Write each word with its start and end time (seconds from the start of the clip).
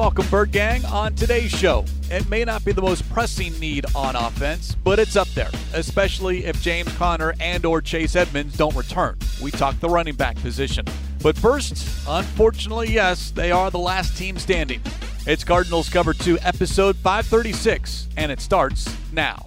welcome 0.00 0.26
Bird 0.28 0.50
Gang 0.50 0.82
on 0.86 1.14
today's 1.14 1.50
show. 1.50 1.84
It 2.10 2.26
may 2.30 2.42
not 2.42 2.64
be 2.64 2.72
the 2.72 2.80
most 2.80 3.06
pressing 3.10 3.52
need 3.60 3.84
on 3.94 4.16
offense, 4.16 4.74
but 4.74 4.98
it's 4.98 5.14
up 5.14 5.28
there, 5.34 5.50
especially 5.74 6.46
if 6.46 6.62
James 6.62 6.90
Conner 6.96 7.34
and 7.38 7.66
or 7.66 7.82
Chase 7.82 8.16
Edmonds 8.16 8.56
don't 8.56 8.74
return. 8.74 9.18
We 9.42 9.50
talk 9.50 9.78
the 9.78 9.90
running 9.90 10.14
back 10.14 10.36
position. 10.36 10.86
But 11.22 11.36
first, 11.36 11.86
unfortunately, 12.08 12.90
yes, 12.90 13.30
they 13.30 13.50
are 13.50 13.70
the 13.70 13.78
last 13.78 14.16
team 14.16 14.38
standing. 14.38 14.80
It's 15.26 15.44
Cardinals 15.44 15.90
Cover 15.90 16.14
2, 16.14 16.38
episode 16.40 16.96
536, 16.96 18.08
and 18.16 18.32
it 18.32 18.40
starts 18.40 18.88
now. 19.12 19.44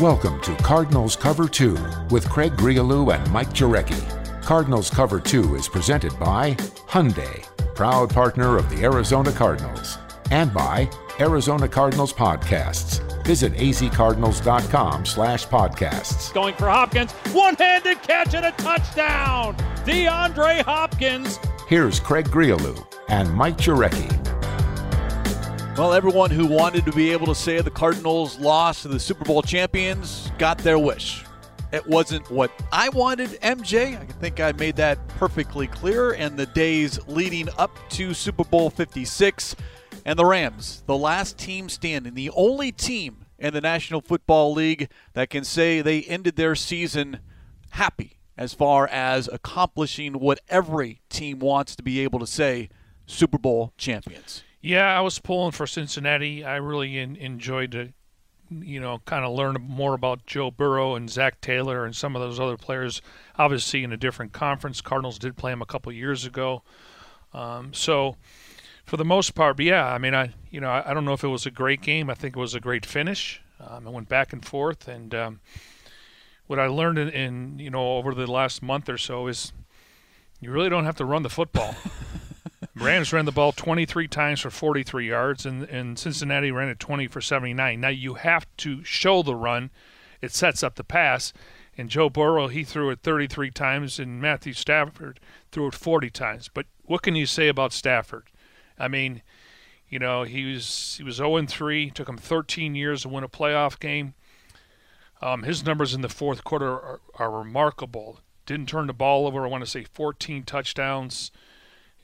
Welcome 0.00 0.40
to 0.42 0.54
Cardinals 0.62 1.16
Cover 1.16 1.48
2 1.48 1.76
with 2.10 2.30
Craig 2.30 2.52
Grialou 2.52 3.12
and 3.12 3.32
Mike 3.32 3.50
Jurecki. 3.50 4.13
Cardinals 4.44 4.90
Cover 4.90 5.20
2 5.20 5.54
is 5.54 5.68
presented 5.68 6.18
by 6.18 6.52
Hyundai, 6.86 7.42
proud 7.74 8.10
partner 8.10 8.58
of 8.58 8.68
the 8.68 8.84
Arizona 8.84 9.32
Cardinals, 9.32 9.96
and 10.30 10.52
by 10.52 10.88
Arizona 11.18 11.66
Cardinals 11.66 12.12
Podcasts. 12.12 13.00
Visit 13.24 13.54
azcardinals.com 13.54 15.06
slash 15.06 15.46
podcasts. 15.46 16.32
Going 16.34 16.54
for 16.56 16.68
Hopkins, 16.68 17.12
one-handed 17.32 18.02
catch 18.02 18.34
and 18.34 18.44
a 18.44 18.52
touchdown! 18.52 19.56
DeAndre 19.86 20.60
Hopkins. 20.60 21.38
Here's 21.66 21.98
Craig 21.98 22.28
Grialou 22.28 22.86
and 23.08 23.32
Mike 23.34 23.56
Jurecki. 23.56 24.10
Well, 25.78 25.94
everyone 25.94 26.30
who 26.30 26.46
wanted 26.46 26.84
to 26.84 26.92
be 26.92 27.12
able 27.12 27.26
to 27.28 27.34
say 27.34 27.62
the 27.62 27.70
Cardinals 27.70 28.38
lost 28.38 28.82
to 28.82 28.88
the 28.88 29.00
Super 29.00 29.24
Bowl 29.24 29.40
champions 29.40 30.30
got 30.36 30.58
their 30.58 30.78
wish. 30.78 31.24
It 31.74 31.88
wasn't 31.88 32.30
what 32.30 32.52
I 32.70 32.88
wanted, 32.90 33.30
MJ. 33.42 34.00
I 34.00 34.04
think 34.04 34.38
I 34.38 34.52
made 34.52 34.76
that 34.76 35.08
perfectly 35.08 35.66
clear. 35.66 36.12
And 36.12 36.36
the 36.36 36.46
days 36.46 37.00
leading 37.08 37.48
up 37.58 37.76
to 37.90 38.14
Super 38.14 38.44
Bowl 38.44 38.70
56 38.70 39.56
and 40.04 40.16
the 40.16 40.24
Rams, 40.24 40.84
the 40.86 40.96
last 40.96 41.36
team 41.36 41.68
standing, 41.68 42.14
the 42.14 42.30
only 42.30 42.70
team 42.70 43.24
in 43.40 43.52
the 43.52 43.60
National 43.60 44.00
Football 44.00 44.52
League 44.52 44.88
that 45.14 45.30
can 45.30 45.42
say 45.42 45.80
they 45.80 46.02
ended 46.02 46.36
their 46.36 46.54
season 46.54 47.18
happy 47.70 48.18
as 48.38 48.54
far 48.54 48.86
as 48.86 49.26
accomplishing 49.32 50.20
what 50.20 50.38
every 50.48 51.00
team 51.08 51.40
wants 51.40 51.74
to 51.74 51.82
be 51.82 51.98
able 51.98 52.20
to 52.20 52.26
say 52.28 52.68
Super 53.04 53.36
Bowl 53.36 53.72
champions. 53.76 54.44
Yeah, 54.60 54.96
I 54.96 55.00
was 55.00 55.18
pulling 55.18 55.50
for 55.50 55.66
Cincinnati. 55.66 56.44
I 56.44 56.54
really 56.54 56.98
in, 56.98 57.16
enjoyed 57.16 57.92
you 58.62 58.80
know, 58.80 58.98
kind 59.04 59.24
of 59.24 59.32
learn 59.32 59.56
more 59.60 59.94
about 59.94 60.26
Joe 60.26 60.50
Burrow 60.50 60.94
and 60.94 61.10
Zac 61.10 61.40
Taylor 61.40 61.84
and 61.84 61.94
some 61.94 62.14
of 62.14 62.22
those 62.22 62.38
other 62.38 62.56
players. 62.56 63.02
Obviously, 63.38 63.84
in 63.84 63.92
a 63.92 63.96
different 63.96 64.32
conference, 64.32 64.80
Cardinals 64.80 65.18
did 65.18 65.36
play 65.36 65.52
them 65.52 65.62
a 65.62 65.66
couple 65.66 65.92
years 65.92 66.24
ago. 66.24 66.62
Um, 67.32 67.74
so, 67.74 68.16
for 68.84 68.96
the 68.96 69.04
most 69.04 69.34
part, 69.34 69.56
but 69.56 69.66
yeah, 69.66 69.86
I 69.86 69.98
mean, 69.98 70.14
I 70.14 70.34
you 70.50 70.60
know, 70.60 70.70
I, 70.70 70.90
I, 70.90 70.94
don't 70.94 71.04
know 71.04 71.14
if 71.14 71.24
it 71.24 71.28
was 71.28 71.46
a 71.46 71.50
great 71.50 71.80
game. 71.80 72.08
I 72.10 72.14
think 72.14 72.36
it 72.36 72.40
was 72.40 72.54
a 72.54 72.60
great 72.60 72.86
finish. 72.86 73.42
Um, 73.60 73.86
it 73.86 73.90
went 73.90 74.08
back 74.08 74.32
and 74.32 74.44
forth, 74.44 74.86
and 74.86 75.14
um, 75.14 75.40
what 76.46 76.58
I 76.58 76.66
learned 76.66 76.98
in, 76.98 77.08
in 77.08 77.58
you 77.58 77.70
know 77.70 77.96
over 77.96 78.14
the 78.14 78.30
last 78.30 78.62
month 78.62 78.88
or 78.88 78.98
so 78.98 79.26
is 79.26 79.52
you 80.40 80.50
really 80.50 80.68
don't 80.68 80.84
have 80.84 80.96
to 80.96 81.04
run 81.04 81.22
the 81.22 81.30
football. 81.30 81.74
Rams 82.76 83.12
ran 83.12 83.24
the 83.24 83.32
ball 83.32 83.52
23 83.52 84.08
times 84.08 84.40
for 84.40 84.50
43 84.50 85.08
yards, 85.08 85.46
and, 85.46 85.62
and 85.64 85.98
Cincinnati 85.98 86.50
ran 86.50 86.68
it 86.68 86.80
20 86.80 87.06
for 87.06 87.20
79. 87.20 87.80
Now 87.80 87.88
you 87.88 88.14
have 88.14 88.46
to 88.58 88.82
show 88.82 89.22
the 89.22 89.36
run; 89.36 89.70
it 90.20 90.32
sets 90.32 90.62
up 90.62 90.74
the 90.74 90.84
pass. 90.84 91.32
And 91.76 91.90
Joe 91.90 92.08
Burrow 92.08 92.48
he 92.48 92.62
threw 92.64 92.90
it 92.90 93.00
33 93.02 93.50
times, 93.50 93.98
and 93.98 94.20
Matthew 94.20 94.52
Stafford 94.52 95.20
threw 95.50 95.68
it 95.68 95.74
40 95.74 96.10
times. 96.10 96.50
But 96.52 96.66
what 96.82 97.02
can 97.02 97.16
you 97.16 97.26
say 97.26 97.48
about 97.48 97.72
Stafford? 97.72 98.28
I 98.78 98.88
mean, 98.88 99.22
you 99.88 99.98
know 99.98 100.24
he 100.24 100.52
was 100.52 100.96
he 100.98 101.04
was 101.04 101.16
0 101.16 101.46
3. 101.46 101.90
Took 101.90 102.08
him 102.08 102.18
13 102.18 102.74
years 102.74 103.02
to 103.02 103.08
win 103.08 103.24
a 103.24 103.28
playoff 103.28 103.78
game. 103.78 104.14
Um, 105.22 105.44
his 105.44 105.64
numbers 105.64 105.94
in 105.94 106.00
the 106.00 106.08
fourth 106.08 106.42
quarter 106.42 106.70
are, 106.72 107.00
are 107.16 107.30
remarkable. 107.30 108.20
Didn't 108.46 108.68
turn 108.68 108.88
the 108.88 108.92
ball 108.92 109.26
over. 109.26 109.44
I 109.44 109.48
want 109.48 109.64
to 109.64 109.70
say 109.70 109.84
14 109.84 110.42
touchdowns 110.42 111.30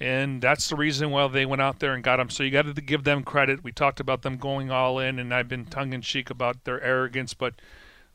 and 0.00 0.40
that's 0.40 0.68
the 0.68 0.76
reason 0.76 1.10
why 1.10 1.28
they 1.28 1.44
went 1.44 1.60
out 1.60 1.78
there 1.78 1.92
and 1.92 2.02
got 2.02 2.18
him. 2.18 2.30
So 2.30 2.42
you 2.42 2.50
got 2.50 2.74
to 2.74 2.80
give 2.80 3.04
them 3.04 3.22
credit. 3.22 3.62
We 3.62 3.70
talked 3.70 4.00
about 4.00 4.22
them 4.22 4.38
going 4.38 4.70
all 4.70 4.98
in, 4.98 5.18
and 5.18 5.34
I've 5.34 5.48
been 5.48 5.66
tongue 5.66 5.92
in 5.92 6.00
cheek 6.00 6.30
about 6.30 6.64
their 6.64 6.82
arrogance, 6.82 7.34
but 7.34 7.54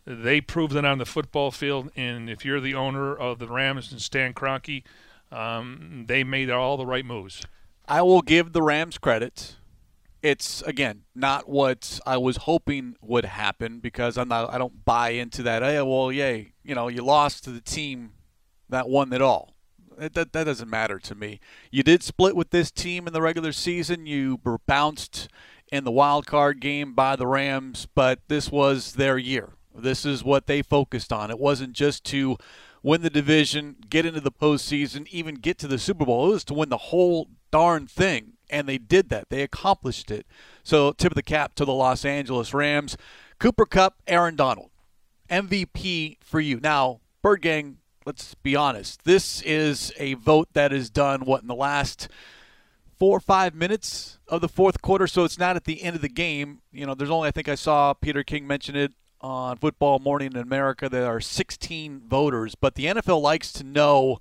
they 0.04 0.42
proved 0.42 0.76
it 0.76 0.84
on 0.84 0.98
the 0.98 1.06
football 1.06 1.52
field. 1.52 1.92
And 1.96 2.28
if 2.28 2.44
you're 2.44 2.60
the 2.60 2.74
owner 2.74 3.16
of 3.16 3.38
the 3.38 3.48
Rams 3.48 3.92
and 3.92 4.02
Stan 4.02 4.34
Kroenke, 4.34 4.84
um, 5.32 6.06
they 6.08 6.24
made 6.24 6.50
all 6.50 6.76
the 6.76 6.88
right 6.88 7.06
moves. 7.06 7.44
I 7.88 8.02
will 8.02 8.24
give 8.24 8.54
the 8.54 8.64
Rams 8.64 8.98
credit. 8.98 9.58
It's 10.24 10.64
again 10.64 11.04
not 11.14 11.48
what 11.48 12.00
I 12.04 12.18
was 12.18 12.38
hoping 12.38 12.96
would 13.00 13.26
happen 13.26 13.80
because 13.80 14.18
I'm 14.18 14.28
not. 14.28 14.52
I 14.52 14.58
don't 14.58 14.84
buy 14.84 15.10
into 15.10 15.44
that. 15.44 15.62
Hey, 15.62 15.80
well, 15.84 16.12
yay, 16.12 16.54
you 16.64 16.74
know, 16.74 16.88
you 16.88 17.04
lost 17.04 17.44
to 17.44 17.52
the 17.52 17.62
team 17.62 18.14
that 18.68 18.90
won 18.90 19.14
it 19.14 19.22
all 19.22 19.55
that, 19.98 20.34
that 20.34 20.44
doesn't 20.44 20.70
matter 20.70 21.00
to 21.00 21.16
me. 21.16 21.40
You 21.72 21.84
did 21.84 22.04
split 22.04 22.36
with 22.36 22.52
this 22.52 22.72
team 22.72 23.08
in 23.08 23.14
the 23.14 23.22
regular 23.22 23.52
season. 23.52 24.06
You 24.06 24.40
were 24.44 24.60
bounced 24.60 25.28
in 25.72 25.84
the 25.84 25.92
wild 25.92 26.26
card 26.26 26.60
game 26.60 26.94
by 26.94 27.16
the 27.16 27.28
Rams, 27.28 27.88
but 27.96 28.20
this 28.28 28.52
was 28.52 28.94
their 28.94 29.18
year. 29.18 29.54
This 29.78 30.06
is 30.06 30.24
what 30.24 30.48
they 30.48 30.62
focused 30.62 31.12
on. 31.12 31.32
It 31.32 31.40
wasn't 31.40 31.74
just 31.74 32.04
to 32.06 32.38
win 32.82 33.02
the 33.02 33.10
division, 33.10 33.76
get 33.90 34.06
into 34.06 34.22
the 34.22 34.32
postseason, 34.32 35.08
even 35.08 35.36
get 35.36 35.58
to 35.58 35.68
the 35.68 35.80
Super 35.80 36.06
Bowl. 36.06 36.28
It 36.28 36.34
was 36.34 36.44
to 36.46 36.54
win 36.54 36.70
the 36.70 36.78
whole 36.78 37.30
darn 37.52 37.88
thing, 37.88 38.34
and 38.50 38.70
they 38.70 38.78
did 38.78 39.10
that. 39.10 39.30
They 39.30 39.42
accomplished 39.42 40.12
it. 40.12 40.28
So, 40.64 40.92
tip 40.92 41.12
of 41.12 41.16
the 41.16 41.24
cap 41.24 41.56
to 41.56 41.66
the 41.66 41.74
Los 41.74 42.06
Angeles 42.06 42.54
Rams. 42.54 42.96
Cooper 43.40 43.66
Kupp, 43.66 43.96
Aaron 44.08 44.36
Donald, 44.36 44.70
MVP 45.30 46.18
for 46.22 46.40
you. 46.40 46.60
Now, 46.62 47.02
Bird 47.22 47.42
Gang, 47.42 47.78
let's 48.06 48.36
be 48.36 48.56
honest. 48.56 49.04
This 49.04 49.42
is 49.42 49.92
a 49.98 50.14
vote 50.14 50.50
that 50.54 50.72
is 50.72 50.90
done, 50.90 51.22
what, 51.22 51.42
in 51.42 51.48
the 51.48 51.56
last 51.56 52.08
four 52.98 53.18
or 53.18 53.22
five 53.22 53.54
minutes 53.54 54.20
of 54.28 54.42
the 54.42 54.48
fourth 54.48 54.82
quarter, 54.82 55.08
so 55.08 55.24
it's 55.24 55.40
not 55.40 55.56
at 55.56 55.66
the 55.66 55.84
end 55.84 55.96
of 55.96 56.02
the 56.02 56.10
game. 56.10 56.62
You 56.72 56.86
know, 56.86 56.94
there's 56.94 57.10
only, 57.10 57.28
I 57.28 57.32
think 57.32 57.50
I 57.50 57.56
saw 57.56 57.94
Peter 57.94 58.24
King 58.24 58.48
mention 58.48 58.76
it 58.76 58.94
on 59.22 59.58
Football 59.58 60.00
Morning 60.00 60.32
in 60.34 60.38
America. 60.38 60.88
There 60.88 61.06
are 61.06 61.20
16 61.20 62.04
voters, 62.08 62.56
but 62.56 62.76
the 62.76 62.86
NFL 62.86 63.22
likes 63.22 63.52
to 63.54 63.64
know 63.64 64.20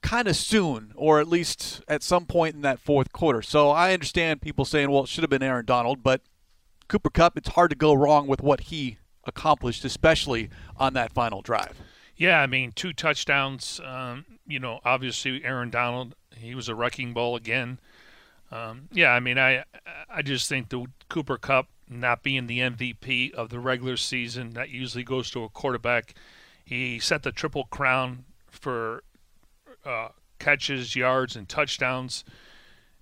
kind 0.00 0.26
of 0.26 0.36
soon, 0.36 0.92
or 0.96 1.20
at 1.20 1.28
least 1.28 1.82
at 1.86 2.02
some 2.02 2.26
point 2.26 2.54
in 2.54 2.62
that 2.62 2.78
fourth 2.78 3.12
quarter. 3.12 3.42
So 3.42 3.70
I 3.70 3.92
understand 3.92 4.40
people 4.40 4.64
saying, 4.64 4.90
well, 4.90 5.04
it 5.04 5.08
should 5.08 5.22
have 5.22 5.30
been 5.30 5.42
Aaron 5.42 5.64
Donald, 5.64 6.02
but 6.02 6.22
Cooper 6.88 7.10
Kupp, 7.10 7.36
it's 7.36 7.50
hard 7.50 7.70
to 7.70 7.76
go 7.76 7.92
wrong 7.92 8.26
with 8.26 8.42
what 8.42 8.60
he 8.62 8.98
accomplished, 9.24 9.84
especially 9.84 10.50
on 10.76 10.94
that 10.94 11.12
final 11.12 11.40
drive. 11.40 11.78
Yeah, 12.22 12.40
I 12.40 12.46
mean, 12.46 12.70
two 12.70 12.92
touchdowns. 12.92 13.80
Um, 13.84 14.24
you 14.46 14.60
know, 14.60 14.78
obviously 14.84 15.42
Aaron 15.42 15.70
Donald, 15.70 16.14
he 16.36 16.54
was 16.54 16.68
a 16.68 16.74
wrecking 16.76 17.12
ball 17.12 17.34
again. 17.34 17.80
Um, 18.52 18.82
yeah, 18.92 19.10
I 19.10 19.18
mean, 19.18 19.40
I 19.40 19.64
I 20.08 20.22
just 20.22 20.48
think 20.48 20.68
the 20.68 20.86
Cooper 21.08 21.36
Kupp 21.36 21.66
not 21.88 22.22
being 22.22 22.46
the 22.46 22.60
MVP 22.60 23.34
of 23.34 23.48
the 23.48 23.58
regular 23.58 23.96
season 23.96 24.50
that 24.50 24.68
usually 24.68 25.02
goes 25.02 25.32
to 25.32 25.42
a 25.42 25.48
quarterback. 25.48 26.14
He 26.64 27.00
set 27.00 27.24
the 27.24 27.32
triple 27.32 27.64
crown 27.64 28.24
for 28.48 29.02
uh, 29.84 30.10
catches, 30.38 30.94
yards, 30.94 31.34
and 31.34 31.48
touchdowns. 31.48 32.22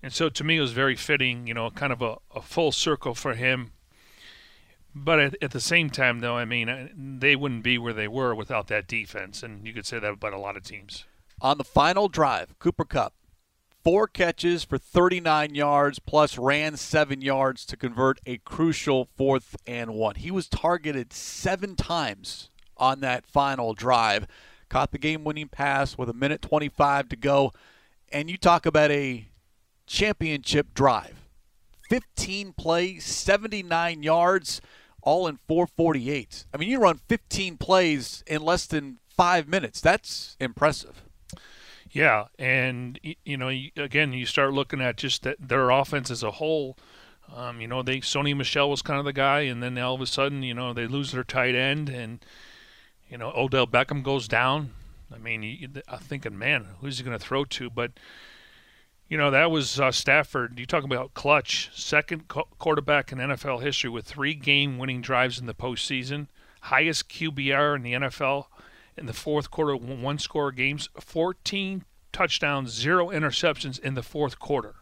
And 0.01 0.11
so 0.11 0.29
to 0.29 0.43
me, 0.43 0.57
it 0.57 0.61
was 0.61 0.71
very 0.71 0.95
fitting, 0.95 1.45
you 1.45 1.53
know, 1.53 1.69
kind 1.69 1.93
of 1.93 2.01
a, 2.01 2.15
a 2.33 2.41
full 2.41 2.71
circle 2.71 3.13
for 3.13 3.35
him 3.35 3.71
but 4.93 5.19
at, 5.19 5.35
at, 5.41 5.51
the 5.51 5.61
same 5.61 5.89
time, 5.89 6.19
though, 6.19 6.37
I 6.37 6.45
mean, 6.45 6.69
uh, 6.69 6.87
they 6.95 7.35
wouldn't 7.35 7.63
be 7.63 7.77
where 7.77 7.93
they 7.93 8.07
were 8.07 8.35
without 8.35 8.67
that 8.67 8.87
defense, 8.87 9.43
and 9.43 9.65
you 9.65 9.73
could 9.73 9.85
say 9.85 9.99
that 9.99 10.13
about 10.13 10.33
a 10.33 10.39
lot 10.39 10.57
of 10.57 10.63
teams. 10.63 11.05
On 11.41 11.57
the 11.57 11.63
final 11.63 12.07
drive, 12.07 12.57
Cooper 12.59 12.85
Kupp, 12.85 13.13
four 13.83 14.07
catches 14.07 14.63
for 14.63 14.77
39 14.77 15.55
yards, 15.55 15.99
plus 15.99 16.37
ran 16.37 16.77
seven 16.77 17.21
yards 17.21 17.65
to 17.67 17.77
convert 17.77 18.19
a 18.25 18.37
crucial 18.39 19.07
fourth 19.15 19.55
and 19.65 19.93
one. 19.93 20.15
He 20.15 20.29
was 20.29 20.47
targeted 20.47 21.13
seven 21.13 21.75
times 21.75 22.49
on 22.77 22.99
that 22.99 23.25
final 23.25 23.73
drive, 23.73 24.27
caught 24.69 24.91
the 24.91 24.97
game-winning 24.97 25.49
pass 25.49 25.97
with 25.97 26.09
a 26.09 26.13
minute 26.13 26.41
25 26.41 27.09
to 27.09 27.15
go, 27.15 27.53
and 28.11 28.29
you 28.29 28.37
talk 28.37 28.65
about 28.65 28.91
a 28.91 29.27
championship 29.87 30.73
drive. 30.73 31.15
15 31.89 32.53
plays, 32.53 33.03
79 33.03 34.03
yards 34.03 34.61
all 35.01 35.27
in 35.27 35.39
448. 35.47 36.45
I 36.53 36.57
mean, 36.57 36.69
you 36.69 36.79
run 36.79 36.99
15 37.07 37.57
plays 37.57 38.23
in 38.27 38.41
less 38.41 38.65
than 38.65 38.99
five 39.15 39.47
minutes. 39.47 39.81
That's 39.81 40.35
impressive. 40.39 41.03
Yeah, 41.89 42.25
and 42.39 42.99
you 43.25 43.35
know, 43.35 43.49
again, 43.75 44.13
you 44.13 44.25
start 44.25 44.53
looking 44.53 44.79
at 44.79 44.95
just 44.95 45.23
that 45.23 45.35
their 45.39 45.69
offense 45.69 46.09
as 46.09 46.23
a 46.23 46.31
whole. 46.31 46.77
Um, 47.35 47.59
you 47.59 47.67
know, 47.67 47.81
they 47.83 47.97
Sony 47.97 48.35
Michel 48.35 48.69
was 48.69 48.81
kind 48.81 48.99
of 48.99 49.05
the 49.05 49.13
guy, 49.13 49.41
and 49.41 49.61
then 49.61 49.77
all 49.77 49.95
of 49.95 50.01
a 50.01 50.05
sudden, 50.05 50.41
you 50.41 50.53
know, 50.53 50.73
they 50.73 50.87
lose 50.87 51.11
their 51.11 51.25
tight 51.25 51.53
end, 51.53 51.89
and 51.89 52.25
you 53.09 53.17
know, 53.17 53.33
Odell 53.35 53.67
Beckham 53.67 54.03
goes 54.03 54.27
down. 54.29 54.71
I 55.13 55.17
mean, 55.17 55.81
I'm 55.89 55.99
thinking, 55.99 56.37
man, 56.37 56.67
who's 56.79 56.97
he 56.97 57.03
going 57.03 57.17
to 57.17 57.23
throw 57.23 57.43
to? 57.43 57.69
But 57.69 57.91
you 59.11 59.17
know, 59.17 59.29
that 59.29 59.51
was 59.51 59.77
uh, 59.77 59.91
Stafford. 59.91 60.57
You 60.57 60.65
talk 60.65 60.85
about 60.85 61.13
clutch, 61.13 61.69
second 61.73 62.29
co- 62.29 62.47
quarterback 62.57 63.11
in 63.11 63.17
NFL 63.17 63.61
history 63.61 63.89
with 63.89 64.05
three 64.05 64.33
game-winning 64.33 65.01
drives 65.01 65.37
in 65.37 65.47
the 65.47 65.53
postseason, 65.53 66.27
highest 66.61 67.09
QBR 67.09 67.75
in 67.75 67.81
the 67.83 67.91
NFL 67.91 68.45
in 68.95 69.07
the 69.07 69.13
fourth 69.13 69.51
quarter, 69.51 69.75
one-score 69.75 70.53
games, 70.53 70.87
14 70.97 71.83
touchdowns, 72.13 72.71
zero 72.71 73.09
interceptions 73.09 73.77
in 73.81 73.95
the 73.95 74.01
fourth 74.01 74.39
quarter. 74.39 74.75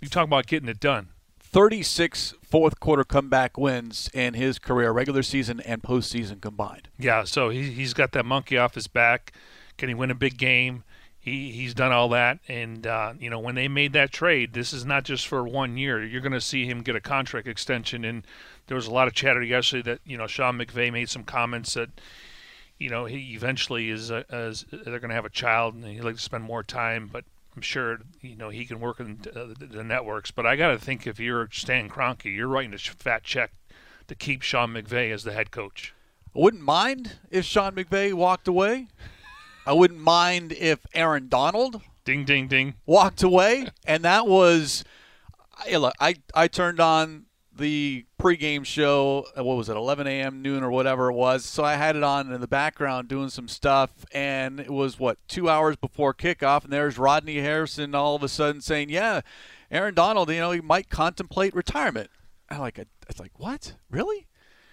You 0.00 0.08
talk 0.08 0.24
about 0.24 0.48
getting 0.48 0.68
it 0.68 0.80
done. 0.80 1.10
36 1.38 2.34
fourth 2.42 2.80
quarter 2.80 3.04
comeback 3.04 3.56
wins 3.56 4.10
in 4.12 4.34
his 4.34 4.58
career, 4.58 4.90
regular 4.90 5.22
season 5.22 5.60
and 5.60 5.80
postseason 5.80 6.40
combined. 6.40 6.88
Yeah, 6.98 7.22
so 7.22 7.50
he, 7.50 7.70
he's 7.70 7.94
got 7.94 8.10
that 8.12 8.26
monkey 8.26 8.58
off 8.58 8.74
his 8.74 8.88
back. 8.88 9.32
Can 9.76 9.88
he 9.88 9.94
win 9.94 10.10
a 10.10 10.16
big 10.16 10.36
game? 10.38 10.82
He, 11.20 11.50
he's 11.50 11.74
done 11.74 11.92
all 11.92 12.08
that. 12.10 12.38
And, 12.48 12.86
uh, 12.86 13.14
you 13.18 13.28
know, 13.28 13.38
when 13.38 13.54
they 13.54 13.68
made 13.68 13.92
that 13.94 14.12
trade, 14.12 14.52
this 14.52 14.72
is 14.72 14.84
not 14.84 15.04
just 15.04 15.26
for 15.26 15.44
one 15.44 15.76
year. 15.76 16.02
You're 16.04 16.20
going 16.20 16.32
to 16.32 16.40
see 16.40 16.66
him 16.66 16.82
get 16.82 16.96
a 16.96 17.00
contract 17.00 17.46
extension. 17.46 18.04
And 18.04 18.24
there 18.66 18.76
was 18.76 18.86
a 18.86 18.92
lot 18.92 19.08
of 19.08 19.14
chatter 19.14 19.42
yesterday 19.42 19.82
that, 19.90 20.00
you 20.04 20.16
know, 20.16 20.26
Sean 20.26 20.58
McVay 20.58 20.92
made 20.92 21.08
some 21.08 21.24
comments 21.24 21.74
that, 21.74 21.90
you 22.78 22.88
know, 22.88 23.04
he 23.04 23.34
eventually 23.34 23.90
is, 23.90 24.10
uh, 24.10 24.22
is 24.30 24.64
they're 24.70 25.00
going 25.00 25.10
to 25.10 25.14
have 25.14 25.24
a 25.24 25.30
child 25.30 25.74
and 25.74 25.84
he'd 25.84 26.04
like 26.04 26.16
to 26.16 26.22
spend 26.22 26.44
more 26.44 26.62
time. 26.62 27.10
But 27.12 27.24
I'm 27.58 27.62
sure 27.62 27.98
you 28.20 28.36
know 28.36 28.50
he 28.50 28.64
can 28.64 28.78
work 28.78 29.00
in 29.00 29.18
uh, 29.34 29.46
the 29.58 29.82
networks, 29.82 30.30
but 30.30 30.46
I 30.46 30.54
got 30.54 30.68
to 30.68 30.78
think 30.78 31.08
if 31.08 31.18
you're 31.18 31.48
Stan 31.50 31.90
Kroenke, 31.90 32.32
you're 32.32 32.46
writing 32.46 32.72
a 32.72 32.78
fat 32.78 33.24
check 33.24 33.50
to 34.06 34.14
keep 34.14 34.42
Sean 34.42 34.74
McVay 34.74 35.12
as 35.12 35.24
the 35.24 35.32
head 35.32 35.50
coach. 35.50 35.92
I 36.36 36.38
wouldn't 36.38 36.62
mind 36.62 37.16
if 37.32 37.44
Sean 37.44 37.74
McVay 37.74 38.14
walked 38.14 38.46
away. 38.46 38.86
I 39.68 39.72
wouldn't 39.74 40.00
mind 40.00 40.52
if 40.52 40.86
Aaron 40.94 41.28
Donald 41.28 41.82
ding 42.02 42.24
ding 42.24 42.48
ding 42.48 42.76
walked 42.86 43.22
away, 43.22 43.68
and 43.86 44.02
that 44.02 44.26
was. 44.26 44.82
I, 45.58 45.76
look, 45.76 45.92
I 46.00 46.14
I 46.32 46.48
turned 46.48 46.80
on 46.80 47.26
the 47.54 48.06
pregame 48.18 48.64
show. 48.64 49.26
Uh, 49.36 49.44
what 49.44 49.58
was 49.58 49.68
it, 49.68 49.76
11 49.76 50.06
a.m., 50.06 50.40
noon, 50.40 50.62
or 50.62 50.70
whatever 50.70 51.10
it 51.10 51.14
was? 51.14 51.44
So 51.44 51.64
I 51.64 51.74
had 51.74 51.96
it 51.96 52.02
on 52.02 52.32
in 52.32 52.40
the 52.40 52.48
background 52.48 53.08
doing 53.08 53.28
some 53.28 53.46
stuff, 53.46 53.90
and 54.10 54.58
it 54.58 54.70
was 54.70 54.98
what 54.98 55.18
two 55.28 55.50
hours 55.50 55.76
before 55.76 56.14
kickoff, 56.14 56.64
and 56.64 56.72
there's 56.72 56.96
Rodney 56.96 57.36
Harrison 57.36 57.94
all 57.94 58.16
of 58.16 58.22
a 58.22 58.28
sudden 58.28 58.62
saying, 58.62 58.88
"Yeah, 58.88 59.20
Aaron 59.70 59.92
Donald, 59.92 60.30
you 60.30 60.38
know, 60.38 60.52
he 60.52 60.62
might 60.62 60.88
contemplate 60.88 61.54
retirement." 61.54 62.08
I 62.48 62.56
like, 62.56 62.78
I 62.78 62.86
was 63.06 63.20
like, 63.20 63.38
what? 63.38 63.74
Really? 63.90 64.28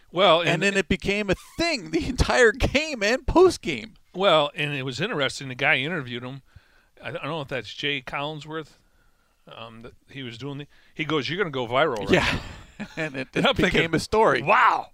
Well, 0.10 0.40
and, 0.40 0.50
and 0.50 0.64
then 0.64 0.78
it 0.78 0.88
became 0.88 1.30
a 1.30 1.36
thing 1.58 1.92
the 1.92 2.06
entire 2.08 2.54
game 2.54 3.04
and 3.04 3.28
post 3.28 3.62
game. 3.62 3.96
Well, 4.16 4.52
and 4.56 4.74
it 4.74 4.84
was 4.84 5.02
interesting. 5.02 5.50
The 5.50 5.56
guy 5.56 5.78
interviewed 5.78 6.24
him. 6.24 6.42
I 7.04 7.12
don't 7.12 7.26
know 7.26 7.42
if 7.42 7.50
that's 7.50 7.74
Jay 7.74 8.02
Collinsworth. 8.02 8.70
Um, 9.56 9.84
that 9.84 9.94
he 10.10 10.24
was 10.24 10.38
doing 10.40 10.58
the. 10.58 10.68
He 10.94 11.06
goes, 11.06 11.30
"You're 11.30 11.38
going 11.38 11.52
to 11.52 11.52
go 11.52 11.68
viral." 11.68 12.00
Right 12.00 12.12
yeah. 12.12 12.40
and 12.98 13.16
it, 13.16 13.28
it 13.34 13.56
became 13.56 13.72
thinking, 13.72 13.96
a 13.96 14.00
story. 14.00 14.42
Wow, 14.42 14.88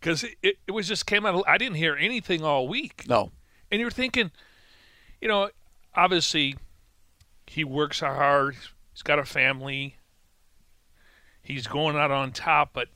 because 0.00 0.24
it, 0.24 0.36
it, 0.42 0.58
it 0.68 0.70
was 0.72 0.88
just 0.88 1.04
came 1.04 1.26
out. 1.26 1.34
Of, 1.34 1.42
I 1.46 1.58
didn't 1.58 1.76
hear 1.76 1.94
anything 1.96 2.42
all 2.42 2.66
week. 2.68 3.04
No, 3.06 3.32
and 3.70 3.80
you're 3.80 3.90
thinking, 3.90 4.30
you 5.20 5.28
know, 5.28 5.50
obviously, 5.94 6.56
he 7.46 7.64
works 7.64 8.00
hard. 8.00 8.56
He's 8.92 9.02
got 9.02 9.18
a 9.18 9.24
family. 9.24 9.96
He's 11.42 11.66
going 11.66 11.96
out 11.96 12.10
on 12.10 12.32
top, 12.32 12.70
but 12.72 12.88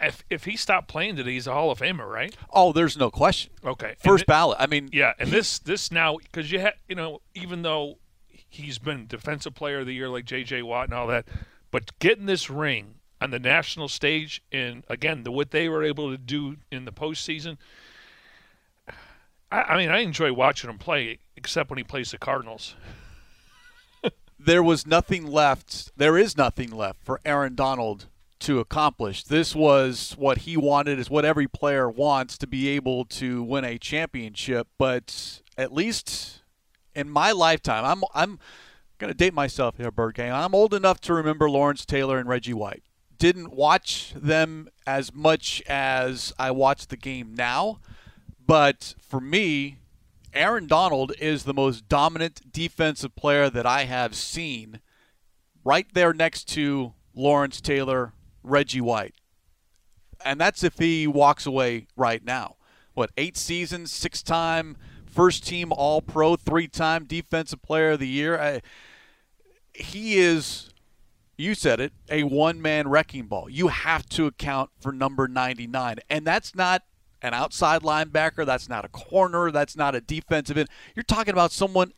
if 0.00 0.24
if 0.28 0.44
he 0.44 0.56
stopped 0.56 0.88
playing 0.88 1.16
today, 1.16 1.32
he's 1.32 1.46
a 1.46 1.52
Hall 1.52 1.70
of 1.70 1.78
Famer, 1.78 2.08
right? 2.08 2.36
Oh, 2.50 2.72
there's 2.72 2.96
no 2.96 3.10
question. 3.10 3.52
Okay, 3.64 3.96
first 4.02 4.26
ballot. 4.26 4.58
I 4.60 4.66
mean, 4.66 4.88
yeah, 4.92 5.12
and 5.18 5.30
this 5.30 5.58
this 5.58 5.92
now 5.92 6.16
because 6.18 6.50
you 6.50 6.60
had 6.60 6.74
you 6.88 6.94
know 6.94 7.20
even 7.34 7.62
though 7.62 7.98
he's 8.26 8.78
been 8.78 9.06
defensive 9.06 9.54
player 9.54 9.80
of 9.80 9.86
the 9.86 9.94
year 9.94 10.08
like 10.08 10.24
J.J. 10.24 10.62
Watt 10.62 10.86
and 10.86 10.94
all 10.94 11.06
that, 11.08 11.26
but 11.70 11.96
getting 11.98 12.26
this 12.26 12.50
ring 12.50 12.96
on 13.20 13.30
the 13.30 13.38
national 13.38 13.88
stage, 13.88 14.42
and 14.52 14.84
again, 14.88 15.22
the 15.22 15.30
what 15.30 15.50
they 15.50 15.68
were 15.68 15.84
able 15.84 16.10
to 16.10 16.18
do 16.18 16.56
in 16.70 16.84
the 16.84 16.92
postseason. 16.92 17.56
I, 19.50 19.62
I 19.62 19.76
mean, 19.76 19.90
I 19.90 19.98
enjoy 19.98 20.32
watching 20.32 20.70
him 20.70 20.78
play, 20.78 21.18
except 21.36 21.70
when 21.70 21.78
he 21.78 21.84
plays 21.84 22.10
the 22.10 22.18
Cardinals. 22.18 22.74
there 24.38 24.62
was 24.62 24.86
nothing 24.86 25.26
left. 25.26 25.96
There 25.96 26.18
is 26.18 26.36
nothing 26.36 26.70
left 26.70 27.04
for 27.04 27.20
Aaron 27.24 27.54
Donald 27.54 28.06
to 28.40 28.60
accomplish. 28.60 29.24
This 29.24 29.54
was 29.54 30.14
what 30.18 30.38
he 30.38 30.56
wanted, 30.56 30.98
is 30.98 31.10
what 31.10 31.24
every 31.24 31.46
player 31.48 31.88
wants 31.88 32.38
to 32.38 32.46
be 32.46 32.68
able 32.68 33.04
to 33.06 33.42
win 33.42 33.64
a 33.64 33.78
championship. 33.78 34.68
But 34.78 35.42
at 35.56 35.72
least 35.72 36.42
in 36.94 37.10
my 37.10 37.32
lifetime, 37.32 37.84
I'm 37.84 38.04
I'm 38.14 38.38
to 38.98 39.14
date 39.14 39.34
myself 39.34 39.76
here, 39.76 39.90
Bird 39.90 40.14
Gang. 40.14 40.32
I'm 40.32 40.54
old 40.54 40.74
enough 40.74 41.00
to 41.02 41.14
remember 41.14 41.48
Lawrence 41.48 41.84
Taylor 41.84 42.18
and 42.18 42.28
Reggie 42.28 42.54
White. 42.54 42.82
Didn't 43.16 43.52
watch 43.52 44.12
them 44.16 44.68
as 44.86 45.14
much 45.14 45.62
as 45.68 46.32
I 46.38 46.50
watch 46.50 46.86
the 46.86 46.96
game 46.96 47.34
now, 47.34 47.80
but 48.44 48.94
for 49.00 49.20
me, 49.20 49.78
Aaron 50.34 50.66
Donald 50.66 51.12
is 51.18 51.44
the 51.44 51.54
most 51.54 51.88
dominant 51.88 52.52
defensive 52.52 53.14
player 53.16 53.50
that 53.50 53.66
I 53.66 53.84
have 53.84 54.14
seen 54.14 54.80
right 55.64 55.86
there 55.92 56.12
next 56.12 56.44
to 56.50 56.94
Lawrence 57.14 57.60
Taylor, 57.60 58.12
Reggie 58.48 58.80
White. 58.80 59.14
And 60.24 60.40
that's 60.40 60.64
if 60.64 60.78
he 60.78 61.06
walks 61.06 61.46
away 61.46 61.86
right 61.96 62.24
now. 62.24 62.56
What, 62.94 63.10
eight 63.16 63.36
seasons, 63.36 63.92
six 63.92 64.22
time 64.22 64.76
first 65.06 65.46
team 65.46 65.72
All 65.72 66.02
Pro, 66.02 66.36
three 66.36 66.68
time 66.68 67.04
Defensive 67.04 67.62
Player 67.62 67.92
of 67.92 68.00
the 68.00 68.08
Year? 68.08 68.40
I, 68.40 68.60
he 69.72 70.18
is, 70.18 70.70
you 71.36 71.54
said 71.54 71.78
it, 71.80 71.92
a 72.10 72.24
one 72.24 72.60
man 72.60 72.88
wrecking 72.88 73.26
ball. 73.26 73.48
You 73.48 73.68
have 73.68 74.08
to 74.10 74.26
account 74.26 74.70
for 74.80 74.92
number 74.92 75.28
99. 75.28 75.98
And 76.10 76.26
that's 76.26 76.54
not 76.54 76.82
an 77.22 77.34
outside 77.34 77.82
linebacker, 77.82 78.46
that's 78.46 78.68
not 78.68 78.84
a 78.84 78.88
corner, 78.88 79.50
that's 79.50 79.76
not 79.76 79.94
a 79.94 80.00
defensive 80.00 80.56
end. 80.56 80.68
You're 80.94 81.02
talking 81.02 81.32
about 81.32 81.52
someone 81.52 81.92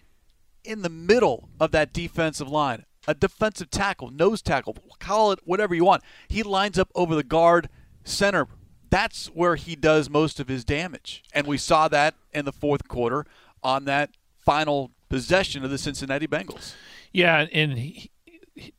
in 0.64 0.82
the 0.82 0.88
middle 0.88 1.48
of 1.58 1.72
that 1.72 1.92
defensive 1.92 2.48
line, 2.48 2.84
a 3.10 3.14
defensive 3.14 3.70
tackle, 3.70 4.10
nose 4.10 4.40
tackle, 4.40 4.76
call 5.00 5.32
it 5.32 5.40
whatever 5.44 5.74
you 5.74 5.84
want. 5.84 6.02
He 6.28 6.44
lines 6.44 6.78
up 6.78 6.90
over 6.94 7.16
the 7.16 7.24
guard, 7.24 7.68
center. 8.04 8.46
That's 8.88 9.26
where 9.26 9.56
he 9.56 9.74
does 9.74 10.08
most 10.08 10.38
of 10.38 10.48
his 10.48 10.64
damage. 10.64 11.24
And 11.32 11.46
we 11.46 11.58
saw 11.58 11.88
that 11.88 12.14
in 12.32 12.44
the 12.44 12.52
fourth 12.52 12.86
quarter 12.86 13.26
on 13.62 13.84
that 13.86 14.10
final 14.38 14.92
possession 15.08 15.64
of 15.64 15.70
the 15.70 15.78
Cincinnati 15.78 16.28
Bengals. 16.28 16.74
Yeah, 17.12 17.46
and 17.52 17.78
he, 17.78 18.10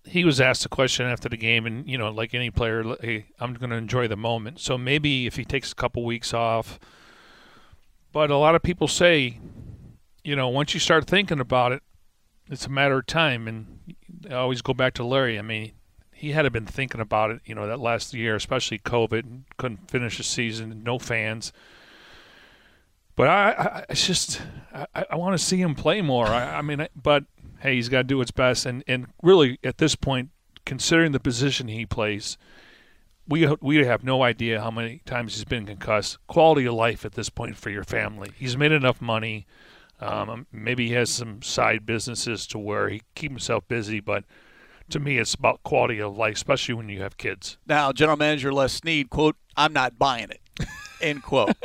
he 0.06 0.24
was 0.24 0.40
asked 0.40 0.66
a 0.66 0.70
question 0.70 1.06
after 1.06 1.28
the 1.28 1.38
game, 1.38 1.66
and 1.66 1.88
you 1.90 1.98
know, 1.98 2.10
like 2.10 2.34
any 2.34 2.50
player, 2.50 2.96
hey, 3.02 3.26
I'm 3.40 3.54
going 3.54 3.70
to 3.70 3.76
enjoy 3.76 4.08
the 4.08 4.16
moment. 4.16 4.60
So 4.60 4.78
maybe 4.78 5.28
if 5.28 5.36
he 5.36 5.44
takes 5.44 5.74
a 5.74 5.76
couple 5.76 6.06
weeks 6.06 6.34
off, 6.34 6.80
but 8.14 8.32
a 8.32 8.38
lot 8.38 8.56
of 8.56 8.64
people 8.64 8.88
say, 8.88 9.40
you 10.24 10.36
know, 10.36 10.48
once 10.48 10.74
you 10.74 10.80
start 10.80 11.06
thinking 11.06 11.40
about 11.40 11.74
it, 11.74 11.84
it's 12.50 12.66
a 12.66 12.70
matter 12.70 13.00
of 13.00 13.06
time. 13.06 13.48
And 13.48 13.96
I 14.30 14.36
always 14.36 14.62
go 14.62 14.74
back 14.74 14.94
to 14.96 15.04
Larry. 15.04 15.40
I 15.40 15.42
mean, 15.42 15.72
he 16.12 16.32
had 16.32 16.52
been 16.54 16.66
thinking 16.66 17.02
about 17.02 17.32
it, 17.32 17.42
you 17.46 17.56
know, 17.56 17.68
that 17.68 17.80
last 17.80 18.14
year, 18.14 18.36
especially 18.36 18.80
COVID, 18.80 19.44
couldn't 19.58 19.90
finish 19.90 20.18
the 20.18 20.24
season, 20.24 20.84
no 20.84 21.00
fans. 21.00 21.52
But 23.16 23.28
I, 23.28 23.52
I 23.52 23.86
it's 23.90 24.06
just, 24.06 24.42
I, 24.74 25.06
I 25.12 25.16
want 25.16 25.38
to 25.38 25.44
see 25.44 25.62
him 25.62 25.76
play 25.76 26.02
more. 26.02 26.28
I, 26.28 26.58
I 26.58 26.62
mean, 26.62 26.88
but 26.96 27.26
hey, 27.60 27.76
he's 27.76 27.90
got 27.90 28.00
to 28.00 28.04
do 28.04 28.18
what's 28.18 28.32
best. 28.32 28.66
And 28.66 28.84
and 28.88 29.08
really, 29.22 29.60
at 29.64 29.78
this 29.78 29.96
point, 29.96 30.30
considering 30.66 31.12
the 31.12 31.20
position 31.20 31.68
he 31.68 31.86
plays, 31.86 32.38
we 33.28 33.48
we 33.62 33.86
have 33.86 34.04
no 34.04 34.24
idea 34.24 34.62
how 34.62 34.72
many 34.72 35.02
times 35.06 35.36
he's 35.36 35.46
been 35.46 35.66
concussed. 35.66 36.18
Quality 36.28 36.66
of 36.66 36.74
life 36.74 37.06
at 37.06 37.14
this 37.14 37.30
point 37.30 37.58
for 37.58 37.70
your 37.70 37.84
family. 37.84 38.32
He's 38.38 38.58
made 38.58 38.72
enough 38.72 39.02
money. 39.02 39.48
Um, 40.02 40.48
maybe 40.52 40.88
he 40.88 40.94
has 40.94 41.12
some 41.12 41.42
side 41.44 41.86
businesses 41.86 42.48
to 42.48 42.58
where 42.58 42.90
he 42.90 43.04
keep 43.14 43.32
himself 43.32 43.68
busy, 43.68 44.00
but 44.00 44.26
to 44.90 45.00
me, 45.00 45.20
it's 45.20 45.36
about 45.36 45.64
quality 45.64 46.02
of 46.02 46.18
life, 46.18 46.36
especially 46.36 46.74
when 46.74 46.90
you 46.90 47.02
have 47.02 47.18
kids. 47.18 47.58
Now, 47.68 47.92
General 47.94 48.18
Manager 48.18 48.52
Les 48.52 48.74
Snead, 48.74 49.10
quote, 49.10 49.38
I'm 49.56 49.74
not 49.74 50.00
buying 50.00 50.30
it. 50.32 50.42
End 51.02 51.24
quote. 51.24 51.56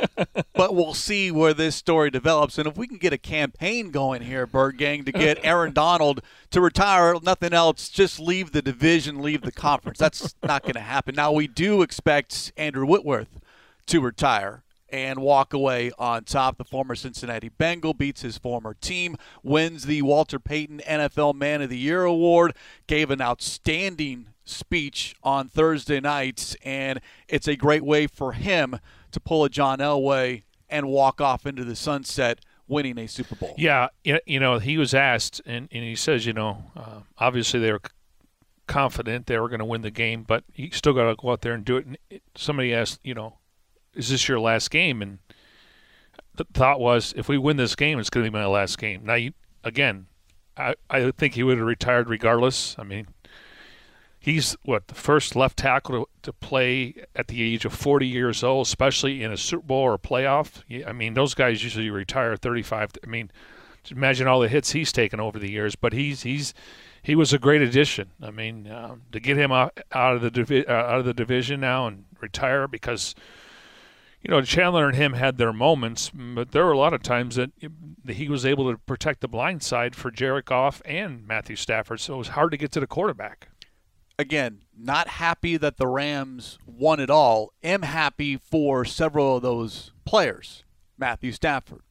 but 0.53 0.73
we'll 0.73 0.93
see 0.93 1.29
where 1.29 1.53
this 1.53 1.75
story 1.75 2.09
develops. 2.09 2.57
And 2.57 2.67
if 2.67 2.77
we 2.77 2.87
can 2.87 2.97
get 2.97 3.13
a 3.13 3.17
campaign 3.17 3.91
going 3.91 4.21
here, 4.23 4.47
Bird 4.47 4.77
Gang, 4.77 5.03
to 5.05 5.11
get 5.11 5.39
Aaron 5.43 5.73
Donald 5.73 6.21
to 6.51 6.61
retire, 6.61 7.15
nothing 7.21 7.53
else, 7.53 7.89
just 7.89 8.19
leave 8.19 8.51
the 8.51 8.61
division, 8.61 9.21
leave 9.21 9.41
the 9.41 9.51
conference. 9.51 9.99
That's 9.99 10.35
not 10.43 10.63
going 10.63 10.73
to 10.73 10.79
happen. 10.79 11.15
Now, 11.15 11.31
we 11.31 11.47
do 11.47 11.81
expect 11.81 12.51
Andrew 12.57 12.85
Whitworth 12.85 13.39
to 13.87 14.01
retire 14.01 14.63
and 14.89 15.19
walk 15.19 15.53
away 15.53 15.91
on 15.97 16.23
top. 16.23 16.57
The 16.57 16.63
former 16.63 16.95
Cincinnati 16.95 17.49
Bengal 17.49 17.93
beats 17.93 18.21
his 18.21 18.37
former 18.37 18.73
team, 18.73 19.17
wins 19.43 19.85
the 19.85 20.01
Walter 20.01 20.39
Payton 20.39 20.81
NFL 20.87 21.35
Man 21.35 21.61
of 21.61 21.69
the 21.69 21.77
Year 21.77 22.03
award, 22.03 22.55
gave 22.87 23.11
an 23.11 23.21
outstanding 23.21 24.27
speech 24.45 25.15
on 25.23 25.49
Thursday 25.49 25.99
nights, 25.99 26.55
and 26.63 26.99
it's 27.27 27.47
a 27.47 27.55
great 27.55 27.83
way 27.83 28.07
for 28.07 28.33
him 28.33 28.79
to 29.11 29.19
pull 29.19 29.43
a 29.43 29.49
John 29.49 29.79
Elway 29.79 30.43
and 30.69 30.87
walk 30.87 31.21
off 31.21 31.45
into 31.45 31.63
the 31.63 31.75
sunset 31.75 32.39
winning 32.67 32.97
a 32.97 33.07
Super 33.07 33.35
Bowl. 33.35 33.55
Yeah, 33.57 33.87
you 34.03 34.39
know, 34.39 34.59
he 34.59 34.77
was 34.77 34.93
asked, 34.93 35.41
and, 35.45 35.69
and 35.71 35.83
he 35.83 35.95
says, 35.95 36.25
you 36.25 36.33
know, 36.33 36.65
uh, 36.75 37.01
obviously 37.17 37.59
they 37.59 37.71
were 37.71 37.81
confident 38.67 39.25
they 39.25 39.39
were 39.39 39.49
going 39.49 39.59
to 39.59 39.65
win 39.65 39.81
the 39.81 39.91
game, 39.91 40.23
but 40.23 40.43
you 40.53 40.69
still 40.71 40.93
got 40.93 41.09
to 41.09 41.15
go 41.15 41.31
out 41.31 41.41
there 41.41 41.53
and 41.53 41.65
do 41.65 41.77
it. 41.77 41.85
And 41.85 41.97
somebody 42.35 42.73
asked, 42.73 42.99
you 43.03 43.13
know, 43.13 43.37
is 43.97 44.09
this 44.09 44.27
your 44.27 44.39
last 44.39 44.71
game? 44.71 45.01
And 45.01 45.19
the 46.35 46.45
thought 46.53 46.79
was, 46.79 47.13
if 47.17 47.27
we 47.27 47.37
win 47.37 47.57
this 47.57 47.75
game, 47.75 47.99
it's 47.99 48.09
going 48.09 48.25
to 48.25 48.31
be 48.31 48.37
my 48.37 48.45
last 48.45 48.77
game. 48.77 49.01
Now, 49.03 49.15
you, 49.15 49.33
again, 49.63 50.07
I, 50.55 50.75
I 50.89 51.11
think 51.11 51.33
he 51.33 51.43
would 51.43 51.57
have 51.57 51.67
retired 51.67 52.09
regardless. 52.09 52.75
I 52.79 52.83
mean, 52.83 53.07
he's 54.19 54.55
what 54.63 54.87
the 54.87 54.95
first 54.95 55.35
left 55.35 55.57
tackle 55.57 56.05
to, 56.05 56.09
to, 56.23 56.33
play 56.33 56.95
at 57.15 57.27
the 57.27 57.41
age 57.41 57.65
of 57.65 57.73
40 57.73 58.07
years 58.07 58.43
old, 58.43 58.67
especially 58.67 59.23
in 59.23 59.31
a 59.31 59.37
Super 59.37 59.65
Bowl 59.65 59.83
or 59.83 59.93
a 59.95 59.99
playoff. 59.99 60.63
I 60.87 60.91
mean, 60.93 61.13
those 61.13 61.33
guys 61.33 61.63
usually 61.63 61.89
retire 61.89 62.35
35. 62.35 62.91
I 63.03 63.07
mean, 63.07 63.31
imagine 63.91 64.27
all 64.27 64.39
the 64.39 64.47
hits 64.47 64.71
he's 64.71 64.91
taken 64.91 65.19
over 65.19 65.39
the 65.39 65.49
years. 65.49 65.75
But 65.75 65.93
he's 65.93 66.23
he's 66.23 66.53
he 67.01 67.15
was 67.15 67.33
a 67.33 67.39
great 67.39 67.61
addition. 67.61 68.11
I 68.21 68.31
mean, 68.31 68.67
uh, 68.67 68.95
to 69.11 69.19
get 69.19 69.37
him 69.37 69.51
out, 69.51 69.79
out 69.91 70.15
of 70.15 70.21
the 70.21 70.31
divi- 70.31 70.67
uh, 70.67 70.73
out 70.73 70.99
of 70.99 71.05
the 71.05 71.13
division 71.13 71.59
now 71.59 71.87
and 71.87 72.05
retire 72.19 72.67
because 72.67 73.15
you 74.27 74.31
know, 74.31 74.41
Chandler 74.41 74.89
and 74.89 74.97
him 74.97 75.13
had 75.13 75.37
their 75.37 75.53
moments, 75.53 76.11
but 76.13 76.51
there 76.51 76.65
were 76.65 76.73
a 76.73 76.77
lot 76.77 76.93
of 76.93 77.01
times 77.01 77.37
that 77.37 77.51
he 78.09 78.27
was 78.27 78.45
able 78.45 78.69
to 78.69 78.77
protect 78.77 79.21
the 79.21 79.27
blind 79.29 79.63
side 79.63 79.95
for 79.95 80.11
Jared 80.11 80.43
Goff 80.43 80.81
and 80.83 81.25
Matthew 81.25 81.55
Stafford, 81.55 82.01
so 82.01 82.15
it 82.15 82.17
was 82.17 82.27
hard 82.29 82.51
to 82.51 82.57
get 82.57 82.73
to 82.73 82.81
the 82.81 82.87
quarterback. 82.87 83.47
Again, 84.19 84.63
not 84.77 85.07
happy 85.07 85.55
that 85.55 85.77
the 85.77 85.87
Rams 85.87 86.57
won 86.65 86.99
it 86.99 87.09
all. 87.09 87.53
Am 87.63 87.83
happy 87.83 88.35
for 88.35 88.83
several 88.83 89.37
of 89.37 89.43
those 89.43 89.93
players 90.03 90.65
Matthew 90.97 91.31
Stafford, 91.31 91.83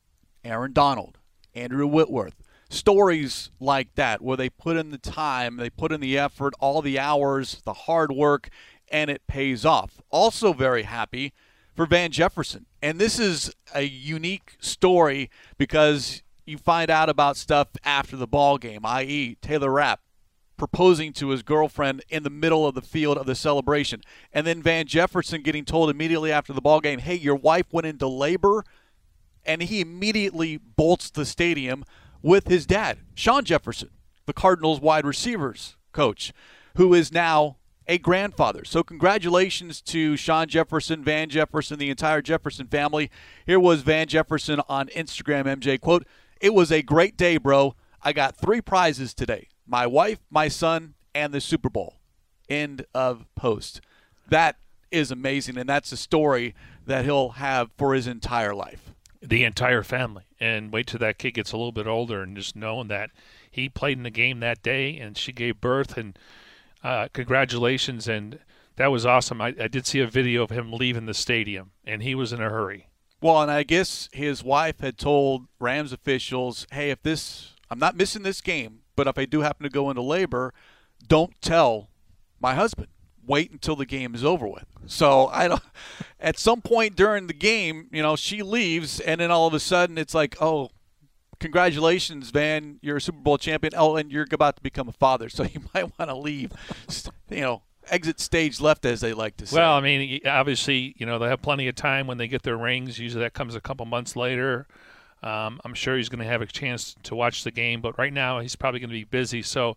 Aaron 0.45 0.75
Donald, 0.75 1.17
Andrew 1.55 1.87
Whitworth. 1.87 2.43
Stories 2.69 3.51
like 3.61 3.95
that 3.95 4.21
where 4.21 4.37
they 4.37 4.51
put 4.51 4.77
in 4.77 4.91
the 4.91 4.99
time, 4.99 5.57
they 5.57 5.71
put 5.71 5.91
in 5.91 6.03
the 6.03 6.19
effort, 6.19 6.53
all 6.61 6.83
the 6.83 6.99
hours, 6.99 7.63
the 7.65 7.73
hard 7.73 8.13
work, 8.13 8.51
and 8.89 9.09
it 9.09 9.27
pays 9.27 9.65
off. 9.65 10.03
Also, 10.11 10.53
very 10.53 10.83
happy 10.83 11.33
for 11.77 11.87
Van 11.87 12.11
Jefferson. 12.11 12.67
And 12.83 12.99
this 12.99 13.19
is 13.19 13.55
a 13.75 13.83
unique 13.83 14.57
story 14.59 15.31
because 15.59 16.23
you 16.47 16.59
find 16.59 16.91
out 16.91 17.09
about 17.09 17.37
stuff 17.37 17.69
after 17.85 18.17
the 18.17 18.27
ball 18.27 18.57
game, 18.59 18.81
i.e., 18.85 19.37
Taylor 19.41 19.71
Rapp 19.71 20.01
proposing 20.57 21.13
to 21.13 21.29
his 21.29 21.43
girlfriend 21.43 22.03
in 22.09 22.23
the 22.23 22.31
middle 22.31 22.67
of 22.67 22.75
the 22.75 22.81
field 22.81 23.19
of 23.19 23.27
the 23.27 23.35
celebration. 23.35 24.01
And 24.33 24.47
then 24.47 24.63
Van 24.63 24.87
Jefferson 24.87 25.43
getting 25.43 25.67
told 25.67 25.91
immediately 25.91 26.33
after 26.33 26.55
the 26.55 26.63
ball 26.63 26.81
game, 26.81 26.99
hey, 26.99 27.15
your 27.15 27.35
wife 27.35 27.67
went 27.73 27.87
into 27.87 28.09
labor. 28.09 28.65
And 29.45 29.63
he 29.63 29.81
immediately 29.81 30.57
bolts 30.57 31.11
the 31.11 31.27
stadium 31.27 31.85
with 32.23 32.49
his 32.49 32.67
dad, 32.67 32.99
Sean 33.15 33.45
Jefferson, 33.45 33.91
the 34.25 34.33
Cardinals 34.33 34.81
wide 34.81 35.05
receivers 35.05 35.77
coach, 35.93 36.33
who 36.77 36.95
is 36.95 37.13
now 37.13 37.59
a 37.89 37.99
grandfather. 37.99 38.65
So, 38.65 38.83
congratulations 38.83 39.81
to 39.83 40.17
Sean 40.17 40.49
Jefferson, 40.49 41.05
Van 41.05 41.29
Jefferson, 41.29 41.79
the 41.79 41.91
entire 41.91 42.23
Jefferson 42.23 42.67
family. 42.67 43.11
Here 43.47 43.61
was 43.61 43.83
Van 43.83 44.07
Jefferson 44.09 44.61
on 44.69 44.89
Instagram, 44.89 45.45
MJ. 45.45 45.81
Quote, 45.81 46.07
It 46.41 46.55
was 46.55 46.73
a 46.73 46.83
great 46.83 47.17
day, 47.17 47.37
bro. 47.37 47.75
I 48.03 48.13
got 48.13 48.37
three 48.37 48.61
prizes 48.61 49.15
today 49.15 49.49
my 49.67 49.87
wife, 49.87 50.19
my 50.31 50.49
son, 50.49 50.95
and 51.15 51.33
the 51.33 51.41
Super 51.41 51.69
Bowl. 51.69 51.97
End 52.49 52.87
of 52.95 53.27
post. 53.35 53.81
That 54.29 54.57
is 54.91 55.11
amazing, 55.11 55.59
and 55.59 55.69
that's 55.69 55.93
a 55.93 55.97
story 55.97 56.55
that 56.87 57.05
he'll 57.05 57.31
have 57.31 57.71
for 57.77 57.95
his 57.95 58.07
entire 58.07 58.55
life. 58.55 58.93
The 59.21 59.45
entire 59.45 59.83
family. 59.83 60.25
And 60.39 60.73
wait 60.73 60.87
till 60.87 61.01
that 61.01 61.19
kid 61.19 61.33
gets 61.33 61.53
a 61.53 61.57
little 61.57 61.73
bit 61.73 61.87
older 61.87 62.23
and 62.23 62.37
just 62.37 62.55
knowing 62.55 62.89
that 62.89 63.11
he 63.51 63.69
played 63.69 63.97
in 63.97 64.05
the 64.05 64.11
game 64.11 64.41
that 64.41 64.63
day 64.63 64.99
and 64.99 65.17
she 65.17 65.33
gave 65.33 65.61
birth 65.61 65.97
and 65.97 66.17
uh, 66.87 67.09
congratulations, 67.13 68.07
and 68.07 68.39
that 68.77 68.93
was 68.93 69.05
awesome. 69.05 69.41
I, 69.41 69.49
I 69.61 69.67
did 69.67 69.87
see 69.87 69.99
a 69.99 70.07
video 70.07 70.45
of 70.45 70.51
him 70.51 70.73
leaving 70.73 71.07
the 71.07 71.15
stadium, 71.15 71.73
and 71.85 72.01
he 72.01 72.15
was 72.15 72.33
in 72.33 72.41
a 72.41 72.49
hurry. 72.49 72.87
Well, 73.21 73.43
and 73.43 73.51
I 73.51 73.65
guess 73.65 74.09
his 74.13 74.45
wife 74.45 74.79
had 74.79 74.97
told 74.97 75.49
Rams 75.59 75.93
officials, 75.93 76.65
"Hey, 76.71 76.91
if 76.91 77.03
this, 77.03 77.55
I'm 77.73 77.81
not 77.81 77.97
missing 77.97 78.23
this 78.23 78.41
game, 78.41 78.83
but 78.95 79.09
if 79.09 79.19
I 79.19 79.25
do 79.25 79.41
happen 79.41 79.65
to 79.65 79.69
go 79.69 79.91
into 79.91 80.01
labor, 80.01 80.55
don't 81.09 81.33
tell 81.43 81.91
my 82.41 82.55
husband. 82.55 82.87
Wait 83.27 83.51
until 83.51 83.75
the 83.75 83.85
game 83.85 84.15
is 84.15 84.25
over 84.25 84.47
with." 84.47 84.67
So 84.87 85.27
I 85.27 85.49
don't. 85.49 85.63
At 86.21 86.39
some 86.39 86.61
point 86.61 86.95
during 86.95 87.27
the 87.27 87.35
game, 87.35 87.89
you 87.91 88.01
know, 88.01 88.15
she 88.15 88.45
leaves, 88.45 89.01
and 89.01 89.21
then 89.21 89.33
all 89.33 89.49
of 89.49 89.55
a 89.55 89.61
sudden 89.61 89.99
it's 89.99 90.15
like, 90.15 90.41
"Oh, 90.41 90.71
congratulations, 91.39 92.31
Van, 92.31 92.79
you're 92.83 92.97
a 92.97 93.01
Super 93.01 93.19
Bowl 93.19 93.39
champion. 93.39 93.73
Oh, 93.77 93.97
and 93.97 94.11
you're 94.11 94.27
about 94.33 94.57
to 94.57 94.63
become 94.63 94.89
a 94.89 94.93
father, 94.93 95.29
so 95.29 95.43
you 95.53 95.63
might 95.75 95.99
want 95.99 96.11
to 96.11 96.17
leave. 96.17 96.53
You 97.31 97.41
know, 97.41 97.63
exit 97.89 98.21
stage 98.21 98.61
left, 98.61 98.85
as 98.85 99.01
they 99.01 99.13
like 99.13 99.37
to 99.39 99.47
say. 99.47 99.57
Well, 99.57 99.75
I 99.75 99.81
mean, 99.81 100.21
obviously, 100.27 100.95
you 100.99 101.07
know, 101.07 101.19
they 101.19 101.29
have 101.29 101.43
plenty 101.43 101.69
of 101.69 101.75
time 101.75 102.07
when 102.07 102.19
they 102.19 102.29
get 102.29 102.43
their 102.43 102.57
rings. 102.57 102.99
Usually, 102.99 103.23
that 103.23 103.35
comes 103.35 103.55
a 103.55 103.61
couple 103.61 103.87
months 103.87 104.17
later. 104.17 104.67
Um, 105.23 105.61
I'm 105.65 105.75
sure 105.75 105.97
he's 105.97 106.09
going 106.09 106.23
to 106.23 106.31
have 106.31 106.43
a 106.43 106.47
chance 106.47 106.95
to 107.05 107.17
watch 107.17 107.43
the 107.43 107.51
game, 107.51 107.81
but 107.81 107.99
right 107.99 108.13
now 108.13 108.41
he's 108.41 108.55
probably 108.55 108.81
going 108.81 108.91
to 108.91 108.95
be 108.95 109.05
busy. 109.05 109.43
So, 109.43 109.77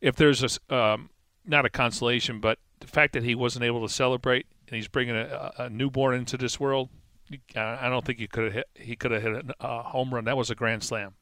if 0.00 0.16
there's 0.16 0.42
a 0.42 0.74
um, 0.74 1.10
not 1.46 1.64
a 1.64 1.70
consolation, 1.70 2.40
but 2.40 2.58
the 2.80 2.86
fact 2.86 3.12
that 3.14 3.22
he 3.22 3.34
wasn't 3.34 3.64
able 3.64 3.86
to 3.86 3.92
celebrate 3.92 4.46
and 4.68 4.76
he's 4.76 4.88
bringing 4.88 5.16
a, 5.16 5.52
a 5.58 5.70
newborn 5.70 6.14
into 6.14 6.36
this 6.36 6.60
world, 6.60 6.88
I 7.54 7.88
don't 7.88 8.04
think 8.04 8.18
he 8.18 8.26
could 8.26 8.44
have 8.44 8.52
hit. 8.52 8.68
He 8.74 8.96
could 8.96 9.10
have 9.10 9.22
hit 9.22 9.46
a 9.60 9.82
home 9.82 10.12
run. 10.12 10.24
That 10.24 10.36
was 10.36 10.50
a 10.50 10.54
grand 10.54 10.82
slam. 10.82 11.14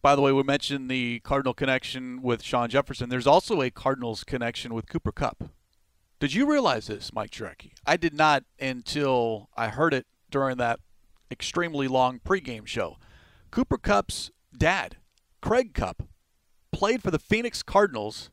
By 0.00 0.16
the 0.16 0.22
way, 0.22 0.32
we 0.32 0.42
mentioned 0.42 0.90
the 0.90 1.20
Cardinal 1.20 1.54
connection 1.54 2.22
with 2.22 2.42
Sean 2.42 2.68
Jefferson. 2.68 3.08
There's 3.08 3.26
also 3.26 3.62
a 3.62 3.70
Cardinals 3.70 4.24
connection 4.24 4.74
with 4.74 4.88
Cooper 4.88 5.12
Kupp. 5.12 5.44
Did 6.18 6.34
you 6.34 6.50
realize 6.50 6.88
this, 6.88 7.12
Mike 7.12 7.30
Jurecki? 7.30 7.72
I 7.86 7.96
did 7.96 8.14
not 8.14 8.42
until 8.60 9.48
I 9.56 9.68
heard 9.68 9.94
it 9.94 10.06
during 10.30 10.56
that 10.56 10.80
extremely 11.30 11.86
long 11.86 12.18
pregame 12.18 12.66
show. 12.66 12.96
Cooper 13.52 13.78
Kupp's 13.78 14.32
dad, 14.56 14.96
Craig 15.40 15.74
Kupp, 15.74 16.02
played 16.72 17.02
for 17.02 17.10
the 17.12 17.18
Phoenix 17.18 17.62
Cardinals 17.62 18.30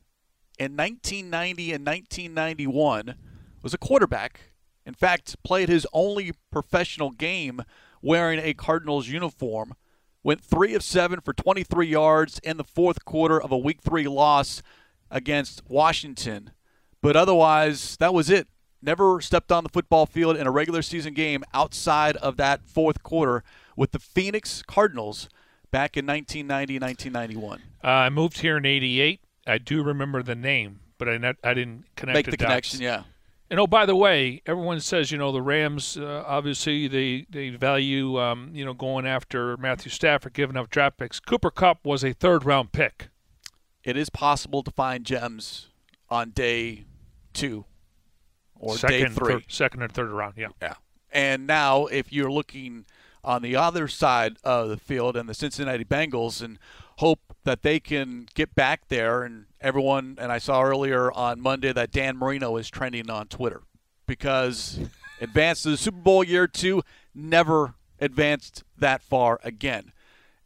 in 0.57 0.75
1990 0.75 1.73
and 1.73 1.85
1991. 1.85 3.15
Was 3.61 3.73
a 3.73 3.77
quarterback 3.77 4.48
in 4.89 4.95
fact, 4.95 5.35
played 5.43 5.69
his 5.69 5.85
only 5.93 6.31
professional 6.51 7.11
game 7.11 7.61
wearing 8.01 8.39
a 8.39 8.55
Cardinals 8.55 9.07
uniform. 9.07 9.75
Went 10.23 10.41
3 10.41 10.73
of 10.73 10.83
7 10.83 11.21
for 11.21 11.31
23 11.31 11.85
yards 11.85 12.39
in 12.39 12.57
the 12.57 12.63
fourth 12.63 13.05
quarter 13.05 13.39
of 13.39 13.51
a 13.51 13.57
week 13.57 13.81
3 13.83 14.07
loss 14.07 14.63
against 15.11 15.61
Washington. 15.69 16.49
But 17.03 17.15
otherwise, 17.15 17.97
that 17.97 18.15
was 18.15 18.31
it. 18.31 18.47
Never 18.81 19.21
stepped 19.21 19.51
on 19.51 19.63
the 19.63 19.69
football 19.69 20.07
field 20.07 20.35
in 20.35 20.47
a 20.47 20.51
regular 20.51 20.81
season 20.81 21.13
game 21.13 21.43
outside 21.53 22.17
of 22.17 22.37
that 22.37 22.65
fourth 22.65 23.03
quarter 23.03 23.43
with 23.75 23.91
the 23.91 23.99
Phoenix 23.99 24.63
Cardinals 24.63 25.29
back 25.69 25.97
in 25.97 26.07
1990 26.07 26.79
1991. 26.79 27.61
Uh, 27.83 27.87
I 27.87 28.09
moved 28.09 28.39
here 28.39 28.57
in 28.57 28.65
88. 28.65 29.21
I 29.45 29.59
do 29.59 29.83
remember 29.83 30.23
the 30.23 30.35
name, 30.35 30.79
but 30.97 31.07
I, 31.07 31.17
not, 31.17 31.35
I 31.43 31.53
didn't 31.53 31.85
connect 31.95 32.15
Make 32.15 32.25
the, 32.25 32.31
the 32.31 32.37
connection, 32.37 32.81
yeah. 32.81 33.03
And 33.51 33.59
oh, 33.59 33.65
by 33.65 33.85
the 33.85 33.95
way, 33.95 34.41
everyone 34.45 34.79
says 34.79 35.11
you 35.11 35.17
know 35.17 35.31
the 35.31 35.41
Rams 35.41 35.97
uh, 35.97 36.23
obviously 36.25 36.87
they 36.87 37.25
they 37.29 37.49
value 37.49 38.19
um, 38.19 38.51
you 38.53 38.63
know 38.63 38.73
going 38.73 39.07
after 39.07 39.57
Matthew 39.57 39.91
Stafford, 39.91 40.33
giving 40.33 40.55
up 40.55 40.69
draft 40.69 40.97
picks. 40.97 41.19
Cooper 41.19 41.49
Kupp 41.49 41.83
was 41.83 42.03
a 42.03 42.13
third 42.13 42.45
round 42.45 42.71
pick. 42.71 43.09
It 43.83 43.97
is 43.97 44.09
possible 44.09 44.61
to 44.63 44.71
find 44.71 45.05
gems 45.05 45.67
on 46.09 46.31
day 46.31 46.85
two 47.33 47.65
or 48.55 48.77
second, 48.77 48.99
day 48.99 49.07
three, 49.07 49.33
third, 49.33 49.45
second 49.47 49.81
and 49.81 49.91
third 49.91 50.09
round. 50.09 50.35
Yeah, 50.37 50.49
yeah. 50.61 50.75
And 51.11 51.47
now, 51.47 51.87
if 51.87 52.13
you're 52.13 52.31
looking 52.31 52.85
on 53.23 53.41
the 53.41 53.55
other 53.55 53.87
side 53.87 54.37
of 54.43 54.69
the 54.69 54.77
field 54.77 55.17
and 55.17 55.27
the 55.27 55.33
Cincinnati 55.33 55.85
Bengals 55.85 56.41
and 56.41 56.59
hope 56.97 57.28
that 57.43 57.61
they 57.61 57.79
can 57.79 58.27
get 58.33 58.55
back 58.55 58.87
there. 58.89 59.23
And 59.23 59.45
everyone, 59.61 60.17
and 60.19 60.31
I 60.31 60.37
saw 60.37 60.61
earlier 60.61 61.11
on 61.11 61.39
Monday 61.41 61.73
that 61.73 61.91
Dan 61.91 62.17
Marino 62.17 62.57
is 62.57 62.69
trending 62.69 63.09
on 63.09 63.27
Twitter 63.27 63.61
because 64.07 64.79
advanced 65.21 65.63
to 65.63 65.69
the 65.69 65.77
Super 65.77 65.99
Bowl 65.99 66.23
year 66.23 66.47
two, 66.47 66.81
never 67.13 67.75
advanced 67.99 68.63
that 68.77 69.01
far 69.01 69.39
again. 69.43 69.91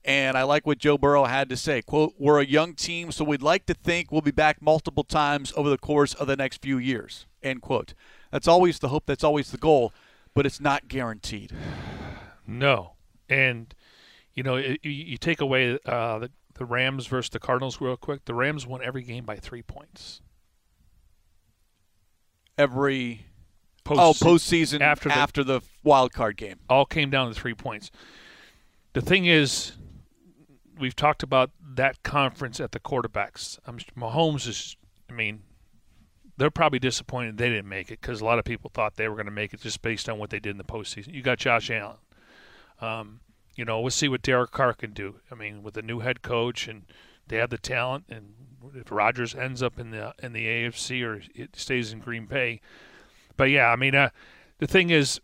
And 0.06 0.38
I 0.38 0.44
like 0.44 0.66
what 0.66 0.80
Joe 0.80 0.98
Burrow 0.98 1.26
had 1.26 1.48
to 1.50 1.56
say. 1.56 1.82
Quote, 1.82 2.14
we're 2.18 2.42
a 2.42 2.46
young 2.46 2.74
team, 2.74 3.12
so 3.12 3.24
we'd 3.24 3.42
like 3.42 3.66
to 3.68 3.74
think 3.74 4.12
we'll 4.12 4.22
be 4.22 4.32
back 4.32 4.62
multiple 4.62 5.06
times 5.06 5.54
over 5.56 5.70
the 5.70 5.78
course 5.78 6.14
of 6.14 6.28
the 6.28 6.36
next 6.36 6.62
few 6.62 6.78
years. 6.78 7.26
End 7.42 7.62
quote. 7.62 7.94
That's 8.30 8.48
always 8.48 8.80
the 8.80 8.90
hope, 8.90 9.06
that's 9.06 9.24
always 9.24 9.52
the 9.52 9.58
goal, 9.58 9.94
but 10.34 10.46
it's 10.46 10.60
not 10.60 10.88
guaranteed. 10.88 11.54
No. 12.46 12.96
And, 13.30 13.74
you 14.34 14.44
know, 14.44 14.58
you, 14.58 14.78
you 14.84 15.18
take 15.18 15.40
away 15.40 15.80
uh, 15.86 16.20
the, 16.20 16.32
the 16.56 16.66
Rams 16.66 17.08
versus 17.08 17.30
the 17.30 17.40
Cardinals 17.40 17.82
real 17.82 17.98
quick. 17.98 18.26
The 18.26 18.34
Rams 18.34 18.68
won 18.68 18.82
every 18.84 19.04
game 19.04 19.26
by 19.26 19.38
three 19.38 19.62
points. 19.62 20.22
Every 22.58 23.26
post 23.84 24.00
oh, 24.00 24.26
postseason 24.26 24.82
after 24.82 25.10
after 25.10 25.44
the- 25.44 25.60
the, 25.60 25.66
wild 25.84 26.14
card 26.14 26.38
game. 26.38 26.60
all 26.70 26.86
came 26.86 27.10
down 27.10 27.28
to 27.28 27.34
three 27.34 27.54
points. 27.54 27.92
The 28.94 29.02
thing 29.02 29.26
is, 29.26 29.74
we've 30.80 30.96
talked 30.96 31.24
about 31.24 31.52
that 31.76 32.04
conference 32.04 32.60
at 32.60 32.72
the 32.72 32.80
quarterbacks. 32.80 33.58
I'm, 33.66 33.80
Mahomes 33.98 34.48
is, 34.48 34.78
I 35.10 35.14
mean, 35.14 35.42
they're 36.38 36.52
probably 36.52 36.80
disappointed 36.80 37.38
they 37.38 37.50
didn't 37.50 37.68
make 37.70 37.92
it 37.92 38.02
because 38.02 38.22
a 38.22 38.26
lot 38.26 38.40
of 38.40 38.46
people 38.46 38.72
thought 38.74 38.96
they 38.96 39.08
were 39.08 39.16
going 39.16 39.26
to 39.26 39.32
make 39.32 39.54
it 39.54 39.62
just 39.62 39.82
based 39.82 40.08
on 40.10 40.18
what 40.20 40.30
they 40.30 40.40
did 40.40 40.52
in 40.52 40.58
the 40.58 40.64
postseason. 40.64 41.14
You 41.14 41.22
got 41.22 41.38
Josh 41.40 41.70
Allen. 41.70 41.98
Um, 42.82 43.20
you 43.56 43.66
know, 43.66 43.80
we'll 43.80 43.92
see 43.92 44.10
what 44.10 44.22
Derek 44.22 44.52
Carr 44.52 44.74
can 44.74 44.92
do. 44.92 45.16
I 45.32 45.36
mean, 45.36 45.64
with 45.64 45.78
a 45.78 45.82
new 45.82 46.00
head 46.00 46.22
coach 46.22 46.68
and 46.68 46.84
they 47.28 47.38
have 47.38 47.50
the 47.50 47.58
talent, 47.58 48.06
and 48.10 48.34
if 48.76 48.92
Rodgers 48.92 49.36
ends 49.36 49.62
up 49.62 49.80
in 49.80 49.92
the 49.92 50.14
in 50.22 50.34
the 50.34 50.46
AFC 50.46 51.04
or 51.04 51.22
it 51.36 51.56
stays 51.56 51.94
in 51.94 52.00
Green 52.00 52.26
Bay, 52.26 52.62
but 53.38 53.50
yeah, 53.50 53.68
I 53.68 53.76
mean, 53.76 53.96
uh, 53.96 54.10
the 54.60 54.68
thing 54.68 54.90
is, 54.90 55.20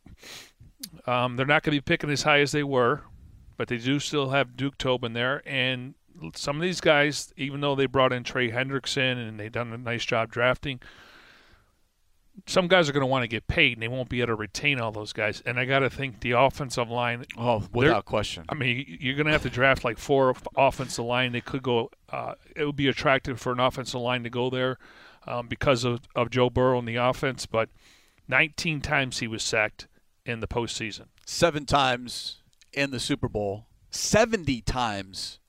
um, 1.07 1.35
they're 1.35 1.45
not 1.45 1.63
going 1.63 1.75
to 1.75 1.81
be 1.81 1.85
picking 1.85 2.09
as 2.09 2.23
high 2.23 2.39
as 2.39 2.51
they 2.51 2.63
were, 2.63 3.01
but 3.57 3.67
they 3.67 3.77
do 3.77 3.99
still 3.99 4.29
have 4.29 4.55
Duke 4.55 4.77
Tobin 4.77 5.13
there, 5.13 5.41
and 5.45 5.95
some 6.35 6.57
of 6.57 6.61
these 6.61 6.81
guys, 6.81 7.33
even 7.37 7.61
though 7.61 7.75
they 7.75 7.85
brought 7.85 8.13
in 8.13 8.23
Trey 8.23 8.51
Hendrickson 8.51 9.27
and 9.27 9.39
they've 9.39 9.51
done 9.51 9.71
a 9.73 9.77
nice 9.77 10.05
job 10.05 10.31
drafting, 10.31 10.79
some 12.47 12.67
guys 12.67 12.89
are 12.89 12.91
going 12.93 13.01
to 13.01 13.07
want 13.07 13.23
to 13.23 13.27
get 13.27 13.47
paid, 13.47 13.73
and 13.73 13.81
they 13.81 13.87
won't 13.87 14.09
be 14.09 14.21
able 14.21 14.27
to 14.27 14.35
retain 14.35 14.79
all 14.79 14.91
those 14.91 15.13
guys. 15.13 15.41
And 15.45 15.59
I 15.59 15.65
got 15.65 15.79
to 15.79 15.89
think 15.89 16.19
the 16.19 16.31
offensive 16.31 16.89
line. 16.89 17.25
Oh, 17.37 17.63
without 17.73 18.05
question. 18.05 18.45
I 18.49 18.55
mean, 18.55 18.97
you're 18.99 19.15
going 19.15 19.25
to 19.25 19.31
have 19.31 19.43
to 19.43 19.49
draft 19.49 19.83
like 19.83 19.97
four 19.97 20.33
offensive 20.55 21.05
line. 21.05 21.31
They 21.31 21.41
could 21.41 21.63
go. 21.63 21.91
Uh, 22.09 22.35
it 22.55 22.65
would 22.65 22.75
be 22.75 22.87
attractive 22.87 23.39
for 23.39 23.51
an 23.51 23.59
offensive 23.59 24.01
line 24.01 24.23
to 24.23 24.29
go 24.29 24.49
there 24.49 24.77
um, 25.27 25.47
because 25.47 25.83
of, 25.83 26.01
of 26.15 26.29
Joe 26.29 26.49
Burrow 26.49 26.79
and 26.79 26.87
the 26.87 26.95
offense. 26.95 27.45
But 27.45 27.69
19 28.27 28.81
times 28.81 29.19
he 29.19 29.27
was 29.27 29.43
sacked 29.43 29.87
in 30.25 30.39
the 30.39 30.47
postseason. 30.47 31.05
Seven 31.25 31.65
times 31.65 32.37
in 32.73 32.91
the 32.91 32.99
Super 32.99 33.29
Bowl. 33.29 33.65
70 33.91 34.61
times 34.61 35.39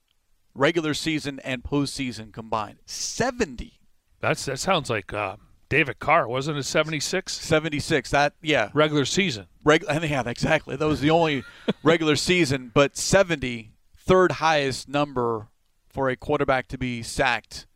regular 0.54 0.94
season 0.94 1.40
and 1.40 1.62
postseason 1.62 2.32
combined. 2.32 2.78
70. 2.87 3.80
That's 4.20 4.44
that 4.44 4.59
sounds 4.59 4.90
like 4.90 5.12
uh, 5.12 5.37
David 5.70 6.00
Carr 6.00 6.28
wasn't 6.28 6.58
it 6.58 6.64
76 6.64 7.32
76. 7.32 8.10
That 8.10 8.34
yeah. 8.42 8.70
regular 8.74 9.06
season. 9.06 9.46
Reg- 9.64 9.84
yeah, 10.02 10.28
exactly. 10.28 10.76
That 10.76 10.86
was 10.86 11.00
the 11.00 11.10
only 11.10 11.44
regular 11.82 12.16
season, 12.16 12.70
but 12.74 12.96
70, 12.96 13.72
third 13.96 14.32
highest 14.32 14.88
number 14.88 15.46
for 15.88 16.10
a 16.10 16.16
quarterback 16.16 16.68
to 16.68 16.78
be 16.78 17.02
sacked 17.02 17.66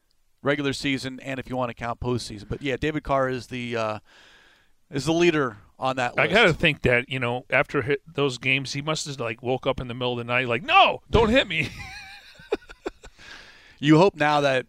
regular 0.43 0.73
season, 0.73 1.21
and 1.21 1.39
if 1.41 1.49
you 1.49 1.57
want 1.57 1.71
to 1.71 1.75
count 1.75 2.01
postseason. 2.01 2.49
But 2.49 2.61
yeah, 2.61 2.77
David 2.77 3.05
Carr 3.05 3.29
is 3.29 3.47
the 3.47 3.77
uh, 3.77 3.99
is 4.91 5.07
the 5.07 5.13
leader 5.13 5.59
on 5.79 5.97
that 5.97 6.15
I 6.19 6.27
got 6.27 6.45
to 6.45 6.53
think 6.53 6.83
that 6.83 7.09
you 7.09 7.21
know 7.21 7.47
after 7.49 7.83
hit 7.83 8.03
those 8.13 8.39
games 8.39 8.73
he 8.73 8.83
must 8.83 9.07
have 9.07 9.19
like 9.19 9.43
woke 9.43 9.67
up 9.67 9.81
in 9.81 9.89
the 9.89 9.95
middle 9.95 10.13
of 10.13 10.19
the 10.19 10.25
night 10.25 10.47
like 10.47 10.63
no 10.63 11.03
don't 11.11 11.31
hit 11.31 11.49
me. 11.49 11.71
you 13.79 13.99
hope 13.99 14.15
now 14.15 14.41
that 14.41 14.67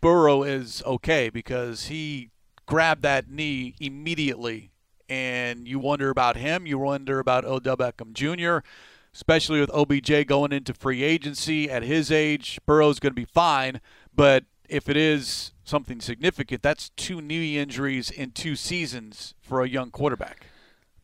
Burrow 0.00 0.42
is 0.42 0.82
okay 0.84 1.28
because 1.30 1.86
he 1.86 2.30
grabbed 2.66 3.02
that 3.02 3.30
knee 3.30 3.74
immediately, 3.80 4.70
and 5.08 5.68
you 5.68 5.78
wonder 5.78 6.10
about 6.10 6.36
him. 6.36 6.66
You 6.66 6.78
wonder 6.78 7.18
about 7.18 7.44
Odell 7.44 7.76
Beckham 7.76 8.12
Jr., 8.12 8.66
especially 9.14 9.60
with 9.60 9.70
OBJ 9.72 10.26
going 10.26 10.52
into 10.52 10.74
free 10.74 11.02
agency 11.02 11.70
at 11.70 11.82
his 11.82 12.10
age. 12.10 12.58
Burrow's 12.66 12.98
going 12.98 13.12
to 13.12 13.20
be 13.20 13.24
fine, 13.24 13.80
but 14.14 14.44
if 14.68 14.88
it 14.88 14.96
is 14.96 15.52
something 15.64 16.00
significant, 16.00 16.62
that's 16.62 16.90
two 16.90 17.20
knee 17.20 17.58
injuries 17.58 18.10
in 18.10 18.30
two 18.30 18.56
seasons 18.56 19.34
for 19.40 19.62
a 19.62 19.68
young 19.68 19.90
quarterback. 19.90 20.46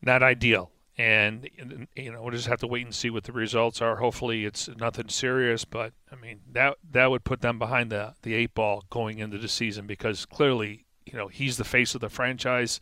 Not 0.01 0.23
ideal. 0.23 0.71
And 0.97 1.49
you 1.95 2.11
know 2.11 2.21
we'll 2.21 2.31
just 2.31 2.47
have 2.47 2.59
to 2.59 2.67
wait 2.67 2.85
and 2.85 2.93
see 2.93 3.09
what 3.09 3.23
the 3.23 3.31
results 3.31 3.81
are. 3.81 3.95
Hopefully 3.95 4.45
it's 4.45 4.69
nothing 4.77 5.09
serious, 5.09 5.65
but 5.65 5.93
I 6.11 6.15
mean 6.15 6.41
that 6.51 6.77
that 6.91 7.09
would 7.09 7.23
put 7.23 7.41
them 7.41 7.57
behind 7.57 7.91
the 7.91 8.13
the 8.21 8.35
eight 8.35 8.53
ball 8.53 8.83
going 8.89 9.17
into 9.17 9.37
the 9.37 9.47
season 9.47 9.87
because 9.87 10.25
clearly 10.25 10.85
you 11.05 11.17
know 11.17 11.27
he's 11.27 11.57
the 11.57 11.63
face 11.63 11.95
of 11.95 12.01
the 12.01 12.09
franchise. 12.09 12.79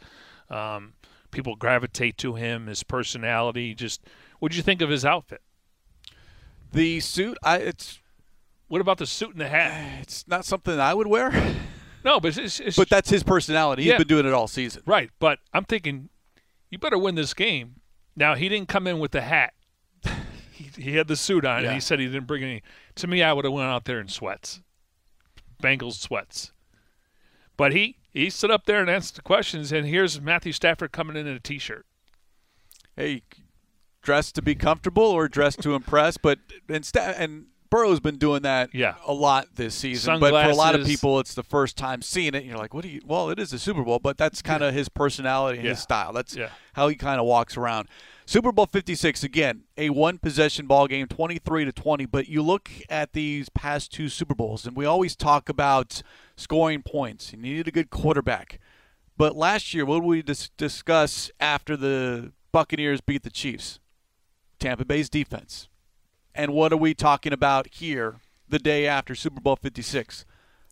Um, 0.49 0.93
people 1.31 1.55
gravitate 1.55 2.17
to 2.19 2.35
him, 2.35 2.67
his 2.67 2.83
personality. 2.83 3.73
Just 3.75 4.01
what 4.39 4.51
did 4.51 4.57
you 4.57 4.63
think 4.63 4.81
of 4.81 4.89
his 4.89 5.05
outfit? 5.05 5.41
The 6.71 6.99
suit, 6.99 7.37
I, 7.43 7.57
it's 7.57 7.99
What 8.67 8.81
about 8.81 8.97
the 8.99 9.05
suit 9.07 9.31
and 9.31 9.41
the 9.41 9.47
hat? 9.47 9.99
it's 10.01 10.27
not 10.27 10.45
something 10.45 10.79
I 10.79 10.93
would 10.93 11.07
wear, 11.07 11.31
No, 12.05 12.19
but 12.19 12.37
it's, 12.37 12.59
it's 12.59 12.77
but 12.77 12.89
that's 12.89 13.09
his 13.09 13.23
personality. 13.23 13.83
He's 13.83 13.91
Yeah. 13.91 13.97
been 13.97 14.07
doing 14.07 14.25
it 14.25 14.33
all 14.33 14.47
season. 14.47 14.83
right. 14.85 15.09
But 15.19 15.39
I'm 15.53 15.65
thinking 15.65 16.09
you 16.69 16.77
better 16.77 16.97
win 16.97 17.15
this 17.15 17.33
game. 17.33 17.81
Now 18.15 18.35
he 18.35 18.47
didn't 18.49 18.69
come 18.69 18.87
in 18.87 18.99
with 18.99 19.11
the 19.11 19.21
hat. 19.21 19.53
he, 20.53 20.69
he 20.81 20.95
had 20.95 21.07
the 21.07 21.15
suit 21.15 21.43
on, 21.45 21.63
and 21.65 21.73
he 21.73 21.79
said 21.79 21.99
he 21.99 22.05
didn't 22.05 22.25
bring 22.27 22.43
any. 22.43 22.63
To 22.95 23.07
me, 23.07 23.21
I 23.23 23.33
would 23.33 23.43
have 23.45 23.53
went 23.53 23.67
out 23.67 23.85
there 23.85 23.99
in 23.99 24.07
sweats, 24.07 24.61
Bengals 25.61 25.93
sweats. 25.99 26.51
But 27.57 27.73
he 27.73 27.97
he 28.13 28.29
stood 28.29 28.51
up 28.51 28.65
there 28.65 28.81
and 28.81 28.89
answered 28.89 29.15
the 29.17 29.21
questions, 29.21 29.71
and 29.71 29.85
here's 29.87 30.19
Matthew 30.21 30.51
Stafford 30.51 30.91
coming 30.91 31.15
in 31.15 31.27
in 31.27 31.35
a 31.35 31.39
t-shirt. 31.39 31.85
hey, 32.95 33.21
dressed 34.01 34.35
to 34.35 34.41
be 34.41 34.55
comfortable 34.55 35.03
or 35.03 35.27
dressed 35.29 35.61
to 35.61 35.73
impress. 35.73 36.17
But 36.17 36.39
instead, 36.67 37.15
and 37.17 37.45
Burrow's 37.69 37.99
been 38.01 38.17
doing 38.17 38.41
that 38.41 38.73
Yeah. 38.73 38.95
a 39.05 39.13
lot 39.13 39.55
this 39.55 39.75
season. 39.75 40.05
Sunglasses. 40.13 40.31
But 40.33 40.43
for 40.45 40.49
a 40.51 40.55
lot 40.55 40.75
of 40.75 40.85
people, 40.85 41.19
it's 41.19 41.33
the 41.33 41.43
first 41.43 41.77
time 41.77 42.01
seeing 42.01 42.33
it. 42.33 42.39
And 42.39 42.45
you're 42.47 42.57
like, 42.57 42.73
what 42.73 42.83
do 42.83 42.89
you? 42.89 43.01
Well, 43.05 43.29
it 43.29 43.39
is 43.39 43.51
the 43.51 43.59
Super 43.59 43.83
Bowl, 43.83 43.99
but 43.99 44.17
that's 44.17 44.41
kind 44.41 44.63
of 44.63 44.73
his 44.73 44.89
personality 44.89 45.59
and 45.59 45.67
his 45.67 45.79
style. 45.79 46.11
That's 46.11 46.35
Yeah. 46.35 46.49
how 46.73 46.87
he 46.89 46.95
kind 46.95 47.19
of 47.21 47.25
walks 47.25 47.55
around. 47.55 47.87
Super 48.29 48.51
Bowl 48.51 48.67
56 48.67 49.23
again, 49.23 49.63
a 49.75 49.89
one 49.89 50.19
possession 50.19 50.67
ball 50.67 50.85
game, 50.85 51.07
23 51.07 51.65
to 51.65 51.71
20. 51.71 52.05
But 52.05 52.27
you 52.27 52.43
look 52.43 52.69
at 52.87 53.13
these 53.13 53.49
past 53.49 53.91
two 53.91 54.07
Super 54.07 54.35
Bowls, 54.35 54.67
and 54.67 54.77
we 54.77 54.85
always 54.85 55.15
talk 55.15 55.49
about 55.49 56.03
scoring 56.35 56.83
points. 56.83 57.31
You 57.31 57.39
needed 57.39 57.67
a 57.67 57.71
good 57.71 57.89
quarterback. 57.89 58.59
But 59.17 59.35
last 59.35 59.73
year, 59.73 59.83
what 59.83 60.01
did 60.01 60.05
we 60.05 60.21
dis- 60.21 60.51
discuss 60.57 61.31
after 61.39 61.75
the 61.75 62.31
Buccaneers 62.51 63.01
beat 63.01 63.23
the 63.23 63.31
Chiefs? 63.31 63.79
Tampa 64.59 64.85
Bay's 64.85 65.09
defense. 65.09 65.67
And 66.35 66.53
what 66.53 66.71
are 66.71 66.77
we 66.77 66.93
talking 66.93 67.33
about 67.33 67.65
here 67.73 68.17
the 68.47 68.59
day 68.59 68.85
after 68.85 69.15
Super 69.15 69.41
Bowl 69.41 69.55
56? 69.55 70.23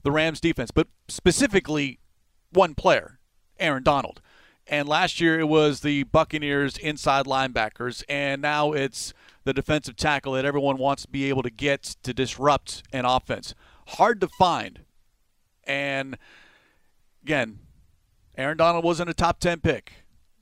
The 0.03 0.11
Rams 0.11 0.39
defense, 0.39 0.69
but 0.69 0.89
specifically 1.07 1.97
one 2.51 2.75
player, 2.75 3.17
Aaron 3.59 3.81
Donald. 3.81 4.21
And 4.69 4.87
last 4.87 5.21
year 5.21 5.39
it 5.39 5.47
was 5.47 5.79
the 5.79 6.03
Buccaneers 6.03 6.77
inside 6.77 7.25
linebackers, 7.25 8.03
and 8.09 8.41
now 8.41 8.73
it's 8.73 9.13
the 9.45 9.53
defensive 9.53 9.95
tackle 9.95 10.33
that 10.33 10.43
everyone 10.43 10.77
wants 10.77 11.03
to 11.03 11.07
be 11.07 11.29
able 11.29 11.41
to 11.43 11.49
get 11.49 11.83
to 12.03 12.13
disrupt 12.13 12.83
an 12.91 13.05
offense. 13.05 13.55
Hard 13.89 14.19
to 14.21 14.27
find. 14.37 14.81
And 15.65 16.17
again, 17.23 17.59
Aaron 18.37 18.57
Donald 18.57 18.83
wasn't 18.83 19.09
a 19.09 19.13
top 19.13 19.39
10 19.39 19.61
pick. 19.61 19.93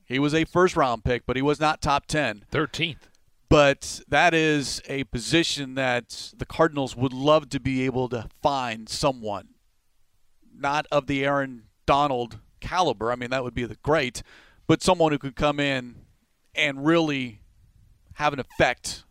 He 0.05 0.17
was 0.19 0.33
a 0.33 0.43
first 0.45 0.75
round 0.75 1.03
pick, 1.03 1.25
but 1.27 1.35
he 1.35 1.41
was 1.41 1.59
not 1.59 1.81
top 1.81 2.07
10 2.07 2.45
Thirteenth. 2.51 3.07
but 3.49 4.01
that 4.07 4.33
is 4.33 4.81
a 4.87 5.03
position 5.05 5.75
that 5.75 6.33
the 6.35 6.45
Cardinals 6.45 6.95
would 6.95 7.13
love 7.13 7.49
to 7.49 7.59
be 7.59 7.83
able 7.85 8.09
to 8.09 8.27
find 8.41 8.89
someone, 8.89 9.49
not 10.55 10.87
of 10.91 11.05
the 11.07 11.23
Aaron 11.25 11.63
Donald 11.85 12.39
caliber. 12.65 13.11
I 13.11 13.15
mean, 13.15 13.29
that 13.29 13.43
would 13.43 13.53
be 13.53 13.65
the 13.65 13.77
great, 13.83 14.23
but 14.67 14.81
someone 14.81 15.11
who 15.11 15.17
could 15.17 15.35
come 15.35 15.59
in 15.59 15.95
and 16.55 16.85
really 16.85 17.41
have 18.15 18.33
an 18.33 18.39
effect 18.39 19.03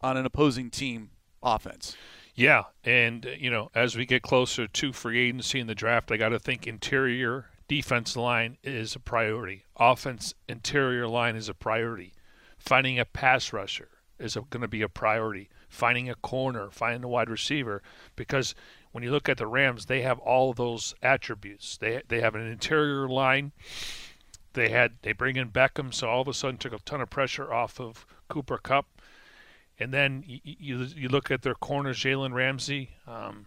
on 0.00 0.16
an 0.16 0.24
opposing 0.24 0.70
team 0.70 1.10
offense. 1.42 1.96
Yeah, 2.34 2.64
and 2.82 3.26
uh, 3.26 3.30
you 3.38 3.50
know, 3.50 3.70
as 3.74 3.96
we 3.96 4.06
get 4.06 4.22
closer 4.22 4.66
to 4.66 4.92
free 4.92 5.28
agency 5.28 5.60
and 5.60 5.68
the 5.68 5.74
draft, 5.74 6.10
I 6.10 6.16
got 6.16 6.30
to 6.30 6.38
think 6.38 6.66
interior 6.66 7.46
defense 7.68 8.16
line 8.16 8.58
is 8.62 8.96
a 8.96 9.00
priority. 9.00 9.64
Offense 9.76 10.34
interior 10.48 11.06
line 11.06 11.36
is 11.36 11.48
a 11.48 11.54
priority. 11.54 12.12
Finding 12.58 12.98
a 12.98 13.04
pass 13.04 13.52
rusher 13.52 13.88
is 14.18 14.34
going 14.34 14.62
to 14.62 14.68
be 14.68 14.82
a 14.82 14.88
priority. 14.88 15.48
Finding 15.68 16.08
a 16.08 16.14
corner, 16.14 16.70
finding 16.70 17.04
a 17.04 17.08
wide 17.08 17.30
receiver, 17.30 17.82
because 18.16 18.54
when 18.94 19.02
you 19.02 19.10
look 19.10 19.28
at 19.28 19.38
the 19.38 19.46
Rams, 19.48 19.86
they 19.86 20.02
have 20.02 20.20
all 20.20 20.52
those 20.52 20.94
attributes. 21.02 21.76
They 21.76 22.00
they 22.06 22.20
have 22.20 22.36
an 22.36 22.46
interior 22.46 23.08
line. 23.08 23.50
They 24.52 24.68
had 24.68 24.92
they 25.02 25.12
bring 25.12 25.34
in 25.34 25.50
Beckham, 25.50 25.92
so 25.92 26.08
all 26.08 26.20
of 26.20 26.28
a 26.28 26.32
sudden 26.32 26.58
took 26.58 26.72
a 26.72 26.78
ton 26.78 27.00
of 27.00 27.10
pressure 27.10 27.52
off 27.52 27.80
of 27.80 28.06
Cooper 28.28 28.56
Kupp. 28.56 28.86
And 29.80 29.92
then 29.92 30.22
you, 30.24 30.38
you, 30.44 30.78
you 30.94 31.08
look 31.08 31.32
at 31.32 31.42
their 31.42 31.56
corners, 31.56 31.98
Jalen 31.98 32.34
Ramsey. 32.34 32.90
Um, 33.08 33.46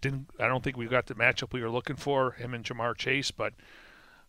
didn't 0.00 0.30
I 0.40 0.48
don't 0.48 0.64
think 0.64 0.76
we 0.76 0.86
got 0.86 1.06
the 1.06 1.14
matchup 1.14 1.52
we 1.52 1.62
were 1.62 1.70
looking 1.70 1.94
for 1.94 2.32
him 2.32 2.52
and 2.52 2.64
Ja'Marr 2.64 2.96
Chase, 2.96 3.30
but 3.30 3.52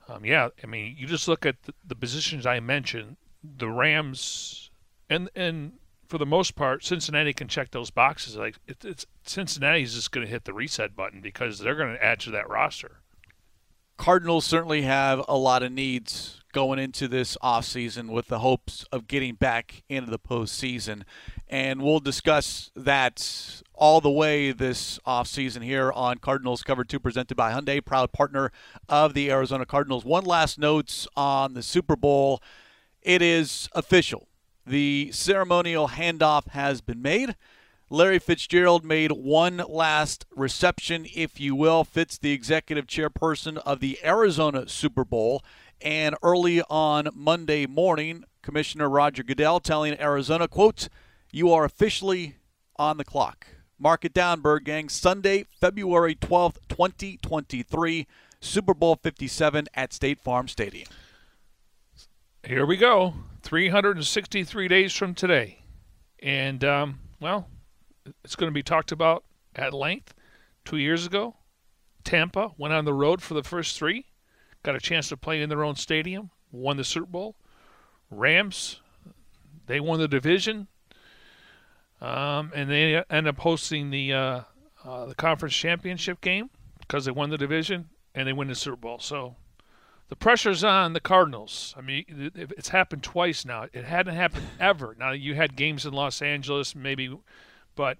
um, 0.07 0.23
yeah, 0.23 0.49
I 0.63 0.67
mean 0.67 0.95
you 0.99 1.07
just 1.07 1.27
look 1.27 1.47
at 1.47 1.63
the, 1.63 1.73
the 1.83 1.95
positions 1.95 2.45
I 2.45 2.59
mentioned. 2.59 3.17
The 3.43 3.69
Rams 3.69 4.69
and 5.09 5.31
and 5.35 5.79
for 6.09 6.17
the 6.17 6.25
most 6.25 6.55
part, 6.55 6.83
Cincinnati 6.83 7.33
can 7.33 7.47
check 7.47 7.69
those 7.69 7.91
boxes. 7.91 8.35
Like 8.35 8.57
it, 8.67 8.83
it's 8.83 9.05
Cincinnati's 9.23 9.93
just 9.93 10.11
going 10.11 10.25
to 10.25 10.31
hit 10.31 10.43
the 10.43 10.53
reset 10.53 10.95
button 10.95 11.21
because 11.21 11.59
they're 11.59 11.75
going 11.75 11.93
to 11.93 12.03
add 12.03 12.19
to 12.21 12.31
that 12.31 12.49
roster. 12.49 12.97
Cardinals 13.95 14.45
certainly 14.45 14.81
have 14.81 15.23
a 15.27 15.37
lot 15.37 15.61
of 15.61 15.71
needs 15.71 16.41
going 16.51 16.79
into 16.79 17.07
this 17.07 17.37
offseason 17.43 18.09
with 18.09 18.27
the 18.27 18.39
hopes 18.39 18.85
of 18.91 19.07
getting 19.07 19.35
back 19.35 19.83
into 19.87 20.09
the 20.09 20.17
postseason. 20.17 21.03
And 21.47 21.81
we'll 21.81 21.99
discuss 21.99 22.71
that 22.75 23.61
all 23.75 24.01
the 24.01 24.09
way 24.09 24.51
this 24.51 24.99
offseason 25.05 25.63
here 25.63 25.91
on 25.91 26.17
Cardinals 26.17 26.63
Cover 26.63 26.83
2 26.83 26.99
presented 26.99 27.35
by 27.35 27.51
Hyundai, 27.51 27.85
proud 27.85 28.11
partner 28.11 28.51
of 28.87 29.13
the 29.13 29.29
Arizona 29.29 29.65
Cardinals. 29.65 30.05
One 30.05 30.23
last 30.23 30.57
note 30.57 31.05
on 31.15 31.53
the 31.53 31.61
Super 31.61 31.95
Bowl. 31.95 32.41
It 33.03 33.21
is 33.21 33.69
official. 33.73 34.28
The 34.69 35.09
ceremonial 35.11 35.87
handoff 35.87 36.49
has 36.49 36.79
been 36.79 37.01
made. 37.01 37.35
Larry 37.89 38.19
Fitzgerald 38.19 38.85
made 38.85 39.11
one 39.11 39.63
last 39.67 40.27
reception, 40.35 41.07
if 41.15 41.39
you 41.39 41.55
will. 41.55 41.83
Fitz, 41.83 42.19
the 42.19 42.33
executive 42.33 42.85
chairperson 42.85 43.57
of 43.65 43.79
the 43.79 43.97
Arizona 44.03 44.69
Super 44.69 45.03
Bowl. 45.03 45.43
And 45.81 46.15
early 46.21 46.61
on 46.69 47.09
Monday 47.15 47.65
morning, 47.65 48.25
Commissioner 48.43 48.87
Roger 48.87 49.23
Goodell 49.23 49.59
telling 49.59 49.99
Arizona, 49.99 50.47
quote, 50.47 50.87
you 51.31 51.51
are 51.51 51.65
officially 51.65 52.35
on 52.75 52.97
the 52.97 53.03
clock. 53.03 53.47
Mark 53.79 54.05
it 54.05 54.13
down, 54.13 54.39
Bird 54.39 54.65
Gang. 54.65 54.87
Sunday, 54.87 55.45
February 55.59 56.13
12th, 56.13 56.57
2023, 56.69 58.05
Super 58.39 58.75
Bowl 58.75 58.95
57 59.01 59.65
at 59.73 59.93
State 59.93 60.19
Farm 60.19 60.47
Stadium. 60.47 60.89
Here 62.43 62.67
we 62.67 62.77
go. 62.77 63.15
363 63.41 64.67
days 64.67 64.93
from 64.93 65.15
today. 65.15 65.63
And, 66.21 66.63
um, 66.63 66.99
well, 67.19 67.47
it's 68.23 68.35
going 68.35 68.49
to 68.51 68.53
be 68.53 68.63
talked 68.63 68.91
about 68.91 69.23
at 69.55 69.73
length. 69.73 70.13
Two 70.65 70.77
years 70.77 71.05
ago, 71.05 71.35
Tampa 72.03 72.51
went 72.57 72.73
on 72.73 72.85
the 72.85 72.93
road 72.93 73.21
for 73.21 73.33
the 73.33 73.43
first 73.43 73.77
three, 73.77 74.05
got 74.63 74.75
a 74.75 74.79
chance 74.79 75.09
to 75.09 75.17
play 75.17 75.41
in 75.41 75.49
their 75.49 75.63
own 75.63 75.75
stadium, 75.75 76.31
won 76.51 76.77
the 76.77 76.83
Super 76.83 77.07
Bowl. 77.07 77.35
Rams, 78.11 78.81
they 79.67 79.79
won 79.79 79.99
the 79.99 80.07
division, 80.07 80.67
um, 82.01 82.51
and 82.53 82.69
they 82.69 83.03
end 83.09 83.27
up 83.27 83.39
hosting 83.39 83.89
the 83.89 84.13
uh, 84.13 84.41
uh, 84.83 85.05
the 85.05 85.15
conference 85.15 85.55
championship 85.55 86.21
game 86.21 86.49
because 86.79 87.05
they 87.05 87.11
won 87.11 87.29
the 87.29 87.37
division 87.37 87.89
and 88.15 88.27
they 88.27 88.33
win 88.33 88.47
the 88.47 88.55
Super 88.55 88.77
Bowl. 88.77 88.99
So 88.99 89.35
the 90.09 90.15
pressure's 90.15 90.63
on 90.63 90.93
the 90.93 90.99
Cardinals. 90.99 91.73
I 91.77 91.81
mean, 91.81 92.03
it's 92.35 92.69
happened 92.69 93.03
twice 93.03 93.45
now. 93.45 93.67
It 93.71 93.85
hadn't 93.85 94.15
happened 94.15 94.47
ever. 94.59 94.95
Now 94.99 95.11
you 95.11 95.35
had 95.35 95.55
games 95.55 95.85
in 95.85 95.93
Los 95.93 96.21
Angeles, 96.21 96.75
maybe 96.75 97.15
but, 97.75 97.97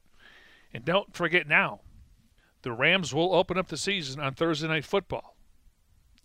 and 0.74 0.84
don't 0.84 1.15
forget 1.15 1.48
now, 1.48 1.82
the 2.63 2.74
Rams 2.74 3.13
will 3.13 3.34
open 3.34 3.58
up 3.58 3.69
the 3.69 3.78
season 3.78 4.19
on 4.19 4.34
Thursday 4.34 4.67
Night 4.67 4.84
Football. 4.84 5.38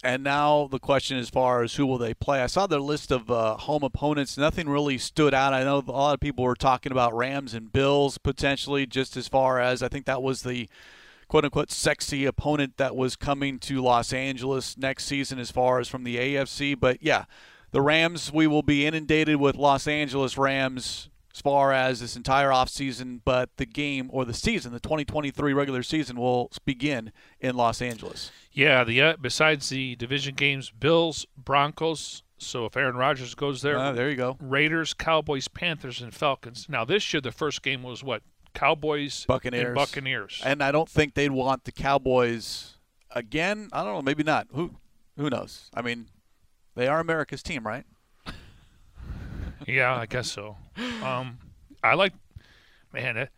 And 0.03 0.25
now 0.25 0.69
the 0.71 0.81
question 0.81 1.19
as 1.19 1.31
far 1.31 1.63
as 1.63 1.75
who 1.75 1.87
will 1.87 1.99
they 1.99 2.15
play. 2.15 2.43
I 2.43 2.47
saw 2.47 2.67
their 2.67 2.81
list 2.81 3.11
of 3.11 3.31
uh, 3.31 3.57
home 3.57 3.83
opponents. 3.83 4.37
Nothing 4.37 4.69
really 4.69 4.99
stood 4.99 5.33
out. 5.33 5.55
I 5.55 5.63
know 5.63 5.79
a 5.87 5.93
lot 5.93 6.15
of 6.15 6.21
people 6.21 6.45
were 6.45 6.57
talking 6.57 6.93
about 6.93 7.15
Rams 7.15 7.55
and 7.55 7.73
Bills 7.73 8.19
potentially, 8.19 8.87
just 8.87 9.17
as 9.17 9.29
far 9.29 9.61
as 9.61 9.83
I 9.83 9.89
think 9.89 10.05
that 10.07 10.23
was 10.23 10.43
the 10.43 10.69
quote 11.35 11.45
unquote 11.45 11.73
sexy 11.73 12.27
opponent 12.27 12.77
that 12.77 12.95
was 12.95 13.17
coming 13.17 13.59
to 13.59 13.83
Los 13.83 14.13
Angeles 14.13 14.79
next 14.79 15.05
season 15.05 15.41
as 15.41 15.51
far 15.51 15.81
as 15.81 15.89
from 15.89 16.05
the 16.05 16.15
AFC. 16.17 16.79
But 16.79 17.03
yeah, 17.03 17.25
the 17.73 17.83
Rams, 17.83 18.33
we 18.33 18.47
will 18.47 18.63
be 18.63 18.87
inundated 18.87 19.41
with 19.41 19.57
Los 19.57 19.89
Angeles 19.89 20.39
Rams 20.39 21.11
as 21.35 21.41
far 21.41 21.73
as 21.73 21.99
this 21.99 22.15
entire 22.15 22.51
offseason, 22.51 23.19
but 23.25 23.51
the 23.57 23.67
game 23.67 24.11
or 24.13 24.25
the 24.25 24.33
season, 24.33 24.73
the 24.73 24.79
2023 24.79 25.53
regular 25.53 25.83
season, 25.83 26.21
will 26.21 26.53
begin 26.65 27.11
in 27.41 27.57
Los 27.57 27.83
Angeles. 27.83 28.31
Yeah, 28.53 28.85
the 28.85 29.03
uh, 29.03 29.17
besides 29.21 29.71
the 29.71 29.97
division 29.97 30.37
games, 30.37 30.71
Bills, 30.71 31.27
Broncos. 31.37 32.23
So 32.39 32.65
if 32.67 32.77
Aaron 32.77 32.95
Rodgers 32.95 33.35
goes 33.35 33.61
there, 33.61 33.77
uh, 33.77 33.91
there 33.91 34.09
you 34.09 34.17
go. 34.17 34.37
Raiders, 34.41 34.95
Cowboys, 34.95 35.49
Panthers, 35.49 36.01
and 36.01 36.15
Falcons. 36.15 36.67
Now 36.69 36.85
this 36.85 37.13
year, 37.13 37.21
the 37.21 37.33
first 37.33 37.61
game 37.63 37.83
was 37.83 38.05
what 38.05 38.23
Cowboys, 38.55 39.25
Buccaneers, 39.27 39.67
and 39.67 39.75
Buccaneers, 39.75 40.41
and 40.45 40.63
I 40.63 40.73
don't 40.73 40.89
think 40.89 41.15
they'd 41.15 41.31
want 41.31 41.65
the 41.65 41.73
Cowboys 41.73 42.75
again. 43.11 43.69
I 43.73 43.85
don't 43.85 43.95
know, 43.95 44.03
maybe 44.03 44.23
not. 44.23 44.49
Who 44.53 44.77
who 45.17 45.29
knows? 45.29 45.71
I 45.75 45.83
mean, 45.83 46.07
they 46.75 46.87
are 46.87 47.01
America's 47.01 47.43
team, 47.43 47.67
right? 47.67 47.85
yeah, 49.67 49.95
I 49.95 50.07
guess 50.07 50.31
so. 50.31 50.57
Um, 51.03 51.39
I 51.83 51.95
like, 51.95 52.15
man, 52.93 53.17
it, 53.17 53.31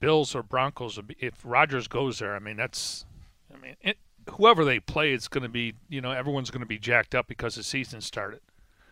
Bills 0.00 0.34
or 0.34 0.42
Broncos. 0.42 0.98
If 1.18 1.34
Rodgers 1.44 1.88
goes 1.88 2.18
there, 2.18 2.34
I 2.34 2.38
mean, 2.38 2.56
that's, 2.56 3.04
I 3.52 3.58
mean, 3.58 3.76
it, 3.80 3.98
whoever 4.30 4.64
they 4.64 4.80
play, 4.80 5.12
it's 5.12 5.28
going 5.28 5.42
to 5.42 5.48
be, 5.48 5.74
you 5.88 6.00
know, 6.00 6.12
everyone's 6.12 6.50
going 6.50 6.60
to 6.60 6.66
be 6.66 6.78
jacked 6.78 7.14
up 7.14 7.26
because 7.26 7.56
the 7.56 7.62
season 7.62 8.00
started. 8.00 8.40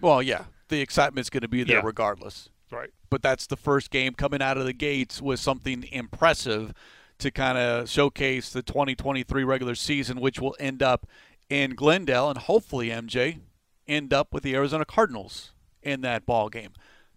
Well, 0.00 0.22
yeah, 0.22 0.44
the 0.68 0.80
excitement's 0.80 1.30
going 1.30 1.42
to 1.42 1.48
be 1.48 1.62
there 1.62 1.76
yeah. 1.76 1.82
regardless. 1.84 2.50
Right. 2.70 2.90
But 3.08 3.22
that's 3.22 3.46
the 3.46 3.56
first 3.56 3.90
game 3.90 4.14
coming 4.14 4.42
out 4.42 4.58
of 4.58 4.64
the 4.64 4.72
gates 4.72 5.22
with 5.22 5.40
something 5.40 5.84
impressive 5.92 6.72
to 7.18 7.30
kind 7.30 7.56
of 7.56 7.88
showcase 7.88 8.50
the 8.50 8.62
2023 8.62 9.44
regular 9.44 9.74
season, 9.74 10.20
which 10.20 10.40
will 10.40 10.56
end 10.58 10.82
up 10.82 11.06
in 11.48 11.74
Glendale 11.74 12.28
and 12.28 12.38
hopefully 12.38 12.88
MJ 12.88 13.40
end 13.86 14.12
up 14.12 14.32
with 14.34 14.42
the 14.42 14.54
Arizona 14.54 14.84
Cardinals 14.84 15.52
in 15.82 16.00
that 16.02 16.26
ball 16.26 16.48
game. 16.48 16.72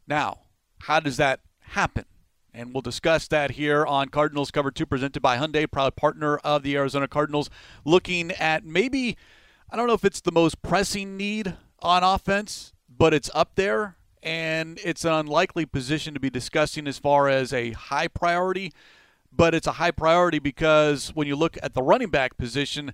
Now, 0.07 0.41
how 0.83 0.99
does 0.99 1.17
that 1.17 1.41
happen? 1.59 2.05
And 2.53 2.73
we'll 2.73 2.81
discuss 2.81 3.27
that 3.27 3.51
here 3.51 3.85
on 3.85 4.09
Cardinals 4.09 4.51
Cover 4.51 4.71
2, 4.71 4.85
presented 4.85 5.21
by 5.21 5.37
Hyundai, 5.37 5.69
proud 5.69 5.95
partner 5.95 6.37
of 6.37 6.63
the 6.63 6.75
Arizona 6.75 7.07
Cardinals. 7.07 7.49
Looking 7.85 8.31
at 8.31 8.65
maybe, 8.65 9.17
I 9.69 9.75
don't 9.75 9.87
know 9.87 9.93
if 9.93 10.05
it's 10.05 10.21
the 10.21 10.31
most 10.31 10.61
pressing 10.61 11.15
need 11.15 11.55
on 11.79 12.03
offense, 12.03 12.73
but 12.89 13.13
it's 13.13 13.29
up 13.35 13.51
there. 13.55 13.97
And 14.21 14.79
it's 14.83 15.05
an 15.05 15.13
unlikely 15.13 15.65
position 15.65 16.13
to 16.13 16.19
be 16.19 16.29
discussing 16.29 16.87
as 16.87 16.97
far 16.99 17.29
as 17.29 17.53
a 17.53 17.71
high 17.71 18.07
priority. 18.07 18.73
But 19.31 19.53
it's 19.53 19.67
a 19.67 19.73
high 19.73 19.91
priority 19.91 20.39
because 20.39 21.09
when 21.09 21.27
you 21.27 21.35
look 21.35 21.57
at 21.61 21.73
the 21.73 21.83
running 21.83 22.09
back 22.09 22.37
position, 22.37 22.93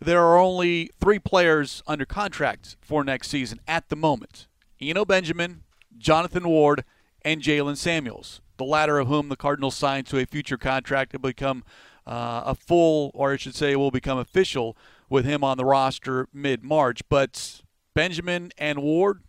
there 0.00 0.22
are 0.22 0.38
only 0.38 0.90
three 1.00 1.18
players 1.18 1.82
under 1.86 2.04
contract 2.04 2.76
for 2.80 3.04
next 3.04 3.28
season 3.28 3.60
at 3.66 3.88
the 3.88 3.96
moment. 3.96 4.46
Eno 4.80 5.04
Benjamin, 5.04 5.62
Jonathan 5.96 6.48
Ward, 6.48 6.84
and 7.22 7.42
Jaylen 7.42 7.76
Samuels, 7.76 8.40
the 8.56 8.64
latter 8.64 8.98
of 8.98 9.08
whom 9.08 9.28
the 9.28 9.36
Cardinals 9.36 9.76
signed 9.76 10.06
to 10.08 10.18
a 10.18 10.26
future 10.26 10.56
contract 10.58 11.12
to 11.12 11.18
become 11.18 11.64
uh, 12.06 12.42
a 12.46 12.54
full, 12.54 13.10
or 13.14 13.32
I 13.32 13.36
should 13.36 13.54
say, 13.54 13.74
will 13.74 13.90
become 13.90 14.18
official 14.18 14.76
with 15.08 15.24
him 15.24 15.42
on 15.42 15.56
the 15.56 15.64
roster 15.64 16.28
mid 16.32 16.62
March. 16.62 17.00
But 17.08 17.62
Benjamin 17.94 18.52
and 18.58 18.82
Ward, 18.82 19.22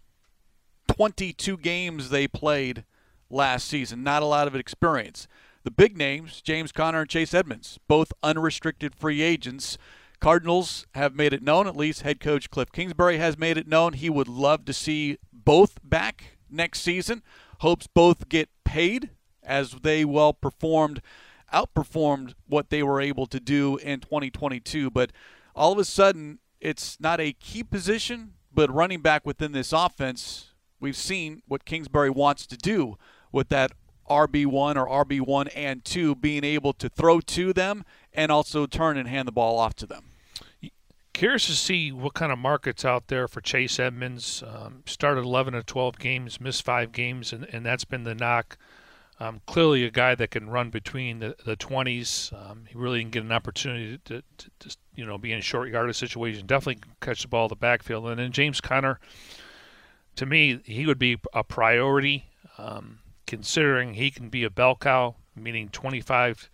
22 0.87 1.57
games 1.57 2.09
they 2.09 2.27
played 2.27 2.83
last 3.29 3.67
season, 3.67 4.03
not 4.03 4.23
a 4.23 4.27
lot 4.27 4.47
of 4.47 4.55
experience. 4.55 5.27
The 5.63 5.71
big 5.71 5.97
names, 5.97 6.41
James 6.41 6.71
Conner 6.71 7.01
and 7.01 7.09
Chase 7.09 7.33
Edmonds, 7.33 7.77
both 7.87 8.13
unrestricted 8.23 8.95
free 8.95 9.21
agents. 9.21 9.77
Cardinals 10.19 10.87
have 10.95 11.13
made 11.13 11.33
it 11.33 11.43
known, 11.43 11.67
at 11.67 11.75
least 11.75 12.01
head 12.01 12.19
coach 12.19 12.49
Cliff 12.49 12.71
Kingsbury 12.71 13.17
has 13.17 13.37
made 13.37 13.57
it 13.57 13.67
known, 13.67 13.93
he 13.93 14.09
would 14.09 14.27
love 14.27 14.65
to 14.65 14.73
see 14.73 15.17
both 15.31 15.77
back 15.83 16.37
next 16.49 16.81
season. 16.81 17.21
Hopes 17.59 17.87
both 17.87 18.29
get 18.29 18.49
paid 18.63 19.11
as 19.43 19.71
they 19.81 20.05
well 20.05 20.33
performed, 20.33 21.01
outperformed 21.53 22.33
what 22.47 22.69
they 22.69 22.83
were 22.83 23.01
able 23.01 23.25
to 23.27 23.39
do 23.39 23.77
in 23.77 23.99
2022. 23.99 24.89
But 24.89 25.11
all 25.55 25.71
of 25.71 25.79
a 25.79 25.85
sudden, 25.85 26.39
it's 26.59 26.99
not 26.99 27.19
a 27.19 27.33
key 27.33 27.63
position, 27.63 28.33
but 28.53 28.73
running 28.73 29.01
back 29.01 29.25
within 29.25 29.51
this 29.51 29.73
offense, 29.73 30.53
we've 30.79 30.95
seen 30.95 31.41
what 31.47 31.65
Kingsbury 31.65 32.09
wants 32.09 32.45
to 32.47 32.57
do 32.57 32.97
with 33.31 33.49
that 33.49 33.71
RB1 34.09 34.75
or 34.75 35.05
RB1 35.05 35.49
and 35.55 35.83
2 35.83 36.15
being 36.15 36.43
able 36.43 36.73
to 36.73 36.89
throw 36.89 37.19
to 37.21 37.53
them 37.53 37.83
and 38.13 38.31
also 38.31 38.65
turn 38.65 38.97
and 38.97 39.07
hand 39.07 39.27
the 39.27 39.31
ball 39.31 39.59
off 39.59 39.75
to 39.75 39.85
them. 39.85 40.05
Curious 41.13 41.47
to 41.47 41.53
see 41.53 41.91
what 41.91 42.13
kind 42.13 42.31
of 42.31 42.37
markets 42.37 42.85
out 42.85 43.07
there 43.07 43.27
for 43.27 43.41
Chase 43.41 43.79
Edmonds. 43.79 44.43
Um, 44.45 44.83
started 44.85 45.23
11 45.23 45.55
or 45.55 45.63
12 45.63 45.97
games, 45.97 46.39
missed 46.39 46.63
five 46.63 46.91
games, 46.91 47.33
and, 47.33 47.45
and 47.45 47.65
that's 47.65 47.85
been 47.85 48.03
the 48.03 48.13
knock. 48.13 48.57
Um, 49.19 49.41
clearly, 49.47 49.83
a 49.83 49.89
guy 49.89 50.13
that 50.13 50.29
can 50.29 50.47
run 50.47 50.69
between 50.69 51.17
the, 51.19 51.35
the 51.43 51.57
20s. 51.57 52.31
Um, 52.33 52.65
he 52.67 52.77
really 52.77 53.01
can 53.01 53.09
get 53.09 53.23
an 53.23 53.31
opportunity 53.31 53.97
to, 54.05 54.21
to, 54.37 54.49
to, 54.59 54.77
you 54.93 55.07
know, 55.07 55.17
be 55.17 55.31
in 55.31 55.39
a 55.39 55.41
short 55.41 55.69
yardage 55.69 55.95
situation. 55.95 56.45
Definitely 56.45 56.83
catch 57.01 57.23
the 57.23 57.27
ball 57.27 57.45
in 57.45 57.49
the 57.49 57.55
backfield. 57.55 58.07
And 58.07 58.19
then 58.19 58.31
James 58.31 58.61
Conner, 58.61 58.99
to 60.17 60.25
me, 60.25 60.59
he 60.65 60.85
would 60.85 60.99
be 60.99 61.17
a 61.33 61.43
priority, 61.43 62.25
um, 62.57 62.99
considering 63.25 63.93
he 63.93 64.11
can 64.11 64.29
be 64.29 64.43
a 64.43 64.49
bell 64.49 64.75
cow, 64.75 65.15
meaning 65.35 65.69
25 65.69 66.49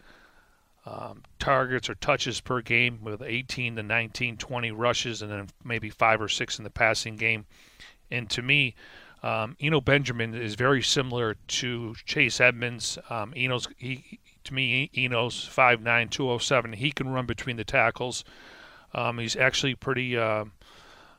um, 0.85 1.23
targets 1.39 1.89
or 1.89 1.95
touches 1.95 2.41
per 2.41 2.61
game 2.61 2.99
with 3.01 3.21
18 3.21 3.77
to 3.77 3.83
19, 3.83 4.37
20 4.37 4.71
rushes, 4.71 5.21
and 5.21 5.31
then 5.31 5.49
maybe 5.63 5.89
five 5.89 6.21
or 6.21 6.27
six 6.27 6.57
in 6.57 6.65
the 6.65 6.69
passing 6.69 7.15
game. 7.15 7.45
And 8.11 8.29
to 8.31 8.41
me, 8.41 8.75
um, 9.23 9.55
Eno 9.61 9.79
Benjamin 9.79 10.35
is 10.35 10.55
very 10.55 10.83
similar 10.83 11.35
to 11.47 11.95
Chase 12.05 12.41
Edmonds. 12.41 12.97
Um, 13.09 13.33
Eno's 13.35 13.69
he, 13.77 14.19
to 14.43 14.53
me, 14.53 14.91
Eno's 14.97 15.49
5'9", 15.49 16.11
207. 16.11 16.73
He 16.73 16.91
can 16.91 17.07
run 17.07 17.25
between 17.25 17.55
the 17.55 17.63
tackles. 17.63 18.25
Um, 18.93 19.19
he's 19.19 19.37
actually 19.37 19.75
pretty 19.75 20.17
uh, 20.17 20.45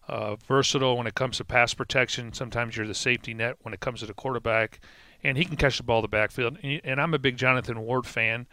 uh, 0.08 0.36
versatile 0.36 0.96
when 0.96 1.06
it 1.06 1.14
comes 1.14 1.38
to 1.38 1.44
pass 1.44 1.74
protection. 1.74 2.32
Sometimes 2.32 2.76
you're 2.76 2.86
the 2.86 2.94
safety 2.94 3.34
net 3.34 3.56
when 3.62 3.74
it 3.74 3.80
comes 3.80 4.00
to 4.00 4.06
the 4.06 4.14
quarterback, 4.14 4.80
and 5.22 5.38
he 5.38 5.44
can 5.44 5.56
catch 5.56 5.76
the 5.76 5.82
ball 5.82 6.02
the 6.02 6.08
backfield. 6.08 6.58
And 6.62 7.00
I'm 7.00 7.14
a 7.14 7.18
big 7.18 7.36
Jonathan 7.36 7.80
Ward 7.80 8.06
fan. 8.06 8.46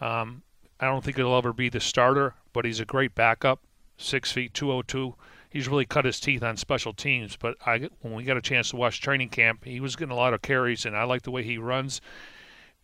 Um, 0.00 0.42
I 0.80 0.86
don't 0.86 1.02
think 1.02 1.16
he'll 1.16 1.34
ever 1.34 1.52
be 1.52 1.68
the 1.68 1.80
starter, 1.80 2.34
but 2.52 2.64
he's 2.64 2.80
a 2.80 2.84
great 2.84 3.14
backup. 3.14 3.60
Six 3.96 4.30
feet, 4.32 4.52
202. 4.52 5.14
He's 5.48 5.68
really 5.68 5.86
cut 5.86 6.04
his 6.04 6.20
teeth 6.20 6.42
on 6.42 6.56
special 6.56 6.92
teams. 6.92 7.36
But 7.36 7.56
I, 7.64 7.88
when 8.02 8.14
we 8.14 8.24
got 8.24 8.36
a 8.36 8.42
chance 8.42 8.70
to 8.70 8.76
watch 8.76 9.00
training 9.00 9.30
camp, 9.30 9.64
he 9.64 9.80
was 9.80 9.96
getting 9.96 10.12
a 10.12 10.16
lot 10.16 10.34
of 10.34 10.42
carries, 10.42 10.84
and 10.84 10.96
I 10.96 11.04
like 11.04 11.22
the 11.22 11.30
way 11.30 11.42
he 11.42 11.56
runs. 11.56 12.00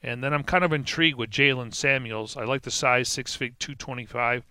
And 0.03 0.25
then 0.25 0.33
I'm 0.33 0.43
kind 0.43 0.65
of 0.65 0.73
intrigued 0.73 1.19
with 1.19 1.31
Jaylen 1.31 1.75
Samuels. 1.75 2.37
I 2.37 2.45
like 2.45 2.63
the 2.63 2.71
size, 2.71 3.09
six 3.09 3.37
feet, 3.37 3.59
225, 3.61 4.45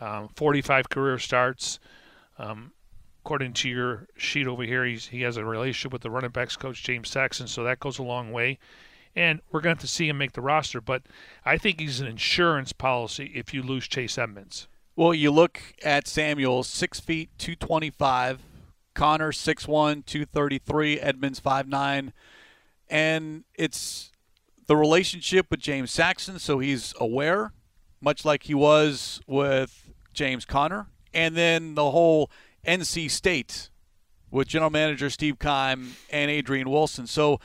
um, 0.00 0.28
45 0.36 0.88
career 0.90 1.18
starts. 1.18 1.80
Um, 2.38 2.72
according 3.24 3.52
to 3.52 3.68
your 3.68 4.08
sheet 4.16 4.46
over 4.46 4.64
here, 4.64 4.84
he's, 4.84 5.06
he 5.06 5.22
has 5.22 5.36
a 5.36 5.44
relationship 5.44 5.92
with 5.92 6.02
the 6.02 6.10
running 6.10 6.30
backs 6.30 6.56
coach 6.56 6.82
James 6.82 7.08
Saxon, 7.08 7.46
so 7.46 7.62
that 7.62 7.78
goes 7.78 7.98
a 7.98 8.02
long 8.02 8.32
way. 8.32 8.58
And 9.14 9.40
we're 9.50 9.60
going 9.60 9.76
to, 9.76 9.80
have 9.80 9.88
to 9.90 9.94
see 9.94 10.08
him 10.08 10.18
make 10.18 10.32
the 10.32 10.40
roster, 10.40 10.80
but 10.80 11.02
I 11.44 11.58
think 11.58 11.78
he's 11.78 12.00
an 12.00 12.06
insurance 12.06 12.72
policy 12.72 13.30
if 13.34 13.52
you 13.54 13.62
lose 13.62 13.86
Chase 13.86 14.18
Edmonds. 14.18 14.68
Well, 14.96 15.14
you 15.14 15.30
look 15.30 15.60
at 15.84 16.08
Samuel, 16.08 16.62
six 16.62 17.00
feet, 17.00 17.30
two 17.38 17.54
twenty-five. 17.54 18.40
Conner, 18.94 19.32
six 19.32 19.66
one, 19.66 20.02
two 20.02 20.24
thirty-three. 20.24 21.00
Edmonds, 21.00 21.40
five 21.40 21.66
nine, 21.66 22.12
and 22.90 23.44
it's 23.54 24.12
the 24.66 24.76
relationship 24.76 25.46
with 25.50 25.60
James 25.60 25.90
Saxon, 25.90 26.38
so 26.38 26.58
he's 26.58 26.92
aware, 27.00 27.52
much 28.00 28.24
like 28.24 28.42
he 28.42 28.54
was 28.54 29.20
with 29.26 29.90
James 30.12 30.44
Conner. 30.44 30.88
and 31.14 31.36
then 31.36 31.74
the 31.74 31.90
whole 31.90 32.30
NC 32.66 33.10
State 33.10 33.70
with 34.30 34.48
general 34.48 34.70
manager 34.70 35.10
Steve 35.10 35.38
Keim 35.38 35.94
and 36.10 36.30
Adrian 36.30 36.70
Wilson. 36.70 37.06
So 37.06 37.40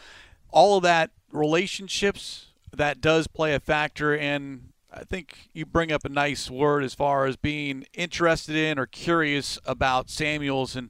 all 0.49 0.77
of 0.77 0.83
that 0.83 1.11
relationships 1.31 2.47
that 2.75 3.01
does 3.01 3.27
play 3.27 3.53
a 3.53 3.59
factor 3.59 4.15
and 4.15 4.69
I 4.91 5.03
think 5.03 5.49
you 5.53 5.65
bring 5.65 5.91
up 5.91 6.05
a 6.05 6.09
nice 6.09 6.49
word 6.49 6.83
as 6.83 6.95
far 6.95 7.25
as 7.25 7.35
being 7.35 7.85
interested 7.93 8.55
in 8.55 8.79
or 8.79 8.85
curious 8.85 9.59
about 9.65 10.09
Samuels 10.09 10.75
and 10.75 10.89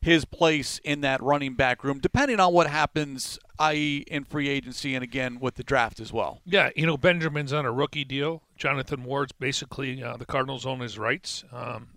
his 0.00 0.24
place 0.24 0.78
in 0.84 1.00
that 1.00 1.22
running 1.22 1.54
back 1.54 1.82
room, 1.82 1.98
depending 1.98 2.38
on 2.38 2.52
what 2.52 2.68
happens, 2.68 3.38
i.e., 3.58 4.04
in 4.08 4.24
free 4.24 4.48
agency 4.48 4.94
and 4.94 5.02
again 5.02 5.40
with 5.40 5.54
the 5.54 5.62
draft 5.62 6.00
as 6.00 6.12
well. 6.12 6.40
Yeah, 6.44 6.70
you 6.76 6.86
know, 6.86 6.96
Benjamin's 6.96 7.52
on 7.52 7.64
a 7.64 7.72
rookie 7.72 8.04
deal. 8.04 8.42
Jonathan 8.56 9.04
Ward's 9.04 9.32
basically 9.32 10.02
uh, 10.02 10.16
the 10.16 10.26
Cardinals 10.26 10.66
own 10.66 10.80
his 10.80 10.98
rights. 10.98 11.44
Um, 11.52 11.88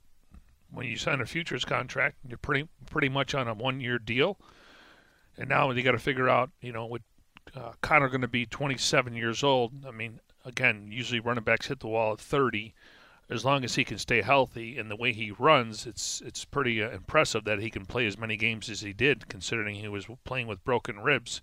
when 0.71 0.85
you 0.87 0.97
sign 0.97 1.21
a 1.21 1.25
futures 1.25 1.65
contract, 1.65 2.17
you're 2.27 2.37
pretty 2.37 2.67
pretty 2.89 3.09
much 3.09 3.33
on 3.33 3.47
a 3.47 3.53
one 3.53 3.81
year 3.81 3.97
deal. 3.99 4.37
And 5.37 5.49
now 5.49 5.71
you 5.71 5.83
got 5.83 5.93
to 5.93 5.99
figure 5.99 6.29
out, 6.29 6.51
you 6.61 6.71
know, 6.71 6.85
with 6.85 7.01
uh, 7.55 7.71
Conner 7.81 8.09
going 8.09 8.21
to 8.21 8.27
be 8.27 8.45
27 8.45 9.15
years 9.15 9.43
old. 9.43 9.85
I 9.87 9.91
mean, 9.91 10.19
again, 10.45 10.89
usually 10.91 11.19
running 11.19 11.43
backs 11.43 11.67
hit 11.67 11.79
the 11.79 11.87
wall 11.87 12.13
at 12.13 12.19
30. 12.19 12.73
As 13.29 13.45
long 13.45 13.63
as 13.63 13.75
he 13.75 13.83
can 13.83 13.99
stay 13.99 14.21
healthy 14.21 14.77
and 14.77 14.89
the 14.89 14.95
way 14.95 15.13
he 15.13 15.31
runs, 15.31 15.85
it's 15.85 16.21
it's 16.25 16.45
pretty 16.45 16.83
uh, 16.83 16.89
impressive 16.89 17.43
that 17.45 17.59
he 17.59 17.69
can 17.69 17.85
play 17.85 18.07
as 18.07 18.17
many 18.17 18.35
games 18.35 18.69
as 18.69 18.81
he 18.81 18.91
did, 18.91 19.27
considering 19.27 19.75
he 19.75 19.87
was 19.87 20.07
playing 20.23 20.47
with 20.47 20.63
broken 20.63 20.99
ribs. 20.99 21.41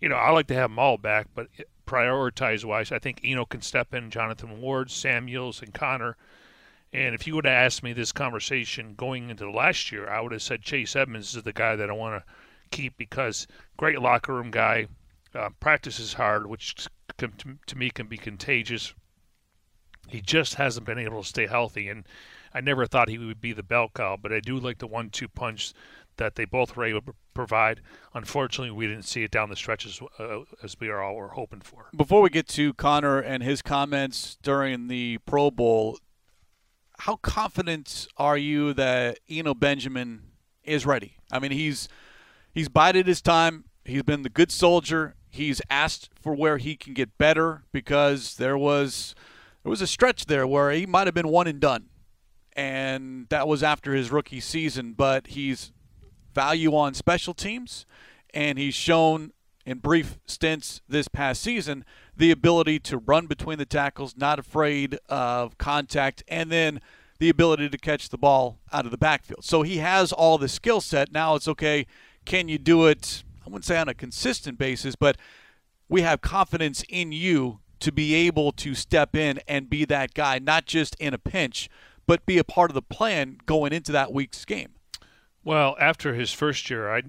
You 0.00 0.08
know, 0.08 0.16
I 0.16 0.30
like 0.30 0.48
to 0.48 0.54
have 0.54 0.70
them 0.70 0.80
all 0.80 0.98
back, 0.98 1.28
but 1.32 1.46
prioritize 1.86 2.64
wise, 2.64 2.90
I 2.90 2.98
think 2.98 3.20
Eno 3.22 3.44
can 3.44 3.62
step 3.62 3.94
in, 3.94 4.10
Jonathan 4.10 4.60
Ward, 4.60 4.90
Samuels, 4.90 5.62
and 5.62 5.72
Conner– 5.72 6.16
and 6.92 7.14
if 7.14 7.26
you 7.26 7.34
would 7.34 7.46
have 7.46 7.52
asked 7.52 7.82
me 7.82 7.92
this 7.92 8.12
conversation 8.12 8.94
going 8.94 9.30
into 9.30 9.50
last 9.50 9.90
year, 9.90 10.08
I 10.08 10.20
would 10.20 10.32
have 10.32 10.42
said 10.42 10.62
Chase 10.62 10.94
Edmonds 10.94 11.34
is 11.34 11.42
the 11.42 11.52
guy 11.52 11.76
that 11.76 11.90
I 11.90 11.94
want 11.94 12.22
to 12.22 12.32
keep 12.70 12.96
because 12.96 13.46
great 13.76 14.00
locker 14.00 14.34
room 14.34 14.50
guy, 14.50 14.86
uh, 15.34 15.50
practices 15.60 16.14
hard, 16.14 16.46
which 16.46 16.86
to, 17.18 17.76
me 17.76 17.90
can 17.90 18.06
be 18.06 18.16
contagious. 18.16 18.94
He 20.08 20.20
just 20.20 20.56
hasn't 20.56 20.86
been 20.86 20.98
able 20.98 21.22
to 21.22 21.28
stay 21.28 21.46
healthy, 21.46 21.88
and 21.88 22.06
I 22.52 22.60
never 22.60 22.86
thought 22.86 23.08
he 23.08 23.18
would 23.18 23.40
be 23.40 23.52
the 23.52 23.62
bell 23.62 23.90
cow, 23.94 24.18
but 24.20 24.32
I 24.32 24.40
do 24.40 24.58
like 24.58 24.78
the 24.78 24.86
one-two 24.86 25.28
punch 25.28 25.72
that 26.18 26.34
they 26.34 26.44
both 26.44 26.76
were 26.76 26.84
able 26.84 27.00
to 27.02 27.14
provide. 27.32 27.80
Unfortunately, 28.12 28.70
we 28.70 28.86
didn't 28.86 29.04
see 29.04 29.22
it 29.22 29.30
down 29.30 29.48
the 29.48 29.56
stretch 29.56 29.86
as, 29.86 30.00
uh, 30.18 30.40
as 30.62 30.76
we 30.78 30.92
all 30.92 31.14
were 31.14 31.28
hoping 31.28 31.60
for. 31.60 31.88
Before 31.96 32.20
we 32.20 32.28
get 32.28 32.48
to 32.48 32.74
Conner 32.74 33.18
and 33.18 33.42
his 33.42 33.62
comments 33.62 34.36
during 34.42 34.88
the 34.88 35.18
Pro 35.24 35.50
Bowl, 35.50 35.98
how 37.02 37.16
confident 37.16 38.06
are 38.16 38.36
you 38.36 38.72
that 38.74 39.18
Eno 39.28 39.54
Benjamin 39.54 40.22
is 40.62 40.86
ready? 40.86 41.16
I 41.32 41.40
mean, 41.40 41.50
he's 41.50 41.88
he's 42.52 42.68
bided 42.68 43.08
his 43.08 43.20
time. 43.20 43.64
He's 43.84 44.04
been 44.04 44.22
the 44.22 44.28
good 44.28 44.52
soldier. 44.52 45.16
He's 45.28 45.60
asked 45.68 46.10
for 46.20 46.32
where 46.32 46.58
he 46.58 46.76
can 46.76 46.94
get 46.94 47.18
better 47.18 47.64
because 47.72 48.36
there 48.36 48.56
was 48.56 49.16
there 49.64 49.70
was 49.70 49.80
a 49.80 49.86
stretch 49.88 50.26
there 50.26 50.46
where 50.46 50.70
he 50.70 50.86
might 50.86 51.08
have 51.08 51.14
been 51.14 51.26
one 51.26 51.48
and 51.48 51.58
done, 51.58 51.86
and 52.52 53.26
that 53.30 53.48
was 53.48 53.64
after 53.64 53.94
his 53.94 54.12
rookie 54.12 54.38
season. 54.38 54.92
But 54.92 55.26
he's 55.26 55.72
value 56.32 56.76
on 56.76 56.94
special 56.94 57.34
teams, 57.34 57.84
and 58.32 58.60
he's 58.60 58.74
shown 58.74 59.32
in 59.64 59.78
brief 59.78 60.18
stints 60.26 60.80
this 60.88 61.08
past 61.08 61.42
season 61.42 61.84
the 62.16 62.30
ability 62.30 62.78
to 62.80 62.98
run 62.98 63.26
between 63.26 63.58
the 63.58 63.66
tackles, 63.66 64.16
not 64.16 64.38
afraid 64.38 64.98
of 65.08 65.56
contact, 65.58 66.22
and 66.28 66.50
then 66.50 66.80
the 67.18 67.28
ability 67.28 67.68
to 67.68 67.78
catch 67.78 68.08
the 68.08 68.18
ball 68.18 68.58
out 68.72 68.84
of 68.84 68.90
the 68.90 68.98
backfield. 68.98 69.44
So 69.44 69.62
he 69.62 69.78
has 69.78 70.12
all 70.12 70.38
the 70.38 70.48
skill 70.48 70.80
set. 70.80 71.12
Now 71.12 71.34
it's 71.36 71.48
okay, 71.48 71.86
can 72.24 72.48
you 72.48 72.58
do 72.58 72.86
it? 72.86 73.22
I 73.44 73.48
wouldn't 73.48 73.64
say 73.64 73.78
on 73.78 73.88
a 73.88 73.94
consistent 73.94 74.58
basis, 74.58 74.96
but 74.96 75.16
we 75.88 76.02
have 76.02 76.20
confidence 76.20 76.84
in 76.88 77.12
you 77.12 77.60
to 77.80 77.92
be 77.92 78.14
able 78.14 78.52
to 78.52 78.74
step 78.74 79.16
in 79.16 79.40
and 79.48 79.68
be 79.68 79.84
that 79.84 80.14
guy, 80.14 80.38
not 80.38 80.66
just 80.66 80.94
in 80.96 81.12
a 81.14 81.18
pinch, 81.18 81.68
but 82.06 82.24
be 82.26 82.38
a 82.38 82.44
part 82.44 82.70
of 82.70 82.74
the 82.74 82.82
plan 82.82 83.38
going 83.46 83.72
into 83.72 83.92
that 83.92 84.12
week's 84.12 84.44
game. 84.44 84.74
Well, 85.44 85.76
after 85.80 86.14
his 86.14 86.32
first 86.32 86.70
year, 86.70 86.92
I, 86.94 87.02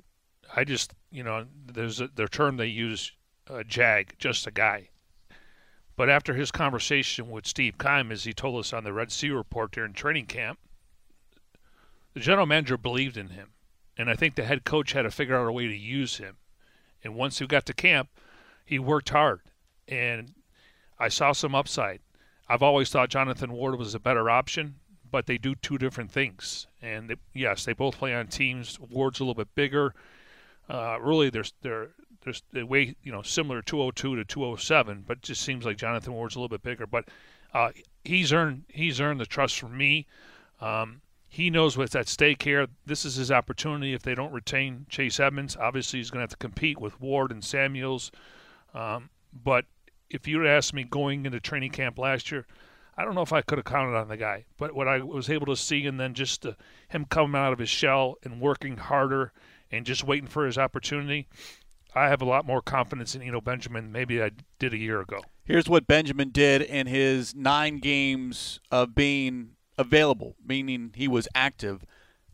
I 0.56 0.64
just 0.64 0.94
you 1.14 1.24
know, 1.24 1.46
there's 1.72 2.02
a, 2.02 2.08
their 2.08 2.28
term 2.28 2.58
they 2.58 2.66
use, 2.66 3.12
uh, 3.48 3.64
jag, 3.64 4.16
just 4.18 4.48
a 4.48 4.52
guy. 4.52 4.90
But 5.96 6.10
after 6.10 6.34
his 6.34 6.50
conversation 6.50 7.30
with 7.30 7.46
Steve 7.46 7.78
Keim, 7.78 8.12
as 8.12 8.24
he 8.24 8.34
told 8.34 8.60
us 8.60 8.74
on 8.74 8.84
the 8.84 8.92
Red 8.92 9.12
Sea 9.12 9.30
report 9.30 9.72
during 9.72 9.94
training 9.94 10.26
camp, 10.26 10.58
the 12.16 12.20
general 12.20 12.48
manager 12.48 12.78
believed 12.78 13.16
in 13.16 13.30
him. 13.30 13.52
And 13.96 14.10
I 14.10 14.16
think 14.16 14.34
the 14.34 14.44
head 14.44 14.66
coach 14.66 14.94
had 14.94 15.04
to 15.04 15.12
figure 15.12 15.36
out 15.36 15.48
a 15.48 15.52
way 15.52 15.68
to 15.68 15.76
use 15.76 16.18
him. 16.18 16.38
And 17.04 17.14
once 17.14 17.38
he 17.38 17.46
got 17.46 17.68
to 17.68 17.74
camp, 17.74 18.10
he 18.66 18.80
worked 18.80 19.10
hard. 19.10 19.42
And 19.88 20.34
I 20.98 21.10
saw 21.10 21.32
some 21.32 21.54
upside. 21.54 22.00
I've 22.50 22.64
always 22.64 22.90
thought 22.90 23.10
Jonathan 23.10 23.54
Ward 23.54 23.78
was 23.78 23.94
a 23.94 24.00
better 24.00 24.32
option, 24.32 24.80
but 25.12 25.28
they 25.28 25.38
do 25.38 25.54
two 25.54 25.78
different 25.78 26.12
things. 26.12 26.66
And 26.82 27.08
they, 27.08 27.16
yes, 27.36 27.66
they 27.66 27.74
both 27.74 28.00
play 28.00 28.16
on 28.16 28.28
teams. 28.28 28.80
Ward's 28.80 29.20
a 29.20 29.24
little 29.24 29.36
bit 29.36 29.54
bigger. 29.54 29.94
Uh, 30.70 30.98
really, 31.02 31.30
they're 31.30 31.44
they're 31.62 31.90
there's 32.24 32.44
they 32.52 32.64
weigh 32.64 32.96
you 33.04 33.12
know 33.12 33.22
similar 33.22 33.62
202 33.62 34.16
to 34.16 34.26
207, 34.26 35.04
but 35.08 35.22
just 35.22 35.42
seems 35.42 35.66
like 35.66 35.78
Jonathan 35.78 36.14
Ward's 36.14 36.36
a 36.36 36.40
little 36.40 36.50
bit 36.50 36.64
bigger. 36.64 36.88
But 36.88 37.06
uh, 37.54 37.72
he's 38.04 38.34
earned 38.34 38.64
he's 38.70 39.02
earned 39.02 39.20
the 39.20 39.26
trust 39.26 39.60
from 39.60 39.78
me. 39.78 40.08
Um, 40.62 41.02
he 41.28 41.50
knows 41.50 41.76
what's 41.76 41.96
at 41.96 42.08
stake 42.08 42.44
here. 42.44 42.68
This 42.86 43.06
is 43.06 43.16
his 43.16 43.32
opportunity. 43.32 43.94
If 43.94 44.04
they 44.04 44.14
don't 44.14 44.32
retain 44.32 44.86
Chase 44.88 45.20
Edmonds, 45.20 45.58
obviously 45.60 46.00
he's 46.00 46.12
going 46.12 46.20
to 46.20 46.24
have 46.24 46.30
to 46.30 46.38
compete 46.38 46.80
with 46.80 47.02
Ward 47.02 47.32
and 47.32 47.44
Samuels. 47.44 48.12
Um, 48.74 49.10
but 49.44 49.66
if 50.12 50.28
you'd 50.28 50.46
asked 50.46 50.76
me 50.76 50.84
going 50.84 51.26
into 51.26 51.40
training 51.40 51.72
camp 51.72 51.98
last 51.98 52.32
year, 52.32 52.46
I 52.96 53.04
don't 53.04 53.16
know 53.16 53.24
if 53.24 53.34
I 53.34 53.42
could 53.42 53.58
have 53.58 53.66
counted 53.66 53.98
on 53.98 54.10
the 54.10 54.18
guy. 54.18 54.46
But 54.58 54.76
what 54.76 54.88
I 54.88 55.00
was 55.00 55.28
able 55.28 55.48
to 55.48 55.56
see, 55.56 55.88
and 55.88 56.00
then 56.00 56.14
just 56.14 56.46
uh, 56.46 56.54
him 56.90 57.06
coming 57.06 57.42
out 57.42 57.52
of 57.52 57.58
his 57.58 57.70
shell 57.70 58.20
and 58.24 58.40
working 58.40 58.78
harder 58.78 59.34
and 59.74 59.86
just 59.86 60.04
waiting 60.04 60.28
for 60.28 60.46
his 60.46 60.58
opportunity, 60.58 61.28
I 61.96 62.08
have 62.08 62.22
a 62.22 62.26
lot 62.26 62.46
more 62.46 62.62
confidence 62.62 63.16
in 63.16 63.22
Eno 63.22 63.42
Benjamin 63.42 63.92
maybe 63.92 64.22
I 64.22 64.32
did 64.60 64.74
a 64.74 64.78
year 64.78 65.02
ago. 65.02 65.22
Here's 65.44 65.68
what 65.68 65.88
Benjamin 65.88 66.30
did 66.30 66.62
in 66.62 66.88
his 66.88 67.36
nine 67.36 67.80
games 67.80 68.60
of 68.72 68.96
being 68.96 69.52
available, 69.78 70.36
meaning 70.46 70.92
he 70.96 71.08
was 71.08 71.28
active. 71.36 71.86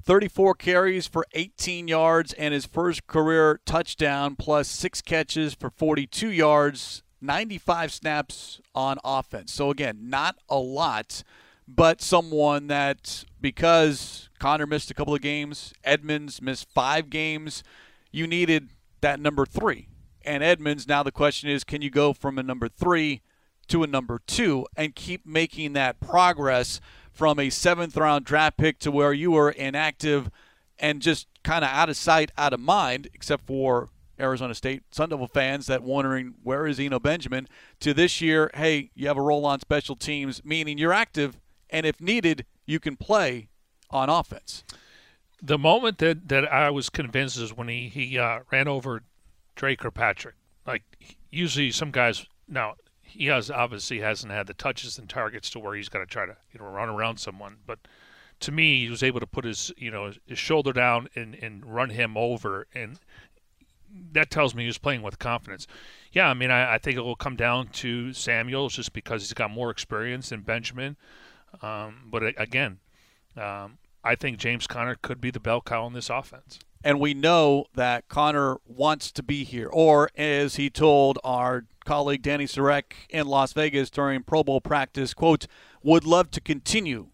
34 0.04 0.56
carries 0.56 1.08
for 1.08 1.26
18 1.34 1.88
yards 1.88 2.34
and 2.34 2.54
his 2.54 2.66
first 2.66 3.08
career 3.08 3.60
touchdown, 3.66 4.36
plus 4.36 4.68
six 4.68 5.02
catches 5.02 5.54
for 5.54 5.70
42 5.70 6.32
yards, 6.32 7.04
95 7.22 7.92
snaps 7.92 8.62
on 8.74 8.98
offense. 9.04 9.52
So, 9.52 9.72
again, 9.72 10.10
not 10.10 10.38
a 10.48 10.58
lot, 10.58 11.24
but 11.76 12.02
someone 12.02 12.68
that, 12.68 13.24
because 13.40 14.30
Conner 14.40 14.66
missed 14.66 14.90
a 14.90 14.94
couple 14.94 15.14
of 15.14 15.22
games, 15.22 15.74
Edmonds 15.84 16.42
missed 16.42 16.70
five 16.70 17.10
games, 17.10 17.64
you 18.12 18.26
needed 18.26 18.72
that 19.02 19.20
number 19.20 19.46
three. 19.46 19.88
And 20.24 20.44
Edmonds, 20.44 20.88
now 20.88 21.04
the 21.04 21.12
question 21.12 21.50
is 21.50 21.64
can 21.64 21.82
you 21.82 21.90
go 21.90 22.14
from 22.14 22.38
a 22.38 22.44
number 22.44 22.68
three 22.68 23.22
to 23.68 23.84
a 23.84 23.88
number 23.88 24.20
two 24.26 24.66
and 24.76 24.96
keep 24.96 25.26
making 25.26 25.74
that 25.74 26.00
progress 26.00 26.82
from 27.12 27.40
a 27.40 27.50
seventh 27.50 27.96
round 27.96 28.26
draft 28.26 28.58
pick 28.58 28.80
to 28.80 28.92
where 28.92 29.14
you 29.14 29.32
were 29.32 29.52
inactive 29.52 30.30
and 30.80 31.02
just 31.02 31.28
kind 31.44 31.64
of 31.64 31.70
out 31.70 31.90
of 31.90 31.98
sight, 31.98 32.32
out 32.38 32.54
of 32.54 32.60
mind, 32.60 33.10
except 33.14 33.46
for 33.46 33.90
Arizona 34.20 34.54
State 34.54 34.84
Sun 34.92 35.10
Devil 35.10 35.28
fans 35.28 35.68
that 35.68 35.84
wondering 35.84 36.36
where 36.44 36.68
is 36.68 36.80
Eno 36.80 37.00
Benjamin 37.00 37.48
to 37.80 37.94
this 37.94 38.22
year, 38.22 38.50
hey, 38.54 38.92
you 38.96 39.08
have 39.08 39.18
a 39.18 39.22
role 39.22 39.46
on 39.46 39.60
special 39.60 39.96
teams, 39.96 40.44
meaning 40.44 40.78
you're 40.78 40.94
active, 40.94 41.40
and 41.70 41.86
if 41.86 42.00
needed, 42.02 42.46
you 42.66 42.80
can 42.80 42.96
play 42.96 43.50
on 43.90 44.10
offense. 44.10 44.64
The 45.42 45.58
moment 45.58 46.00
that, 46.00 46.28
that 46.28 46.52
I 46.52 46.70
was 46.70 46.90
convinced 46.90 47.38
is 47.38 47.56
when 47.56 47.68
he, 47.68 47.88
he 47.88 48.18
uh, 48.18 48.40
ran 48.52 48.68
over 48.68 49.04
Dre 49.56 49.76
Kirkpatrick. 49.76 50.36
Like, 50.68 50.84
usually 51.32 51.72
some 51.72 51.92
guys, 51.92 52.26
now, 52.48 52.76
he 53.02 53.26
has 53.26 53.50
obviously 53.50 54.00
hasn't 54.00 54.32
had 54.32 54.48
the 54.48 54.54
touches 54.54 55.00
and 55.00 55.10
targets 55.10 55.50
to 55.52 55.60
where 55.60 55.76
he's 55.76 55.90
got 55.90 56.00
to 56.00 56.06
try 56.06 56.26
to 56.26 56.38
you 56.54 56.60
know 56.60 56.68
run 56.68 56.90
around 56.90 57.18
someone, 57.18 57.58
but 57.66 57.80
to 58.40 58.52
me, 58.52 58.86
he 58.86 58.90
was 58.90 59.04
able 59.04 59.20
to 59.20 59.28
put 59.28 59.46
his 59.46 59.72
you 59.78 59.92
know 59.92 60.14
his 60.26 60.40
shoulder 60.40 60.72
down 60.72 61.08
and, 61.16 61.36
and 61.36 61.66
run 61.66 61.90
him 61.90 62.16
over, 62.16 62.68
and 62.74 63.00
that 64.12 64.30
tells 64.30 64.54
me 64.54 64.64
he 64.64 64.68
was 64.68 64.78
playing 64.78 65.02
with 65.02 65.20
confidence. 65.20 65.68
Yeah, 66.12 66.30
I 66.30 66.34
mean, 66.34 66.52
I, 66.52 66.76
I 66.76 66.78
think 66.78 66.98
it 66.98 67.02
will 67.02 67.16
come 67.16 67.36
down 67.36 67.68
to 67.68 68.14
Samuels 68.14 68.76
just 68.76 68.94
because 68.94 69.24
he's 69.24 69.34
got 69.34 69.52
more 69.52 69.72
experience 69.72 70.30
than 70.30 70.42
Benjamin. 70.42 70.96
Um, 71.62 72.08
but 72.12 72.24
again, 72.38 72.80
um, 73.38 73.78
I 74.04 74.16
think 74.16 74.38
James 74.38 74.68
Conner 74.68 74.96
could 74.96 75.20
be 75.20 75.32
the 75.32 75.40
bell 75.40 75.62
cow 75.62 75.86
in 75.88 75.94
this 75.94 76.10
offense. 76.10 76.60
And 76.84 77.00
we 77.00 77.14
know 77.14 77.66
that 77.76 78.08
Conner 78.08 78.58
wants 78.66 79.12
to 79.12 79.24
be 79.24 79.44
here, 79.44 79.68
or 79.68 80.10
as 80.16 80.56
he 80.56 80.70
told 80.70 81.20
our 81.26 81.66
colleague 81.84 82.22
Danny 82.22 82.46
Sarek 82.46 82.94
in 83.10 83.28
Las 83.28 83.52
Vegas 83.52 83.90
during 83.90 84.24
Pro 84.24 84.44
Bowl 84.44 84.62
practice, 84.62 85.14
quote, 85.14 85.46
would 85.84 86.06
love 86.06 86.32
to 86.32 86.40
continue 86.40 87.08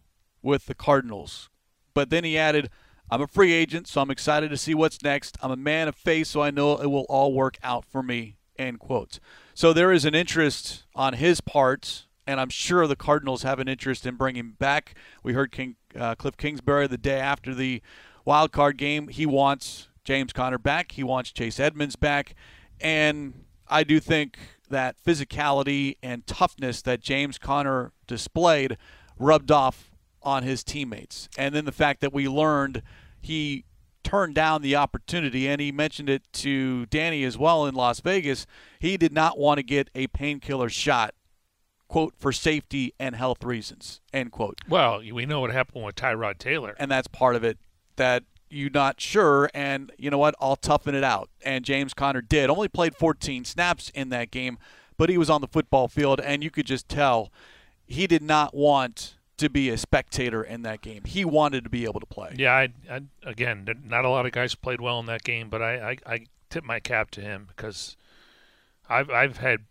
with 0.43 0.67
the 0.67 0.75
Cardinals. 0.75 1.49
But 1.95 2.11
then 2.11 2.23
he 2.23 2.37
added, 2.37 2.69
I'm 3.09 3.21
a 3.21 3.27
free 3.27 3.53
agent, 3.53 3.87
so 3.87 4.01
I'm 4.01 4.11
excited 4.11 4.49
to 4.51 4.57
see 4.57 4.75
what's 4.75 5.01
next. 5.01 5.37
I'm 5.41 5.51
a 5.51 5.55
man 5.55 5.87
of 5.87 5.95
faith, 5.95 6.27
so 6.27 6.41
I 6.41 6.51
know 6.51 6.77
it 6.77 6.87
will 6.87 7.05
all 7.09 7.33
work 7.33 7.57
out 7.63 7.85
for 7.85 8.03
me. 8.03 8.35
End 8.57 8.79
quote. 8.79 9.19
So 9.55 9.73
there 9.73 9.91
is 9.91 10.05
an 10.05 10.13
interest 10.13 10.83
on 10.93 11.13
his 11.13 11.41
part, 11.41 12.04
and 12.27 12.39
I'm 12.39 12.49
sure 12.49 12.87
the 12.87 12.95
Cardinals 12.95 13.43
have 13.43 13.59
an 13.59 13.67
interest 13.67 14.05
in 14.05 14.15
bringing 14.15 14.51
back. 14.51 14.95
We 15.23 15.33
heard 15.33 15.51
King, 15.51 15.75
uh, 15.97 16.15
Cliff 16.15 16.37
Kingsbury 16.37 16.87
the 16.87 16.97
day 16.97 17.19
after 17.19 17.53
the 17.53 17.81
wild 18.23 18.51
card 18.51 18.77
game. 18.77 19.07
He 19.07 19.25
wants 19.25 19.89
James 20.03 20.33
Conner 20.33 20.57
back. 20.57 20.93
He 20.93 21.03
wants 21.03 21.31
Chase 21.31 21.59
Edmonds 21.59 21.95
back, 21.95 22.35
and 22.79 23.45
I 23.67 23.83
do 23.83 23.99
think 23.99 24.37
that 24.69 24.95
physicality 25.03 25.97
and 26.01 26.25
toughness 26.25 26.81
that 26.81 26.99
James 26.99 27.37
Conner 27.37 27.91
displayed 28.07 28.77
rubbed 29.17 29.51
off 29.51 29.91
on 30.23 30.43
his 30.43 30.63
teammates. 30.63 31.29
And 31.37 31.53
then 31.53 31.65
the 31.65 31.71
fact 31.71 32.01
that 32.01 32.11
we 32.11 32.27
learned 32.27 32.81
he 33.21 33.65
turned 34.03 34.35
down 34.35 34.61
the 34.61 34.75
opportunity, 34.75 35.47
and 35.47 35.59
he 35.59 35.71
mentioned 35.71 36.09
it 36.09 36.21
to 36.31 36.85
Danny 36.85 37.23
as 37.23 37.37
well 37.37 37.65
in 37.65 37.75
Las 37.75 37.99
Vegas. 37.99 38.45
He 38.79 38.97
did 38.97 39.11
not 39.11 39.37
want 39.37 39.57
to 39.57 39.63
get 39.63 39.89
a 39.95 40.07
painkiller 40.07 40.69
shot, 40.69 41.15
quote, 41.87 42.13
for 42.17 42.31
safety 42.31 42.93
and 42.99 43.15
health 43.15 43.43
reasons, 43.43 44.01
end 44.13 44.31
quote. 44.31 44.59
Well, 44.67 44.99
we 44.99 45.25
know 45.25 45.41
what 45.41 45.51
happened 45.51 45.85
with 45.85 45.95
Tyrod 45.95 46.37
Taylor. 46.37 46.75
And 46.79 46.89
that's 46.89 47.07
part 47.07 47.35
of 47.35 47.43
it 47.43 47.57
that 47.95 48.23
you're 48.49 48.69
not 48.69 49.01
sure, 49.01 49.49
and 49.53 49.91
you 49.97 50.09
know 50.09 50.17
what? 50.17 50.35
I'll 50.39 50.55
toughen 50.55 50.95
it 50.95 51.03
out. 51.03 51.29
And 51.43 51.65
James 51.65 51.93
Conner 51.93 52.21
did. 52.21 52.49
Only 52.49 52.67
played 52.67 52.95
14 52.95 53.43
snaps 53.45 53.89
in 53.89 54.09
that 54.09 54.31
game, 54.31 54.57
but 54.97 55.09
he 55.09 55.17
was 55.17 55.29
on 55.29 55.41
the 55.41 55.47
football 55.47 55.87
field, 55.87 56.19
and 56.19 56.43
you 56.43 56.51
could 56.51 56.65
just 56.65 56.87
tell 56.87 57.31
he 57.85 58.07
did 58.07 58.21
not 58.21 58.55
want 58.55 59.15
to 59.37 59.49
be 59.49 59.69
a 59.69 59.77
spectator 59.77 60.41
in 60.43 60.61
that 60.61 60.81
game. 60.81 61.03
He 61.05 61.25
wanted 61.25 61.65
to 61.65 61.69
be 61.69 61.83
able 61.83 61.99
to 61.99 62.05
play. 62.05 62.35
Yeah, 62.37 62.53
I, 62.53 62.69
I, 62.89 63.01
again, 63.23 63.67
not 63.83 64.05
a 64.05 64.09
lot 64.09 64.25
of 64.25 64.31
guys 64.31 64.55
played 64.55 64.79
well 64.79 64.99
in 64.99 65.07
that 65.07 65.23
game, 65.23 65.49
but 65.49 65.61
I, 65.61 65.91
I, 65.91 65.97
I 66.13 66.25
tip 66.49 66.63
my 66.63 66.79
cap 66.79 67.11
to 67.11 67.21
him 67.21 67.47
because 67.49 67.97
I've 68.87 69.09
I've 69.09 69.37
had, 69.37 69.65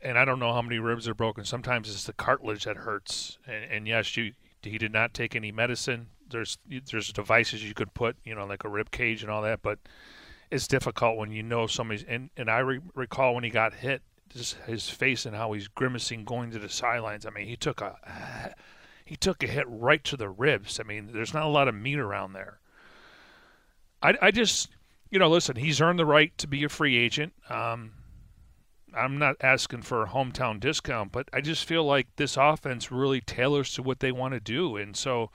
and 0.00 0.18
I 0.18 0.24
don't 0.24 0.38
know 0.38 0.52
how 0.52 0.62
many 0.62 0.78
ribs 0.78 1.08
are 1.08 1.14
broken. 1.14 1.44
Sometimes 1.44 1.90
it's 1.90 2.04
the 2.04 2.12
cartilage 2.12 2.64
that 2.64 2.76
hurts, 2.76 3.38
and, 3.46 3.64
and 3.64 3.88
yes, 3.88 4.16
you 4.16 4.32
he 4.62 4.78
did 4.78 4.92
not 4.92 5.12
take 5.12 5.34
any 5.34 5.52
medicine. 5.52 6.08
There's 6.28 6.58
there's 6.90 7.12
devices 7.12 7.66
you 7.66 7.74
could 7.74 7.94
put, 7.94 8.16
you 8.24 8.34
know, 8.34 8.46
like 8.46 8.64
a 8.64 8.68
rib 8.68 8.90
cage 8.90 9.22
and 9.22 9.30
all 9.30 9.42
that, 9.42 9.62
but 9.62 9.78
it's 10.50 10.68
difficult 10.68 11.16
when 11.16 11.30
you 11.30 11.42
know 11.42 11.66
somebody's. 11.66 12.04
And 12.04 12.30
and 12.36 12.50
I 12.50 12.58
re- 12.58 12.80
recall 12.94 13.34
when 13.34 13.44
he 13.44 13.50
got 13.50 13.74
hit, 13.74 14.02
just 14.30 14.56
his 14.66 14.88
face 14.88 15.26
and 15.26 15.36
how 15.36 15.52
he's 15.52 15.68
grimacing 15.68 16.24
going 16.24 16.50
to 16.52 16.58
the 16.58 16.68
sidelines. 16.68 17.26
I 17.26 17.30
mean, 17.30 17.46
he 17.46 17.56
took 17.56 17.80
a 17.80 17.96
he 19.04 19.16
took 19.16 19.42
a 19.42 19.46
hit 19.46 19.66
right 19.68 20.02
to 20.04 20.16
the 20.16 20.28
ribs. 20.28 20.80
I 20.80 20.84
mean, 20.84 21.10
there's 21.12 21.34
not 21.34 21.44
a 21.44 21.48
lot 21.48 21.68
of 21.68 21.74
meat 21.74 21.98
around 21.98 22.32
there. 22.32 22.60
I, 24.02 24.14
I 24.20 24.30
just, 24.30 24.70
you 25.10 25.18
know, 25.18 25.28
listen, 25.28 25.56
he's 25.56 25.80
earned 25.80 25.98
the 25.98 26.06
right 26.06 26.36
to 26.38 26.46
be 26.46 26.64
a 26.64 26.68
free 26.68 26.96
agent. 26.96 27.32
Um, 27.48 27.92
I'm 28.94 29.18
not 29.18 29.36
asking 29.40 29.82
for 29.82 30.02
a 30.02 30.08
hometown 30.08 30.60
discount, 30.60 31.12
but 31.12 31.28
I 31.32 31.40
just 31.40 31.64
feel 31.64 31.84
like 31.84 32.08
this 32.16 32.36
offense 32.36 32.90
really 32.90 33.20
tailors 33.20 33.74
to 33.74 33.82
what 33.82 34.00
they 34.00 34.12
want 34.12 34.34
to 34.34 34.40
do. 34.40 34.76
And 34.76 34.96
so, 34.96 35.30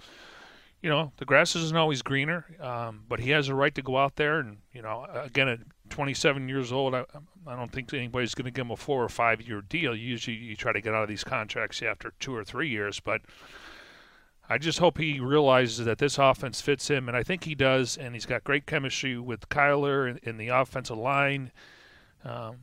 you 0.81 0.89
know, 0.89 1.11
the 1.17 1.25
grass 1.25 1.55
isn't 1.55 1.77
always 1.77 2.01
greener, 2.01 2.45
um, 2.59 3.03
but 3.07 3.19
he 3.19 3.31
has 3.31 3.49
a 3.49 3.55
right 3.55 3.73
to 3.75 3.81
go 3.81 3.97
out 3.97 4.15
there. 4.15 4.39
And, 4.39 4.57
you 4.73 4.81
know, 4.81 5.05
again, 5.13 5.47
at 5.47 5.59
27 5.89 6.47
years 6.47 6.71
old, 6.71 6.93
I, 6.93 7.05
I 7.45 7.55
don't 7.55 7.71
think 7.71 7.93
anybody's 7.93 8.35
going 8.35 8.45
to 8.45 8.51
give 8.51 8.65
him 8.65 8.71
a 8.71 8.77
four 8.77 9.03
or 9.03 9.09
five 9.09 9.41
year 9.41 9.61
deal. 9.61 9.95
Usually 9.95 10.37
you 10.37 10.55
try 10.55 10.73
to 10.73 10.81
get 10.81 10.93
out 10.93 11.03
of 11.03 11.09
these 11.09 11.23
contracts 11.23 11.81
after 11.81 12.13
two 12.19 12.35
or 12.35 12.43
three 12.43 12.69
years, 12.69 12.99
but 12.99 13.21
I 14.49 14.57
just 14.57 14.79
hope 14.79 14.97
he 14.97 15.19
realizes 15.19 15.85
that 15.85 15.97
this 15.97 16.17
offense 16.17 16.61
fits 16.61 16.87
him, 16.87 17.09
and 17.09 17.17
I 17.17 17.23
think 17.23 17.43
he 17.43 17.53
does. 17.53 17.97
And 17.97 18.13
he's 18.13 18.25
got 18.25 18.43
great 18.43 18.65
chemistry 18.65 19.17
with 19.17 19.49
Kyler 19.49 20.17
in, 20.23 20.37
the 20.37 20.49
offensive 20.49 20.97
line. 20.97 21.51
Um, 22.23 22.57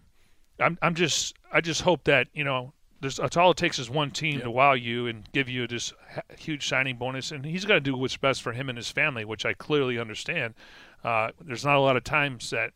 I'm, 0.60 0.78
I'm 0.82 0.94
just, 0.94 1.34
I 1.52 1.60
just 1.60 1.82
hope 1.82 2.04
that 2.04 2.28
you 2.32 2.44
know, 2.44 2.72
there's 3.00 3.16
that's 3.16 3.36
all 3.36 3.50
it 3.50 3.56
takes 3.56 3.78
is 3.78 3.90
one 3.90 4.10
team 4.10 4.40
to 4.40 4.50
wow 4.50 4.72
you 4.72 5.06
and 5.06 5.30
give 5.32 5.48
you 5.48 5.66
this 5.66 5.92
huge 6.38 6.68
signing 6.68 6.96
bonus, 6.96 7.32
and 7.32 7.44
he's 7.44 7.64
got 7.64 7.74
to 7.74 7.80
do 7.80 7.96
what's 7.96 8.16
best 8.16 8.42
for 8.42 8.52
him 8.52 8.68
and 8.68 8.78
his 8.78 8.90
family, 8.90 9.24
which 9.24 9.44
I 9.44 9.52
clearly 9.52 9.98
understand. 9.98 10.54
Uh, 11.02 11.30
there's 11.40 11.64
not 11.64 11.76
a 11.76 11.80
lot 11.80 11.96
of 11.96 12.04
times 12.04 12.50
that 12.50 12.72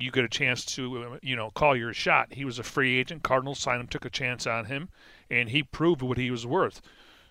you 0.00 0.10
get 0.10 0.24
a 0.24 0.28
chance 0.28 0.64
to, 0.64 1.18
you 1.22 1.36
know, 1.36 1.50
call 1.50 1.76
your 1.76 1.92
shot. 1.92 2.32
He 2.32 2.44
was 2.44 2.58
a 2.58 2.62
free 2.62 2.98
agent. 2.98 3.22
Cardinals 3.22 3.58
signed 3.58 3.80
him, 3.80 3.88
took 3.88 4.04
a 4.04 4.10
chance 4.10 4.46
on 4.46 4.66
him, 4.66 4.88
and 5.30 5.48
he 5.48 5.62
proved 5.62 6.02
what 6.02 6.18
he 6.18 6.30
was 6.30 6.46
worth. 6.46 6.80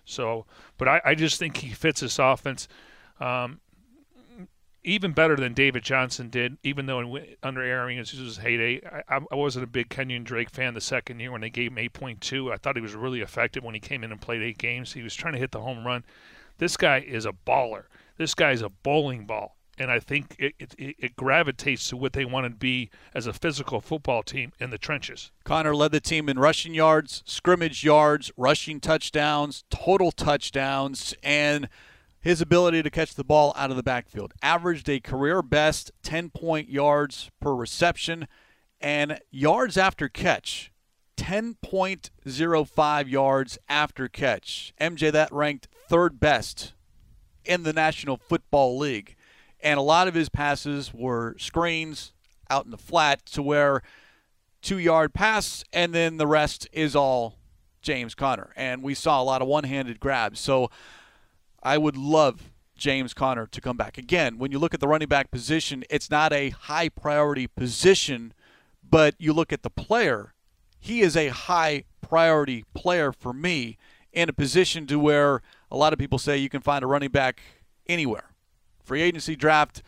So, 0.04 0.46
but 0.76 0.88
I, 0.88 1.00
I 1.04 1.14
just 1.14 1.38
think 1.38 1.58
he 1.58 1.70
fits 1.70 2.00
this 2.00 2.18
offense 2.18 2.68
um, 3.20 3.60
even 4.84 5.12
better 5.12 5.36
than 5.36 5.54
David 5.54 5.82
Johnson 5.82 6.28
did, 6.28 6.56
even 6.62 6.86
though 6.86 7.00
in, 7.00 7.36
under 7.42 7.62
it 7.88 7.98
was 7.98 8.10
his 8.10 8.38
heyday. 8.38 8.80
I, 9.08 9.20
I 9.30 9.34
wasn't 9.34 9.64
a 9.64 9.68
big 9.68 9.88
Kenyan 9.88 10.24
Drake 10.24 10.50
fan 10.50 10.74
the 10.74 10.80
second 10.80 11.20
year 11.20 11.32
when 11.32 11.40
they 11.40 11.50
gave 11.50 11.72
him 11.72 11.76
8.2. 11.76 12.52
I 12.52 12.56
thought 12.56 12.76
he 12.76 12.82
was 12.82 12.94
really 12.94 13.20
effective 13.20 13.64
when 13.64 13.74
he 13.74 13.80
came 13.80 14.04
in 14.04 14.12
and 14.12 14.20
played 14.20 14.42
eight 14.42 14.58
games. 14.58 14.92
He 14.92 15.02
was 15.02 15.14
trying 15.14 15.34
to 15.34 15.38
hit 15.38 15.52
the 15.52 15.60
home 15.60 15.86
run. 15.86 16.04
This 16.58 16.76
guy 16.76 16.98
is 17.00 17.24
a 17.26 17.32
baller. 17.32 17.84
This 18.16 18.34
guy 18.34 18.52
is 18.52 18.62
a 18.62 18.68
bowling 18.68 19.26
ball 19.26 19.58
and 19.78 19.90
I 19.90 20.00
think 20.00 20.34
it, 20.38 20.54
it, 20.58 20.96
it, 20.98 21.16
gravitates 21.16 21.88
to 21.88 21.96
what 21.96 22.12
they 22.12 22.24
want 22.24 22.46
to 22.46 22.50
be 22.50 22.90
as 23.14 23.26
a 23.26 23.32
physical 23.32 23.80
football 23.80 24.22
team 24.22 24.52
in 24.58 24.70
the 24.70 24.78
trenches. 24.78 25.30
Conner 25.44 25.74
led 25.74 25.92
the 25.92 26.00
team 26.00 26.28
in 26.28 26.38
rushing 26.38 26.74
yards, 26.74 27.22
scrimmage 27.24 27.84
yards, 27.84 28.30
rushing 28.36 28.80
touchdowns, 28.80 29.64
total 29.70 30.10
touchdowns, 30.10 31.14
and 31.22 31.68
his 32.20 32.40
ability 32.40 32.82
to 32.82 32.90
catch 32.90 33.14
the 33.14 33.24
ball 33.24 33.52
out 33.56 33.70
of 33.70 33.76
the 33.76 33.82
backfield. 33.82 34.34
Averaged 34.42 34.88
a 34.88 35.00
career 35.00 35.42
best 35.42 35.92
10 36.02 36.30
point 36.30 36.68
yards 36.68 37.30
per 37.40 37.54
reception 37.54 38.28
and 38.80 39.20
yards 39.30 39.76
after 39.76 40.08
catch. 40.08 40.72
10.05 41.16 43.10
yards 43.10 43.58
after 43.68 44.08
catch. 44.08 44.72
MJ, 44.80 45.10
that 45.10 45.32
ranked 45.32 45.68
third 45.88 46.20
best 46.20 46.74
in 47.44 47.64
the 47.64 47.72
National 47.72 48.16
Football 48.16 48.78
League 48.78 49.16
and 49.60 49.78
a 49.78 49.82
lot 49.82 50.08
of 50.08 50.14
his 50.14 50.28
passes 50.28 50.92
were 50.94 51.34
screens 51.38 52.12
out 52.50 52.64
in 52.64 52.70
the 52.70 52.78
flat 52.78 53.24
to 53.26 53.42
where 53.42 53.82
two 54.62 54.78
yard 54.78 55.14
pass, 55.14 55.64
and 55.72 55.92
then 55.94 56.16
the 56.16 56.26
rest 56.26 56.68
is 56.72 56.94
all 56.94 57.38
James 57.82 58.14
Conner. 58.14 58.52
And 58.56 58.82
we 58.82 58.94
saw 58.94 59.20
a 59.20 59.24
lot 59.24 59.42
of 59.42 59.48
one 59.48 59.64
handed 59.64 60.00
grabs. 60.00 60.40
So 60.40 60.70
I 61.62 61.78
would 61.78 61.96
love 61.96 62.50
James 62.76 63.14
Conner 63.14 63.46
to 63.46 63.60
come 63.60 63.76
back. 63.76 63.98
Again, 63.98 64.38
when 64.38 64.52
you 64.52 64.58
look 64.58 64.74
at 64.74 64.80
the 64.80 64.88
running 64.88 65.08
back 65.08 65.30
position, 65.30 65.84
it's 65.90 66.10
not 66.10 66.32
a 66.32 66.50
high 66.50 66.88
priority 66.88 67.46
position, 67.46 68.32
but 68.88 69.14
you 69.18 69.32
look 69.32 69.52
at 69.52 69.62
the 69.62 69.70
player, 69.70 70.34
he 70.78 71.00
is 71.00 71.16
a 71.16 71.28
high 71.28 71.84
priority 72.00 72.64
player 72.74 73.12
for 73.12 73.32
me 73.32 73.76
in 74.12 74.28
a 74.28 74.32
position 74.32 74.86
to 74.86 74.98
where 74.98 75.42
a 75.70 75.76
lot 75.76 75.92
of 75.92 75.98
people 75.98 76.18
say 76.18 76.36
you 76.36 76.48
can 76.48 76.62
find 76.62 76.84
a 76.84 76.86
running 76.86 77.10
back 77.10 77.40
anywhere 77.88 78.28
free 78.88 79.02
agency 79.02 79.36
draft 79.36 79.82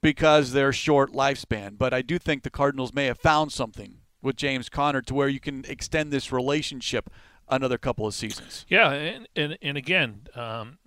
because 0.00 0.52
they're 0.52 0.72
short 0.72 1.12
lifespan. 1.12 1.76
But 1.76 1.92
I 1.92 2.00
do 2.00 2.18
think 2.18 2.42
the 2.42 2.50
Cardinals 2.50 2.94
may 2.94 3.04
have 3.04 3.18
found 3.18 3.52
something 3.52 3.98
with 4.22 4.36
James 4.36 4.70
Conner 4.70 5.02
to 5.02 5.14
where 5.14 5.28
you 5.28 5.38
can 5.38 5.64
extend 5.68 6.10
this 6.10 6.32
relationship 6.32 7.10
another 7.50 7.78
couple 7.78 8.06
of 8.06 8.14
seasons. 8.14 8.64
Yeah, 8.68 8.90
and 8.92 9.28
and, 9.36 9.58
and 9.60 9.76
again, 9.76 10.28
um, 10.34 10.78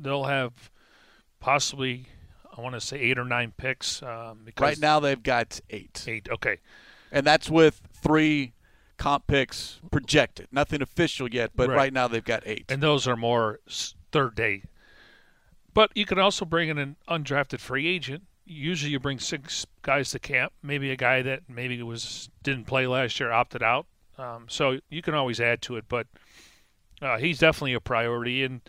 they'll 0.00 0.24
have 0.24 0.70
possibly 1.40 2.06
I 2.56 2.60
want 2.60 2.74
to 2.74 2.80
say 2.80 2.98
eight 2.98 3.18
or 3.18 3.24
nine 3.24 3.52
picks. 3.56 4.02
Um, 4.02 4.40
because 4.44 4.62
right 4.62 4.78
now 4.78 5.00
they've 5.00 5.22
got 5.22 5.60
eight. 5.70 6.04
Eight, 6.06 6.28
okay. 6.30 6.58
And 7.12 7.26
that's 7.26 7.50
with 7.50 7.82
three 7.92 8.54
comp 8.96 9.26
picks 9.26 9.80
projected. 9.90 10.48
Nothing 10.50 10.80
official 10.82 11.28
yet, 11.28 11.52
but 11.54 11.68
right, 11.68 11.76
right 11.76 11.92
now 11.92 12.08
they've 12.08 12.24
got 12.24 12.42
eight. 12.46 12.64
And 12.68 12.82
those 12.82 13.06
are 13.06 13.16
more 13.16 13.60
third 14.10 14.34
day. 14.34 14.62
But 15.74 15.90
you 15.94 16.06
can 16.06 16.18
also 16.18 16.44
bring 16.46 16.70
in 16.70 16.78
an 16.78 16.96
undrafted 17.08 17.60
free 17.60 17.86
agent. 17.86 18.24
Usually 18.46 18.92
you 18.92 19.00
bring 19.00 19.18
six 19.18 19.66
guys 19.82 20.10
to 20.12 20.18
camp. 20.18 20.52
Maybe 20.62 20.90
a 20.90 20.96
guy 20.96 21.20
that 21.22 21.42
maybe 21.48 21.82
was 21.82 22.30
didn't 22.42 22.64
play 22.64 22.86
last 22.86 23.20
year 23.20 23.30
opted 23.30 23.62
out. 23.62 23.86
Um, 24.18 24.46
so 24.48 24.78
you 24.88 25.02
can 25.02 25.14
always 25.14 25.40
add 25.40 25.62
to 25.62 25.76
it, 25.76 25.84
but 25.88 26.06
uh, 27.02 27.18
he's 27.18 27.38
definitely 27.38 27.74
a 27.74 27.80
priority. 27.80 28.42
And 28.42 28.62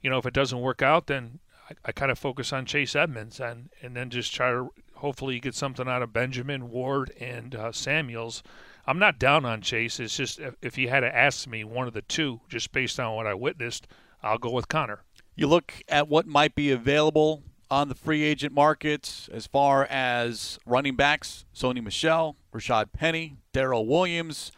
you 0.00 0.10
know, 0.10 0.18
if 0.18 0.26
it 0.26 0.34
doesn't 0.34 0.60
work 0.60 0.82
out, 0.82 1.06
then 1.06 1.40
I, 1.68 1.74
I 1.86 1.92
kind 1.92 2.10
of 2.10 2.18
focus 2.18 2.52
on 2.52 2.66
Chase 2.66 2.96
Edmonds 2.96 3.40
and 3.40 3.70
and 3.82 3.94
then 3.94 4.10
just 4.10 4.34
try 4.34 4.50
to 4.50 4.70
hopefully 4.94 5.40
get 5.40 5.54
something 5.54 5.88
out 5.88 6.02
of 6.02 6.12
Benjamin 6.12 6.70
Ward 6.70 7.12
and 7.20 7.54
uh, 7.54 7.72
Samuels. 7.72 8.42
I'm 8.86 8.98
not 8.98 9.18
down 9.18 9.44
on 9.44 9.60
Chase. 9.60 10.00
It's 10.00 10.16
just 10.16 10.40
if, 10.40 10.54
if 10.62 10.78
you 10.78 10.88
had 10.88 11.00
to 11.00 11.14
ask 11.14 11.46
me 11.46 11.64
one 11.64 11.86
of 11.86 11.94
the 11.94 12.02
two, 12.02 12.40
just 12.48 12.72
based 12.72 12.98
on 12.98 13.14
what 13.14 13.26
I 13.26 13.34
witnessed, 13.34 13.86
I'll 14.22 14.38
go 14.38 14.50
with 14.50 14.68
Conner. 14.68 15.02
You 15.36 15.46
look 15.46 15.74
at 15.88 16.08
what 16.08 16.26
might 16.26 16.54
be 16.54 16.70
available 16.70 17.42
on 17.70 17.88
the 17.88 17.94
free 17.94 18.22
agent 18.22 18.52
markets 18.52 19.28
as 19.32 19.46
far 19.46 19.84
as 19.84 20.58
running 20.66 20.96
backs: 20.96 21.44
Sony 21.54 21.82
Michel, 21.82 22.36
Rashaad 22.52 22.92
Penny, 22.92 23.36
Daryl 23.52 23.86
Williams 23.86 24.52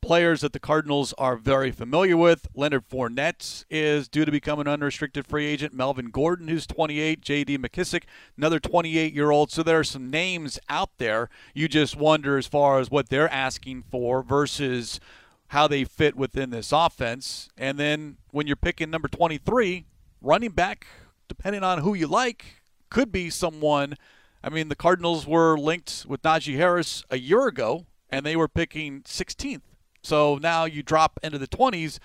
players 0.00 0.40
that 0.40 0.52
the 0.52 0.60
Cardinals 0.60 1.12
are 1.18 1.36
very 1.36 1.70
familiar 1.70 2.16
with. 2.16 2.48
Leonard 2.54 2.88
Fournette 2.88 3.64
is 3.70 4.08
due 4.08 4.24
to 4.24 4.32
become 4.32 4.58
an 4.58 4.68
unrestricted 4.68 5.26
free 5.26 5.46
agent. 5.46 5.74
Melvin 5.74 6.10
Gordon, 6.10 6.48
who's 6.48 6.66
28. 6.66 7.20
J.D. 7.20 7.58
McKissic, 7.58 8.04
another 8.36 8.58
28 8.58 9.12
year 9.12 9.30
old. 9.30 9.50
So 9.50 9.62
there 9.62 9.78
are 9.78 9.84
some 9.84 10.10
names 10.10 10.58
out 10.68 10.90
there. 10.98 11.28
You 11.54 11.68
just 11.68 11.96
wonder 11.96 12.38
as 12.38 12.46
far 12.46 12.78
as 12.78 12.90
what 12.90 13.08
they're 13.08 13.32
asking 13.32 13.84
for 13.90 14.22
versus 14.22 15.00
how 15.48 15.66
they 15.66 15.84
fit 15.84 16.16
within 16.16 16.50
this 16.50 16.72
offense. 16.72 17.48
And 17.56 17.78
then 17.78 18.18
when 18.30 18.46
you're 18.46 18.56
picking 18.56 18.90
number 18.90 19.08
23, 19.08 19.86
running 20.20 20.50
back, 20.50 20.86
depending 21.28 21.62
on 21.62 21.78
who 21.78 21.94
you 21.94 22.06
like, 22.06 22.62
could 22.90 23.12
be 23.12 23.30
someone. 23.30 23.96
I 24.42 24.50
mean, 24.50 24.68
the 24.68 24.76
Cardinals 24.76 25.26
were 25.26 25.58
linked 25.58 26.06
with 26.08 26.22
Najee 26.22 26.56
Harris 26.56 27.04
a 27.10 27.18
year 27.18 27.46
ago, 27.46 27.86
and 28.10 28.24
they 28.24 28.36
were 28.36 28.48
picking 28.48 29.02
16th 29.02 29.62
so 30.08 30.38
now 30.40 30.64
you 30.64 30.82
drop 30.82 31.20
into 31.22 31.36
the 31.36 31.46
20s. 31.46 31.98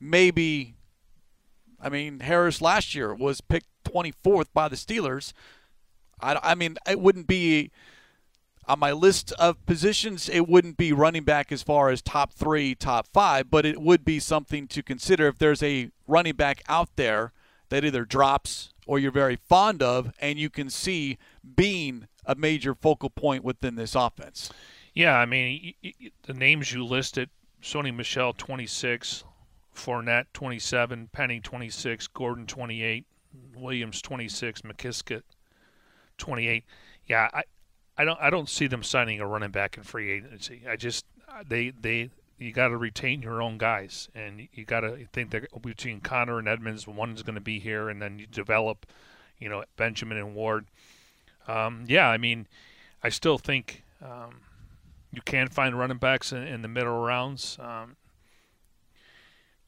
Maybe, 0.00 0.76
I 1.78 1.90
mean, 1.90 2.20
Harris 2.20 2.62
last 2.62 2.94
year 2.94 3.14
was 3.14 3.42
picked 3.42 3.68
24th 3.84 4.46
by 4.54 4.68
the 4.68 4.76
Steelers. 4.76 5.34
I, 6.20 6.38
I 6.42 6.54
mean, 6.54 6.78
it 6.88 7.00
wouldn't 7.00 7.26
be 7.26 7.70
on 8.66 8.78
my 8.78 8.92
list 8.92 9.32
of 9.32 9.64
positions, 9.66 10.28
it 10.28 10.48
wouldn't 10.48 10.76
be 10.76 10.92
running 10.92 11.24
back 11.24 11.50
as 11.50 11.62
far 11.62 11.90
as 11.90 12.00
top 12.00 12.32
three, 12.32 12.74
top 12.74 13.08
five, 13.12 13.50
but 13.50 13.66
it 13.66 13.80
would 13.80 14.04
be 14.04 14.20
something 14.20 14.68
to 14.68 14.82
consider 14.82 15.26
if 15.26 15.38
there's 15.38 15.62
a 15.62 15.90
running 16.06 16.36
back 16.36 16.62
out 16.68 16.88
there 16.96 17.32
that 17.68 17.84
either 17.84 18.04
drops 18.04 18.72
or 18.86 18.98
you're 18.98 19.10
very 19.10 19.36
fond 19.36 19.82
of 19.82 20.12
and 20.20 20.38
you 20.38 20.48
can 20.48 20.70
see 20.70 21.18
being 21.56 22.06
a 22.24 22.34
major 22.34 22.74
focal 22.74 23.10
point 23.10 23.42
within 23.42 23.74
this 23.74 23.94
offense. 23.94 24.50
Yeah, 24.94 25.16
I 25.16 25.26
mean, 25.26 25.74
the 26.22 26.34
names 26.34 26.72
you 26.72 26.84
listed 26.84 27.30
Sony 27.62 27.94
Michel 27.94 28.32
26, 28.32 29.24
Fournette 29.74 30.26
27, 30.32 31.08
Penny 31.12 31.40
26, 31.40 32.06
Gordon 32.08 32.46
28, 32.46 33.06
Williams 33.54 34.02
26, 34.02 34.62
McKissic 34.62 35.22
28. 36.18 36.64
Yeah, 37.06 37.28
I, 37.32 37.42
I 37.96 38.04
don't 38.04 38.18
I 38.20 38.30
don't 38.30 38.48
see 38.48 38.66
them 38.66 38.82
signing 38.82 39.20
a 39.20 39.26
running 39.26 39.50
back 39.50 39.76
in 39.76 39.82
free 39.82 40.10
agency. 40.10 40.62
I 40.68 40.76
just 40.76 41.04
they 41.46 41.70
they 41.70 42.10
you 42.38 42.52
got 42.52 42.68
to 42.68 42.76
retain 42.76 43.20
your 43.20 43.42
own 43.42 43.58
guys, 43.58 44.08
and 44.14 44.48
you 44.52 44.64
got 44.64 44.80
to 44.80 45.06
think 45.12 45.30
that 45.30 45.62
between 45.62 46.00
Conner 46.00 46.38
and 46.38 46.48
Edmonds, 46.48 46.86
one's 46.86 47.22
going 47.22 47.34
to 47.34 47.40
be 47.40 47.58
here, 47.58 47.90
and 47.90 48.00
then 48.00 48.18
you 48.18 48.26
develop, 48.26 48.86
you 49.38 49.48
know, 49.50 49.62
Benjamin 49.76 50.16
and 50.16 50.34
Ward. 50.34 50.64
Um, 51.46 51.84
yeah, 51.86 52.08
I 52.08 52.16
mean, 52.16 52.46
I 53.02 53.10
still 53.10 53.36
think 53.36 53.84
um, 54.02 54.40
you 55.12 55.22
can 55.22 55.48
find 55.48 55.78
running 55.78 55.98
backs 55.98 56.32
in, 56.32 56.42
in 56.42 56.62
the 56.62 56.68
middle 56.68 56.98
rounds. 56.98 57.58
Um, 57.60 57.96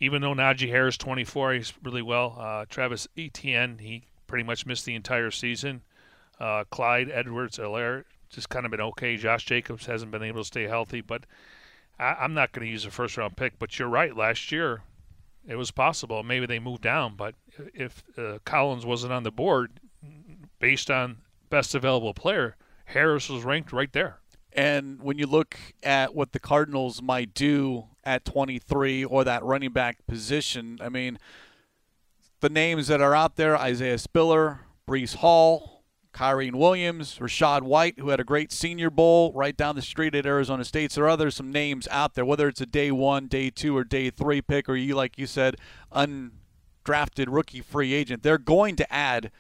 even 0.01 0.23
though 0.23 0.35
Najee 0.35 0.69
Harris 0.69 0.97
24, 0.97 1.55
he's 1.55 1.73
really 1.83 2.03
well. 2.03 2.37
Uh, 2.39 2.65
Travis 2.69 3.07
Etienne, 3.17 3.79
he 3.79 4.05
pretty 4.27 4.45
much 4.45 4.67
missed 4.67 4.85
the 4.85 4.95
entire 4.95 5.31
season. 5.31 5.83
Uh, 6.41 6.65
Clyde 6.71 7.11
Edwards-Helaire 7.11 8.05
just 8.31 8.49
kind 8.49 8.65
of 8.65 8.71
been 8.71 8.81
okay. 8.81 9.17
Josh 9.17 9.45
Jacobs 9.45 9.87
hasn't 9.87 10.11
been 10.11 10.23
able 10.23 10.41
to 10.41 10.47
stay 10.47 10.65
healthy, 10.65 11.03
but 11.03 11.25
I, 11.99 12.25
am 12.25 12.35
not 12.35 12.53
going 12.53 12.67
to 12.67 12.71
use 12.73 12.85
a 12.85 12.91
first 12.91 13.17
round 13.17 13.37
pick. 13.37 13.59
But 13.59 13.79
you're 13.79 13.89
right. 13.89 14.17
Last 14.17 14.51
year, 14.51 14.83
it 15.47 15.57
was 15.57 15.71
possible. 15.71 16.23
Maybe 16.23 16.47
they 16.47 16.59
moved 16.59 16.83
down, 16.83 17.15
but 17.17 17.35
if 17.75 18.03
uh, 18.17 18.39
Collins 18.45 18.87
wasn't 18.87 19.13
on 19.13 19.23
the 19.23 19.31
board, 19.31 19.71
based 20.59 20.91
on 20.91 21.19
best 21.51 21.75
available 21.75 22.15
player, 22.15 22.57
Harris 22.87 23.29
was 23.29 23.45
ranked 23.45 23.73
right 23.73 23.93
there. 23.93 24.22
And 24.55 25.03
when 25.03 25.19
you 25.19 25.27
look 25.27 25.57
at 25.83 26.15
what 26.15 26.33
the 26.33 26.41
Cardinals 26.41 27.01
might 27.01 27.35
do 27.35 27.85
at 28.05 28.25
23 28.25 29.05
or 29.05 29.25
that 29.25 29.43
running 29.43 29.73
back 29.73 30.07
position, 30.07 30.79
I 30.81 30.89
mean, 30.89 31.19
the 32.41 32.51
names 32.51 32.89
that 32.89 33.01
are 33.01 33.15
out 33.15 33.37
there 33.37 33.57
Isaiah 33.57 33.99
Spiller, 33.99 34.61
Breece 34.87 35.17
Hall, 35.17 35.85
Kyren 36.13 36.57
Williams, 36.57 37.19
Rachaad 37.19 37.63
White, 37.63 37.99
who 37.99 38.11
had 38.11 38.21
a 38.21 38.25
great 38.25 38.53
senior 38.53 38.91
bowl 38.91 39.33
right 39.33 39.57
down 39.57 39.77
the 39.77 39.83
street 39.83 40.15
at 40.15 40.27
Arizona 40.27 40.65
State. 40.65 40.93
So 40.93 41.01
there 41.01 41.07
are 41.07 41.11
other 41.11 41.31
some 41.31 41.51
names 41.51 41.89
out 41.91 42.15
there, 42.15 42.25
whether 42.25 42.49
it's 42.49 42.61
a 42.61 42.67
day 42.67 42.91
one, 42.91 43.29
day 43.29 43.49
two, 43.49 43.75
or 43.77 43.85
day 43.85 44.11
three 44.11 44.43
pick, 44.43 44.69
or 44.69 44.77
you, 44.77 44.95
like 44.95 45.17
you 45.17 45.27
said, 45.27 45.57
undrafted 45.91 47.27
rookie 47.29 47.63
free 47.63 47.95
agent. 47.95 48.23
They're 48.23 48.39
going 48.39 48.77
to 48.77 48.93
add 48.93 49.31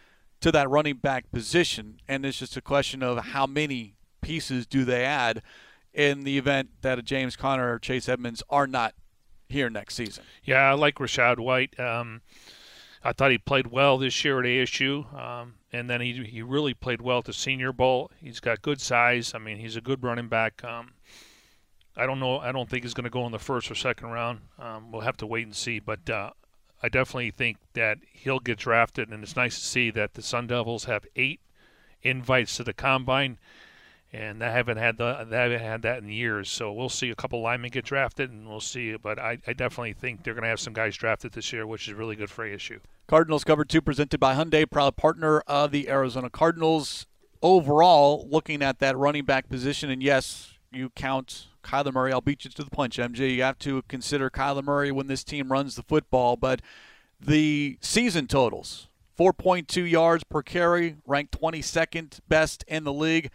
to 0.41 0.51
that 0.53 0.71
running 0.71 0.97
back 0.97 1.31
position. 1.31 2.01
And 2.09 2.25
it's 2.25 2.39
just 2.39 2.57
a 2.57 2.63
question 2.63 3.03
of 3.03 3.19
how 3.27 3.47
many 3.47 3.95
pieces 4.23 4.67
do 4.67 4.85
they 4.85 5.05
add 5.05 5.43
in 5.93 6.25
the 6.25 6.39
event 6.39 6.71
that 6.81 6.99
a 6.99 7.03
James 7.03 7.37
Conner 7.37 7.75
or 7.75 7.79
Chase 7.79 8.09
Edmonds 8.09 8.43
are 8.49 8.67
not 8.67 8.95
here 9.49 9.69
next 9.69 9.95
season? 9.95 10.25
Yeah, 10.43 10.71
I 10.71 10.73
like 10.73 10.95
Rachaad 10.97 11.39
White. 11.39 11.79
Um, 11.79 12.23
I 13.05 13.13
thought 13.13 13.31
he 13.31 13.39
played 13.39 13.69
well 13.69 13.99
this 13.99 14.25
year 14.25 14.39
at 14.39 14.47
ASU, 14.47 15.13
um, 15.15 15.55
and 15.73 15.91
then 15.91 16.01
he 16.01 16.25
he 16.25 16.41
really 16.41 16.73
played 16.73 17.03
well 17.03 17.19
at 17.19 17.25
the 17.25 17.33
Senior 17.33 17.73
Bowl. 17.73 18.11
He's 18.21 18.41
got 18.41 18.63
good 18.63 18.81
size. 18.81 19.33
I 19.35 19.39
mean, 19.39 19.59
he's 19.59 19.77
a 19.77 19.81
good 19.81 20.03
running 20.03 20.29
back. 20.29 20.63
Um, 20.65 20.93
I 21.97 22.07
don't 22.07 22.21
know. 22.21 22.39
I 22.39 22.53
don't 22.53 22.71
think 22.71 22.85
he's 22.85 22.95
going 22.95 23.05
to 23.05 23.11
go 23.11 23.27
in 23.27 23.33
the 23.33 23.39
first 23.39 23.71
or 23.71 23.75
second 23.75 24.09
round. 24.09 24.41
Um, 24.59 24.93
we'll 24.93 25.03
have 25.03 25.17
to 25.19 25.27
wait 25.27 25.45
and 25.45 25.55
see. 25.55 25.79
But 25.79 26.09
uh, 26.09 26.31
I 26.83 26.89
definitely 26.89 27.33
think 27.33 27.59
that 27.75 27.99
he'll 28.13 28.39
get 28.39 28.59
drafted, 28.59 29.11
and 29.11 29.23
it's 29.23 29.37
nice 29.37 29.59
to 29.59 29.67
see 29.67 29.91
that 29.91 30.15
the 30.15 30.23
Sun 30.23 30.47
Devils 30.47 30.85
have 30.85 31.05
eight 31.17 31.41
invites 32.03 32.57
to 32.57 32.65
the 32.65 32.73
combine 32.73 33.39
and 34.13 34.43
they 34.43 34.51
haven't 34.51 34.77
had 34.77 34.99
the 34.99 35.05
I 35.05 35.35
haven't 35.35 35.61
had 35.61 35.83
that 35.83 36.03
in 36.03 36.09
years. 36.09 36.51
So 36.51 36.73
we'll 36.73 36.89
see 36.89 37.11
a 37.11 37.15
couple 37.15 37.41
linemen 37.41 37.71
get 37.71 37.85
drafted, 37.85 38.31
and 38.31 38.49
we'll 38.49 38.61
see. 38.61 38.95
But 38.97 39.19
I, 39.19 39.39
I 39.47 39.53
definitely 39.53 39.95
think 39.95 40.23
they're 40.23 40.35
going 40.35 40.43
to 40.43 40.49
have 40.49 40.61
some 40.61 40.75
guys 40.75 40.97
drafted 40.97 41.33
this 41.33 41.53
year, 41.53 41.67
which 41.67 41.89
is 41.89 41.95
really 41.95 42.17
good 42.17 42.31
for 42.31 42.47
ASU. 42.47 42.81
Cardinals 43.07 43.45
cover 43.45 43.65
two 43.65 43.81
presented 43.81 44.21
by 44.21 44.35
Hyundai, 44.35 44.71
proud 44.71 44.97
partner 44.97 45.41
of 45.47 45.71
the 45.71 45.89
Arizona 45.89 46.31
Cardinals. 46.31 47.07
Overall, 47.41 48.29
looking 48.31 48.63
at 48.63 48.79
that 48.79 48.97
running 48.97 49.25
back 49.25 49.49
position, 49.49 49.91
and 49.91 50.01
yes, 50.01 50.53
you 50.71 50.91
count 50.91 51.49
Kyler 51.65 51.93
Murray. 51.93 52.13
I'll 52.13 52.21
beat 52.21 52.45
you 52.45 52.51
to 52.51 52.63
the 52.63 52.71
punch, 52.71 52.99
MJ. 52.99 53.35
You 53.35 53.43
have 53.43 53.59
to 53.61 53.83
consider 53.89 54.31
Kyler 54.31 54.63
Murray 54.63 54.93
when 54.93 55.09
this 55.09 55.25
team 55.25 55.51
runs 55.51 55.75
the 55.75 55.83
football, 55.83 56.37
but 56.37 56.63
the 57.21 57.79
season 57.81 58.29
totals 58.29 58.89
4.2 59.19 59.89
yards 59.91 60.25
per 60.25 60.43
carry, 60.43 60.97
ranked 61.07 61.39
22nd 61.41 62.21
best 62.29 62.65
in 62.69 62.85
the 62.85 62.93
league. 62.93 63.31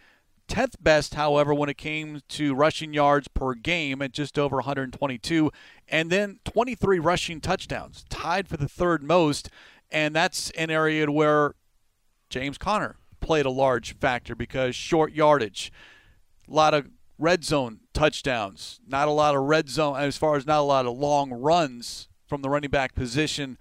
10th 0.48 0.74
best, 0.80 1.14
however, 1.14 1.54
when 1.54 1.68
it 1.68 1.76
came 1.76 2.22
to 2.28 2.54
rushing 2.54 2.92
yards 2.92 3.28
per 3.28 3.54
game 3.54 4.02
at 4.02 4.12
just 4.12 4.38
over 4.38 4.56
122, 4.56 5.50
and 5.88 6.10
then 6.10 6.40
23 6.44 6.98
rushing 6.98 7.40
touchdowns, 7.40 8.04
tied 8.08 8.48
for 8.48 8.56
the 8.56 8.68
third 8.68 9.02
most. 9.02 9.50
And 9.90 10.14
that's 10.14 10.50
an 10.50 10.70
area 10.70 11.10
where 11.10 11.54
James 12.30 12.58
Conner 12.58 12.96
played 13.20 13.46
a 13.46 13.50
large 13.50 13.96
factor 13.96 14.34
because 14.34 14.74
short 14.74 15.12
yardage, 15.12 15.72
a 16.48 16.52
lot 16.52 16.74
of 16.74 16.88
red 17.18 17.44
zone 17.44 17.80
touchdowns, 17.92 18.80
not 18.86 19.08
a 19.08 19.12
lot 19.12 19.34
of 19.34 19.42
red 19.42 19.68
zone, 19.68 19.96
as 19.96 20.16
far 20.16 20.36
as 20.36 20.46
not 20.46 20.60
a 20.60 20.62
lot 20.62 20.86
of 20.86 20.96
long 20.96 21.30
runs 21.30 22.08
from 22.26 22.42
the 22.42 22.50
running 22.50 22.70
back 22.70 22.94
position, 22.94 23.58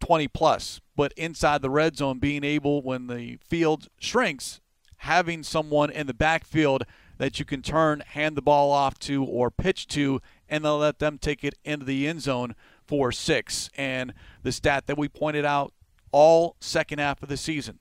20 0.00 0.28
plus. 0.28 0.80
But 0.96 1.12
inside 1.16 1.62
the 1.62 1.70
red 1.70 1.96
zone, 1.96 2.18
being 2.18 2.44
able, 2.44 2.82
when 2.82 3.08
the 3.08 3.38
field 3.48 3.88
shrinks, 3.98 4.60
having 5.04 5.42
someone 5.42 5.90
in 5.90 6.06
the 6.06 6.14
backfield 6.14 6.84
that 7.18 7.38
you 7.38 7.44
can 7.44 7.62
turn, 7.62 8.00
hand 8.00 8.36
the 8.36 8.42
ball 8.42 8.72
off 8.72 8.98
to, 8.98 9.22
or 9.24 9.50
pitch 9.50 9.86
to 9.86 10.20
and 10.48 10.64
they'll 10.64 10.78
let 10.78 10.98
them 10.98 11.18
take 11.18 11.44
it 11.44 11.54
into 11.64 11.84
the 11.84 12.06
end 12.06 12.22
zone 12.22 12.54
for 12.86 13.12
six. 13.12 13.70
And 13.76 14.14
the 14.42 14.52
stat 14.52 14.86
that 14.86 14.98
we 14.98 15.08
pointed 15.08 15.44
out 15.44 15.72
all 16.12 16.56
second 16.60 17.00
half 17.00 17.22
of 17.22 17.28
the 17.28 17.36
season. 17.36 17.78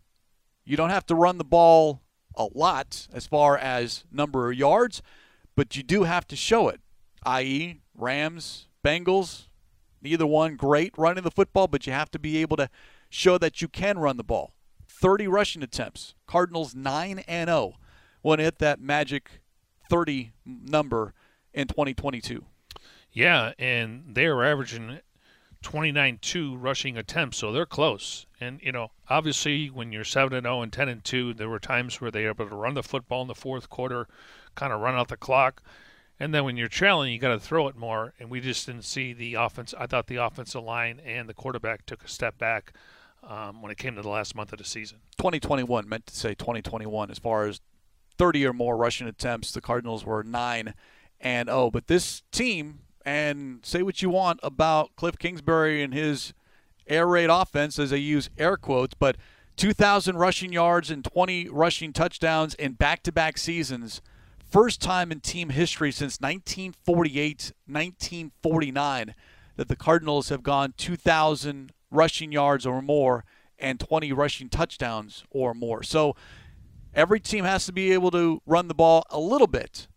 You 0.66 0.78
don't 0.78 0.90
have 0.90 1.06
to 1.08 1.16
run 1.16 1.38
the 1.38 1.44
ball 1.44 2.02
a 2.36 2.48
lot 2.54 3.08
as 3.14 3.28
far 3.28 3.58
as 3.58 4.06
number 4.12 4.50
of 4.50 4.58
yards, 4.58 5.02
but 5.56 5.76
you 5.76 5.84
do 5.84 6.04
have 6.04 6.26
to 6.28 6.36
show 6.36 6.68
it, 6.70 6.82
i.e., 7.26 7.82
Rams, 7.96 8.68
Bengals, 8.84 9.48
neither 10.02 10.26
one 10.26 10.56
great 10.56 10.94
running 10.98 11.24
the 11.24 11.32
football, 11.32 11.68
but 11.68 11.86
you 11.86 11.94
have 11.94 12.10
to 12.12 12.20
be 12.20 12.38
able 12.38 12.58
to 12.58 12.70
show 13.10 13.38
that 13.38 13.62
you 13.62 13.68
can 13.68 14.00
run 14.00 14.18
the 14.18 14.24
ball. 14.24 14.54
30 15.04 15.28
rushing 15.28 15.62
attempts. 15.62 16.16
Cardinals 16.28 16.74
9 16.74 17.26
and 17.28 17.50
0. 17.50 17.74
Want 18.24 18.40
to 18.40 18.46
hit 18.46 18.60
that 18.60 18.80
magic 18.80 19.42
30 19.90 20.32
number 20.46 21.14
in 21.54 21.68
2022. 21.68 22.46
Yeah, 23.12 23.52
and 23.60 24.16
they 24.16 24.28
are 24.28 24.46
averaging 24.46 25.02
29-2 25.62 26.56
rushing 26.58 26.98
attempts, 26.98 27.36
so 27.36 27.52
they're 27.52 27.66
close. 27.66 28.28
And 28.40 28.62
you 28.64 28.72
know, 28.72 28.92
obviously, 29.10 29.68
when 29.68 29.92
you're 29.92 30.06
7 30.06 30.34
and 30.38 30.46
0 30.46 30.62
and 30.62 30.72
10 30.72 30.88
and 30.88 31.04
2, 31.04 31.34
there 31.34 31.50
were 31.50 31.60
times 31.60 32.00
where 32.00 32.10
they 32.10 32.24
were 32.24 32.30
able 32.30 32.48
to 32.48 32.56
run 32.56 32.76
the 32.76 32.82
football 32.82 33.24
in 33.24 33.28
the 33.28 33.36
fourth 33.36 33.70
quarter, 33.70 34.08
kind 34.56 34.72
of 34.72 34.80
run 34.80 34.96
out 34.96 35.10
the 35.10 35.18
clock. 35.18 35.62
And 36.18 36.34
then 36.34 36.46
when 36.46 36.56
you're 36.56 36.70
trailing, 36.70 37.12
you 37.12 37.20
got 37.20 37.34
to 37.34 37.42
throw 37.42 37.68
it 37.68 37.76
more. 37.76 38.14
And 38.22 38.30
we 38.30 38.40
just 38.40 38.68
didn't 38.68 38.86
see 38.86 39.12
the 39.12 39.34
offense. 39.34 39.74
I 39.78 39.86
thought 39.86 40.08
the 40.08 40.16
offensive 40.16 40.64
line 40.64 41.02
and 41.06 41.28
the 41.28 41.34
quarterback 41.34 41.86
took 41.86 42.06
a 42.06 42.08
step 42.08 42.38
back 42.38 42.72
um, 43.28 43.62
when 43.62 43.72
it 43.72 43.78
came 43.78 43.96
to 43.96 44.02
the 44.02 44.10
last 44.10 44.36
month 44.36 44.52
of 44.52 44.60
the 44.60 44.66
season. 44.66 45.00
2021 45.18 45.88
meant 45.88 46.08
to 46.08 46.16
say 46.16 46.34
2021 46.34 47.12
as 47.12 47.20
far 47.20 47.46
as 47.46 47.62
30 48.18 48.46
or 48.48 48.54
more 48.54 48.78
rushing 48.78 49.08
attempts. 49.08 49.52
The 49.52 49.62
Cardinals 49.62 50.06
were 50.06 50.24
9 50.24 50.74
and 51.20 51.50
0. 51.50 51.72
But 51.72 51.88
this 51.88 52.22
team, 52.32 52.80
and 53.06 53.60
say 53.64 53.82
what 53.82 54.02
you 54.02 54.10
want 54.10 54.40
about 54.44 54.96
Cliff 54.96 55.18
Kingsbury 55.18 55.82
and 55.82 55.94
his 55.94 56.34
air 56.88 57.08
raid 57.08 57.30
offense, 57.30 57.80
as 57.80 57.90
they 57.92 57.98
use 57.98 58.30
air 58.38 58.58
quotes, 58.58 58.94
but 58.94 59.16
2,000 59.56 60.18
rushing 60.18 60.52
yards 60.52 60.90
and 60.90 61.04
20 61.04 61.50
rushing 61.50 61.94
touchdowns 61.94 62.54
in 62.56 62.74
back 62.74 63.04
to 63.04 63.12
back 63.12 63.38
seasons. 63.38 64.02
First 64.44 64.82
time 64.82 65.12
in 65.12 65.20
team 65.20 65.50
history 65.50 65.92
since 65.92 66.20
1948, 66.20 67.54
1949 67.66 69.16
that 69.56 69.68
the 69.68 69.76
Cardinals 69.76 70.30
have 70.30 70.44
gone 70.44 70.74
2,000 70.78 71.72
rushing 71.94 72.32
yards 72.32 72.66
or 72.66 72.82
more 72.82 73.24
and 73.60 73.80
20 73.80 74.12
rushing 74.12 74.50
touchdowns 74.50 75.24
or 75.30 75.54
more. 75.54 75.84
So 75.84 76.16
every 76.94 77.20
team 77.20 77.46
has 77.46 77.66
to 77.66 77.72
be 77.72 77.92
able 77.94 78.12
to 78.12 78.42
run 78.46 78.68
the 78.68 78.74
ball 78.74 79.06
a 79.10 79.20
little 79.20 79.48
bit. 79.48 79.88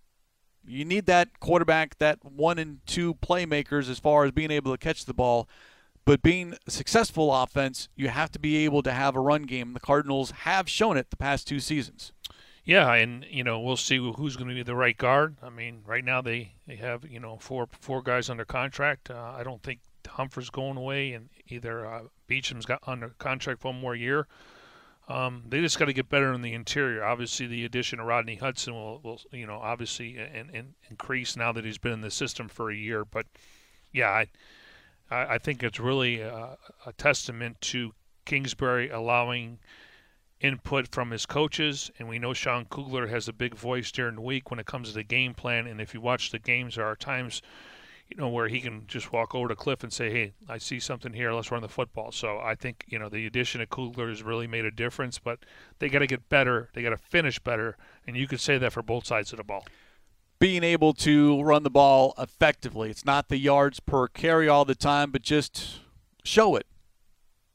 You 0.66 0.84
need 0.84 1.06
that 1.06 1.40
quarterback, 1.40 1.98
that 1.98 2.24
one 2.24 2.58
and 2.58 2.80
two 2.86 3.14
playmakers 3.14 3.88
as 3.88 3.98
far 3.98 4.24
as 4.24 4.32
being 4.32 4.50
able 4.50 4.72
to 4.72 4.78
catch 4.78 5.04
the 5.04 5.14
ball. 5.14 5.48
But 6.04 6.22
being 6.22 6.56
a 6.66 6.70
successful 6.70 7.34
offense, 7.34 7.88
you 7.96 8.08
have 8.08 8.30
to 8.32 8.38
be 8.38 8.64
able 8.64 8.82
to 8.84 8.92
have 8.92 9.16
a 9.16 9.20
run 9.20 9.42
game. 9.42 9.72
The 9.74 9.80
Cardinals 9.80 10.30
have 10.30 10.68
shown 10.68 10.96
it 10.96 11.10
the 11.10 11.16
past 11.16 11.48
two 11.48 11.58
seasons. 11.58 12.12
Yeah, 12.64 12.92
and 12.94 13.24
you 13.30 13.44
know 13.44 13.60
we'll 13.60 13.76
see 13.76 13.96
who's 13.96 14.36
going 14.36 14.48
to 14.48 14.54
be 14.54 14.64
the 14.64 14.74
right 14.74 14.96
guard. 14.96 15.36
I 15.40 15.50
mean, 15.50 15.82
right 15.86 16.04
now 16.04 16.20
they, 16.20 16.54
they 16.66 16.76
have 16.76 17.04
you 17.08 17.20
know 17.20 17.38
four 17.38 17.68
four 17.80 18.02
guys 18.02 18.28
under 18.28 18.44
contract. 18.44 19.08
Uh, 19.08 19.34
I 19.36 19.44
don't 19.44 19.62
think 19.62 19.80
Humphrey's 20.16 20.50
going 20.50 20.76
away, 20.76 21.12
and 21.12 21.28
either 21.48 21.86
uh, 21.86 22.02
Beachum's 22.26 22.66
got 22.66 22.82
under 22.86 23.10
contract 23.18 23.64
one 23.64 23.80
more 23.80 23.94
year. 23.94 24.26
Um, 25.08 25.44
they 25.48 25.60
just 25.60 25.78
got 25.78 25.84
to 25.84 25.92
get 25.92 26.08
better 26.08 26.32
in 26.32 26.42
the 26.42 26.52
interior. 26.52 27.04
Obviously, 27.04 27.46
the 27.46 27.64
addition 27.64 28.00
of 28.00 28.06
Rodney 28.06 28.36
Hudson 28.36 28.74
will, 28.74 29.00
will 29.04 29.20
you 29.30 29.46
know, 29.46 29.60
obviously 29.60 30.16
and, 30.16 30.50
and 30.52 30.74
increase 30.90 31.36
now 31.36 31.52
that 31.52 31.64
he's 31.64 31.78
been 31.78 31.92
in 31.92 32.00
the 32.00 32.10
system 32.10 32.48
for 32.48 32.70
a 32.70 32.76
year. 32.76 33.04
But 33.04 33.26
yeah, 33.92 34.10
I 34.10 34.26
I, 35.08 35.38
think 35.38 35.62
it's 35.62 35.78
really 35.78 36.20
a, 36.20 36.56
a 36.84 36.92
testament 36.94 37.60
to 37.60 37.94
Kingsbury 38.24 38.90
allowing 38.90 39.60
input 40.40 40.88
from 40.88 41.12
his 41.12 41.26
coaches, 41.26 41.92
and 41.98 42.08
we 42.08 42.18
know 42.18 42.34
Sean 42.34 42.64
Kugler 42.64 43.06
has 43.06 43.28
a 43.28 43.32
big 43.32 43.54
voice 43.54 43.92
during 43.92 44.16
the 44.16 44.20
week 44.20 44.50
when 44.50 44.58
it 44.58 44.66
comes 44.66 44.88
to 44.88 44.94
the 44.94 45.04
game 45.04 45.32
plan. 45.32 45.68
And 45.68 45.80
if 45.80 45.94
you 45.94 46.00
watch 46.00 46.32
the 46.32 46.40
games, 46.40 46.74
there 46.74 46.86
are 46.86 46.96
times 46.96 47.40
you 48.08 48.16
know, 48.16 48.28
where 48.28 48.48
he 48.48 48.60
can 48.60 48.84
just 48.86 49.12
walk 49.12 49.34
over 49.34 49.48
to 49.48 49.56
Cliff 49.56 49.82
and 49.82 49.92
say, 49.92 50.10
"Hey, 50.10 50.32
I 50.48 50.58
see 50.58 50.78
something 50.78 51.12
here. 51.12 51.32
Let's 51.32 51.50
run 51.50 51.62
the 51.62 51.68
football." 51.68 52.12
So 52.12 52.38
I 52.38 52.54
think 52.54 52.84
you 52.88 52.98
know 52.98 53.08
the 53.08 53.26
addition 53.26 53.60
of 53.60 53.70
Kugler 53.70 54.08
has 54.08 54.22
really 54.22 54.46
made 54.46 54.64
a 54.64 54.70
difference. 54.70 55.18
But 55.18 55.40
they 55.78 55.88
got 55.88 56.00
to 56.00 56.06
get 56.06 56.28
better. 56.28 56.70
They 56.72 56.82
got 56.82 56.90
to 56.90 56.96
finish 56.96 57.38
better, 57.38 57.76
and 58.06 58.16
you 58.16 58.26
could 58.28 58.40
say 58.40 58.58
that 58.58 58.72
for 58.72 58.82
both 58.82 59.06
sides 59.06 59.32
of 59.32 59.38
the 59.38 59.44
ball. 59.44 59.66
Being 60.38 60.62
able 60.62 60.92
to 60.94 61.42
run 61.42 61.62
the 61.62 61.70
ball 61.70 62.14
effectively. 62.18 62.90
It's 62.90 63.06
not 63.06 63.28
the 63.28 63.38
yards 63.38 63.80
per 63.80 64.06
carry 64.06 64.48
all 64.48 64.64
the 64.64 64.74
time, 64.74 65.10
but 65.10 65.22
just 65.22 65.80
show 66.24 66.56
it 66.56 66.66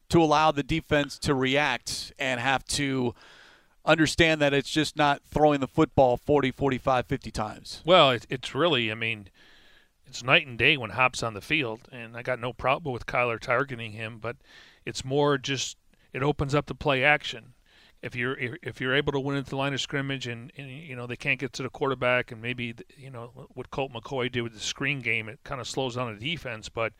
to 0.09 0.21
allow 0.21 0.51
the 0.51 0.63
defense 0.63 1.17
to 1.19 1.33
react 1.33 2.11
and 2.19 2.39
have 2.39 2.65
to 2.65 3.15
understand 3.85 4.41
that 4.41 4.53
it's 4.53 4.69
just 4.69 4.95
not 4.95 5.21
throwing 5.23 5.59
the 5.59 5.67
football 5.67 6.17
40, 6.17 6.51
45, 6.51 7.05
50 7.05 7.31
times. 7.31 7.81
Well, 7.85 8.17
it's 8.29 8.53
really, 8.53 8.91
I 8.91 8.95
mean, 8.95 9.29
it's 10.11 10.23
night 10.23 10.45
and 10.45 10.57
day 10.57 10.75
when 10.75 10.89
Hop's 10.89 11.23
on 11.23 11.35
the 11.35 11.39
field, 11.39 11.87
and 11.89 12.17
I 12.17 12.21
got 12.21 12.37
no 12.37 12.51
problem 12.51 12.91
with 12.91 13.05
Kyler 13.05 13.39
targeting 13.39 13.93
him, 13.93 14.19
but 14.19 14.35
it's 14.85 15.05
more 15.05 15.37
just 15.37 15.77
it 16.11 16.21
opens 16.21 16.53
up 16.53 16.65
the 16.65 16.75
play 16.75 17.01
action. 17.01 17.53
If 18.01 18.13
you're 18.13 18.35
if 18.37 18.81
you're 18.81 18.93
able 18.93 19.13
to 19.13 19.21
win 19.21 19.37
at 19.37 19.45
the 19.45 19.55
line 19.55 19.73
of 19.73 19.79
scrimmage 19.79 20.27
and, 20.27 20.51
and 20.57 20.69
you 20.69 20.97
know 20.97 21.07
they 21.07 21.15
can't 21.15 21.39
get 21.39 21.53
to 21.53 21.63
the 21.63 21.69
quarterback 21.69 22.29
and 22.29 22.41
maybe 22.41 22.75
you 22.97 23.09
know 23.09 23.47
what 23.53 23.71
Colt 23.71 23.93
McCoy 23.93 24.29
did 24.29 24.41
with 24.41 24.53
the 24.53 24.59
screen 24.59 24.99
game, 24.99 25.29
it 25.29 25.39
kind 25.45 25.61
of 25.61 25.67
slows 25.67 25.95
down 25.95 26.13
the 26.13 26.19
defense. 26.19 26.67
But 26.67 26.91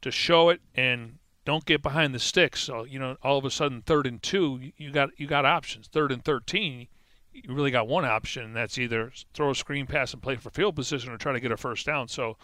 to 0.00 0.10
show 0.10 0.48
it 0.48 0.60
and 0.74 1.18
don't 1.44 1.64
get 1.64 1.82
behind 1.82 2.16
the 2.16 2.18
sticks. 2.18 2.58
So 2.58 2.82
you 2.82 2.98
know 2.98 3.16
all 3.22 3.38
of 3.38 3.44
a 3.44 3.50
sudden 3.52 3.82
third 3.82 4.08
and 4.08 4.20
two, 4.20 4.72
you 4.76 4.90
got 4.90 5.10
you 5.16 5.28
got 5.28 5.44
options. 5.44 5.86
Third 5.86 6.10
and 6.10 6.24
thirteen, 6.24 6.88
you 7.32 7.54
really 7.54 7.70
got 7.70 7.88
one 7.88 8.04
option, 8.04 8.44
and 8.44 8.56
that's 8.56 8.78
either 8.78 9.12
throw 9.34 9.50
a 9.50 9.54
screen 9.54 9.86
pass 9.86 10.12
and 10.12 10.22
play 10.22 10.36
for 10.36 10.50
field 10.50 10.76
position 10.76 11.12
or 11.12 11.18
try 11.18 11.32
to 11.32 11.40
get 11.40 11.52
a 11.52 11.56
first 11.56 11.86
down. 11.86 12.08
So, 12.08 12.36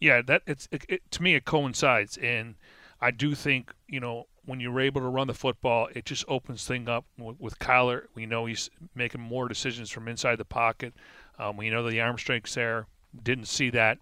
yeah, 0.00 0.22
that 0.22 0.42
it's 0.46 0.68
it, 0.70 0.84
it, 0.88 1.10
to 1.12 1.22
me 1.22 1.34
it 1.34 1.44
coincides, 1.44 2.16
and 2.18 2.56
I 3.00 3.10
do 3.10 3.34
think 3.34 3.72
you 3.88 4.00
know 4.00 4.26
when 4.44 4.60
you're 4.60 4.80
able 4.80 5.00
to 5.00 5.08
run 5.08 5.28
the 5.28 5.34
football, 5.34 5.88
it 5.94 6.04
just 6.04 6.24
opens 6.26 6.66
thing 6.66 6.88
up 6.88 7.04
with, 7.16 7.38
with 7.38 7.58
Kyler. 7.58 8.06
We 8.14 8.26
know 8.26 8.46
he's 8.46 8.70
making 8.94 9.20
more 9.20 9.48
decisions 9.48 9.90
from 9.90 10.08
inside 10.08 10.36
the 10.36 10.44
pocket. 10.44 10.94
Um, 11.38 11.56
we 11.56 11.70
know 11.70 11.88
the 11.88 12.00
arm 12.00 12.18
strength's 12.18 12.54
there. 12.54 12.86
Didn't 13.22 13.46
see 13.46 13.70
that 13.70 13.98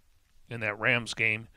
in 0.48 0.60
that 0.60 0.78
Rams 0.78 1.14
game. 1.14 1.48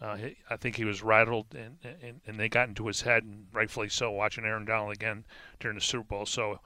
Uh, 0.00 0.18
I 0.50 0.56
think 0.56 0.76
he 0.76 0.84
was 0.84 1.02
rattled, 1.02 1.46
and, 1.54 1.78
and 2.02 2.20
and 2.26 2.38
they 2.38 2.48
got 2.48 2.68
into 2.68 2.86
his 2.88 3.02
head, 3.02 3.22
and 3.22 3.46
rightfully 3.52 3.88
so. 3.88 4.10
Watching 4.10 4.44
Aaron 4.44 4.64
Donald 4.64 4.92
again 4.92 5.24
during 5.60 5.76
the 5.76 5.80
Super 5.80 6.04
Bowl, 6.04 6.26
so 6.26 6.58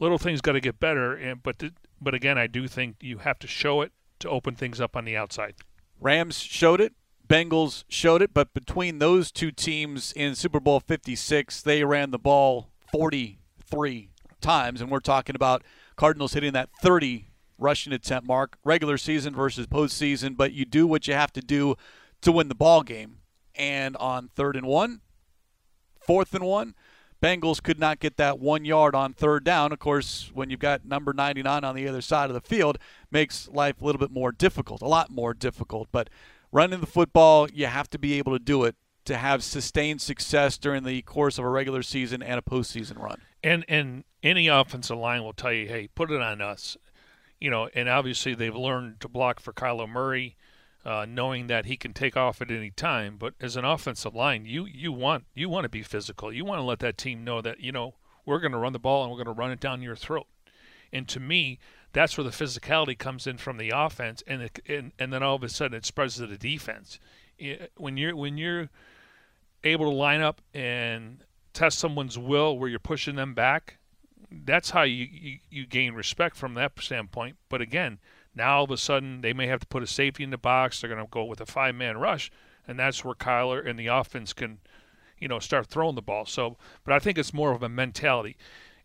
little 0.00 0.18
things 0.18 0.40
got 0.40 0.52
to 0.52 0.60
get 0.60 0.80
better. 0.80 1.14
And 1.14 1.42
but 1.42 1.62
but 2.00 2.14
again, 2.14 2.38
I 2.38 2.46
do 2.46 2.68
think 2.68 2.96
you 3.00 3.18
have 3.18 3.38
to 3.40 3.46
show 3.46 3.80
it 3.80 3.92
to 4.20 4.28
open 4.28 4.54
things 4.54 4.80
up 4.80 4.96
on 4.96 5.04
the 5.04 5.16
outside. 5.16 5.54
Rams 6.00 6.38
showed 6.38 6.80
it. 6.80 6.92
Bengals 7.26 7.84
showed 7.88 8.20
it, 8.20 8.34
but 8.34 8.52
between 8.52 8.98
those 8.98 9.32
two 9.32 9.50
teams 9.50 10.12
in 10.12 10.34
Super 10.34 10.60
Bowl 10.60 10.78
56, 10.78 11.62
they 11.62 11.82
ran 11.82 12.10
the 12.10 12.18
ball 12.18 12.68
43 12.92 14.10
times, 14.42 14.82
and 14.82 14.90
we're 14.90 15.00
talking 15.00 15.34
about 15.34 15.62
Cardinals 15.96 16.34
hitting 16.34 16.52
that 16.52 16.68
30 16.82 17.28
rushing 17.58 17.94
attempt 17.94 18.28
mark, 18.28 18.58
regular 18.62 18.98
season 18.98 19.34
versus 19.34 19.66
postseason. 19.66 20.36
But 20.36 20.52
you 20.52 20.66
do 20.66 20.86
what 20.86 21.08
you 21.08 21.14
have 21.14 21.32
to 21.32 21.40
do 21.40 21.76
to 22.20 22.32
win 22.32 22.48
the 22.48 22.54
ball 22.54 22.82
game. 22.82 23.18
And 23.54 23.96
on 23.96 24.28
third 24.28 24.56
and 24.56 24.66
one, 24.66 25.00
fourth 26.06 26.34
and 26.34 26.44
one, 26.44 26.74
Bengals 27.24 27.62
could 27.62 27.80
not 27.80 28.00
get 28.00 28.18
that 28.18 28.38
one 28.38 28.66
yard 28.66 28.94
on 28.94 29.14
third 29.14 29.44
down. 29.44 29.72
Of 29.72 29.78
course, 29.78 30.30
when 30.34 30.50
you've 30.50 30.60
got 30.60 30.84
number 30.84 31.14
99 31.14 31.64
on 31.64 31.74
the 31.74 31.88
other 31.88 32.02
side 32.02 32.28
of 32.28 32.34
the 32.34 32.40
field, 32.42 32.76
makes 33.10 33.48
life 33.48 33.80
a 33.80 33.84
little 33.86 33.98
bit 33.98 34.10
more 34.10 34.30
difficult, 34.30 34.82
a 34.82 34.86
lot 34.86 35.10
more 35.10 35.32
difficult. 35.32 35.88
But 35.90 36.10
running 36.52 36.80
the 36.80 36.86
football, 36.86 37.48
you 37.50 37.64
have 37.64 37.88
to 37.90 37.98
be 37.98 38.18
able 38.18 38.32
to 38.32 38.38
do 38.38 38.64
it 38.64 38.76
to 39.06 39.16
have 39.16 39.42
sustained 39.42 40.02
success 40.02 40.58
during 40.58 40.84
the 40.84 41.00
course 41.00 41.38
of 41.38 41.46
a 41.46 41.48
regular 41.48 41.82
season 41.82 42.22
and 42.22 42.38
a 42.38 42.42
postseason 42.42 42.98
run. 42.98 43.22
And 43.42 43.64
and 43.68 44.04
any 44.22 44.48
offensive 44.48 44.98
line 44.98 45.22
will 45.22 45.32
tell 45.32 45.52
you, 45.52 45.66
hey, 45.66 45.88
put 45.94 46.10
it 46.10 46.20
on 46.20 46.42
us. 46.42 46.76
You 47.40 47.48
know, 47.48 47.70
and 47.74 47.88
obviously 47.88 48.34
they've 48.34 48.54
learned 48.54 49.00
to 49.00 49.08
block 49.08 49.40
for 49.40 49.54
Kyler 49.54 49.88
Murray 49.88 50.36
uh, 50.84 51.06
knowing 51.08 51.46
that 51.46 51.66
he 51.66 51.76
can 51.76 51.92
take 51.92 52.16
off 52.16 52.42
at 52.42 52.50
any 52.50 52.70
time. 52.70 53.16
But 53.18 53.34
as 53.40 53.56
an 53.56 53.64
offensive 53.64 54.14
line, 54.14 54.46
you 54.46 54.66
you 54.66 54.92
want 54.92 55.24
you 55.34 55.48
want 55.48 55.64
to 55.64 55.68
be 55.68 55.82
physical. 55.82 56.32
You 56.32 56.44
want 56.44 56.58
to 56.58 56.64
let 56.64 56.80
that 56.80 56.98
team 56.98 57.24
know 57.24 57.40
that 57.40 57.60
you 57.60 57.72
know 57.72 57.94
we're 58.26 58.40
going 58.40 58.52
to 58.52 58.58
run 58.58 58.72
the 58.72 58.78
ball 58.78 59.02
and 59.02 59.10
we're 59.10 59.22
going 59.22 59.34
to 59.34 59.40
run 59.40 59.50
it 59.50 59.60
down 59.60 59.82
your 59.82 59.96
throat. 59.96 60.26
And 60.92 61.08
to 61.08 61.20
me, 61.20 61.58
that's 61.92 62.16
where 62.16 62.24
the 62.24 62.30
physicality 62.30 62.96
comes 62.98 63.26
in 63.26 63.38
from 63.38 63.56
the 63.56 63.72
offense, 63.74 64.22
and 64.26 64.42
it, 64.42 64.60
and 64.68 64.92
and 64.98 65.12
then 65.12 65.22
all 65.22 65.36
of 65.36 65.42
a 65.42 65.48
sudden 65.48 65.76
it 65.76 65.86
spreads 65.86 66.16
to 66.16 66.26
the 66.26 66.38
defense. 66.38 66.98
When 67.76 67.96
you're 67.96 68.14
when 68.14 68.38
you're 68.38 68.68
able 69.64 69.90
to 69.90 69.96
line 69.96 70.20
up 70.20 70.42
and 70.52 71.24
test 71.52 71.78
someone's 71.78 72.18
will 72.18 72.58
where 72.58 72.68
you're 72.68 72.78
pushing 72.78 73.16
them 73.16 73.32
back, 73.32 73.78
that's 74.30 74.70
how 74.70 74.82
you, 74.82 75.06
you, 75.10 75.38
you 75.50 75.66
gain 75.66 75.94
respect 75.94 76.36
from 76.36 76.54
that 76.54 76.72
standpoint. 76.80 77.36
But 77.48 77.60
again, 77.60 77.98
Now 78.34 78.58
all 78.58 78.64
of 78.64 78.70
a 78.70 78.76
sudden 78.76 79.20
they 79.20 79.32
may 79.32 79.46
have 79.46 79.60
to 79.60 79.66
put 79.66 79.82
a 79.82 79.86
safety 79.86 80.24
in 80.24 80.30
the 80.30 80.38
box. 80.38 80.80
They're 80.80 80.90
going 80.90 81.04
to 81.04 81.10
go 81.10 81.24
with 81.24 81.40
a 81.40 81.46
five-man 81.46 81.98
rush, 81.98 82.30
and 82.66 82.78
that's 82.78 83.04
where 83.04 83.14
Kyler 83.14 83.66
and 83.66 83.78
the 83.78 83.86
offense 83.86 84.32
can, 84.32 84.58
you 85.18 85.28
know, 85.28 85.38
start 85.38 85.66
throwing 85.66 85.94
the 85.94 86.02
ball. 86.02 86.26
So, 86.26 86.56
but 86.84 86.94
I 86.94 86.98
think 86.98 87.18
it's 87.18 87.34
more 87.34 87.52
of 87.52 87.62
a 87.62 87.68
mentality. 87.68 88.36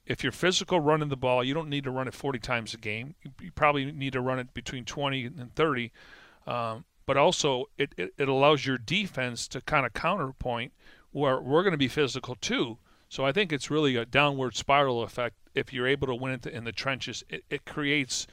If 0.06 0.24
you're 0.24 0.32
physical 0.32 0.80
running 0.80 1.10
the 1.10 1.18
ball, 1.18 1.44
you 1.44 1.54
don't 1.54 1.70
need 1.70 1.84
to 1.84 1.92
run 1.92 2.08
it 2.08 2.14
40 2.14 2.40
times 2.40 2.74
a 2.74 2.78
game. 2.78 3.16
You, 3.24 3.32
you 3.42 3.52
probably 3.52 3.92
need 3.92 4.14
to 4.14 4.22
run 4.22 4.40
it 4.40 4.54
between 4.54 4.86
20 4.86 5.26
and 5.26 5.54
30. 5.56 5.92
Um, 6.48 6.86
but 7.06 7.18
also, 7.18 7.66
it, 7.78 7.94
it, 7.98 8.14
it 8.18 8.30
allows 8.30 8.66
your 8.66 8.78
defense 8.78 9.48
to 9.50 9.62
kind 9.62 9.86
of 9.86 9.94
counterpoint 9.94 10.74
where 11.12 11.40
we're 11.42 11.64
going 11.64 11.72
to 11.72 11.78
be 11.78 11.88
physical 11.88 12.36
too. 12.36 12.78
So 13.10 13.26
I 13.26 13.32
think 13.32 13.52
it's 13.52 13.72
really 13.72 13.96
a 13.96 14.06
downward 14.06 14.56
spiral 14.56 15.02
effect 15.02 15.36
if 15.56 15.74
you're 15.74 15.88
able 15.88 16.08
to 16.08 16.16
win 16.16 16.34
it 16.34 16.46
in 16.46 16.64
the 16.64 16.72
trenches. 16.72 17.24
It, 17.28 17.44
it 17.50 17.66
creates 17.66 18.28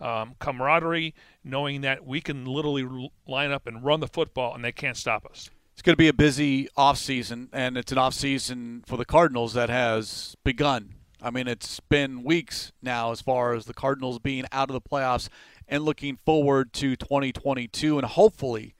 um, 0.00 0.34
camaraderie, 0.38 1.14
knowing 1.44 1.82
that 1.82 2.06
we 2.06 2.20
can 2.20 2.44
literally 2.44 3.10
line 3.26 3.52
up 3.52 3.66
and 3.66 3.84
run 3.84 4.00
the 4.00 4.08
football 4.08 4.54
and 4.54 4.64
they 4.64 4.72
can't 4.72 4.96
stop 4.96 5.26
us. 5.26 5.50
It's 5.72 5.82
going 5.82 5.94
to 5.94 5.98
be 5.98 6.08
a 6.08 6.12
busy 6.12 6.68
offseason, 6.76 7.48
and 7.52 7.78
it's 7.78 7.90
an 7.90 7.96
offseason 7.96 8.86
for 8.86 8.98
the 8.98 9.06
Cardinals 9.06 9.54
that 9.54 9.70
has 9.70 10.36
begun. 10.44 10.96
I 11.22 11.30
mean, 11.30 11.48
it's 11.48 11.80
been 11.80 12.22
weeks 12.22 12.72
now 12.82 13.12
as 13.12 13.22
far 13.22 13.54
as 13.54 13.64
the 13.64 13.72
Cardinals 13.72 14.18
being 14.18 14.44
out 14.52 14.68
of 14.68 14.74
the 14.74 14.80
playoffs 14.80 15.28
and 15.66 15.82
looking 15.84 16.18
forward 16.24 16.72
to 16.74 16.96
2022 16.96 17.98
and 17.98 18.06
hopefully, 18.06 18.74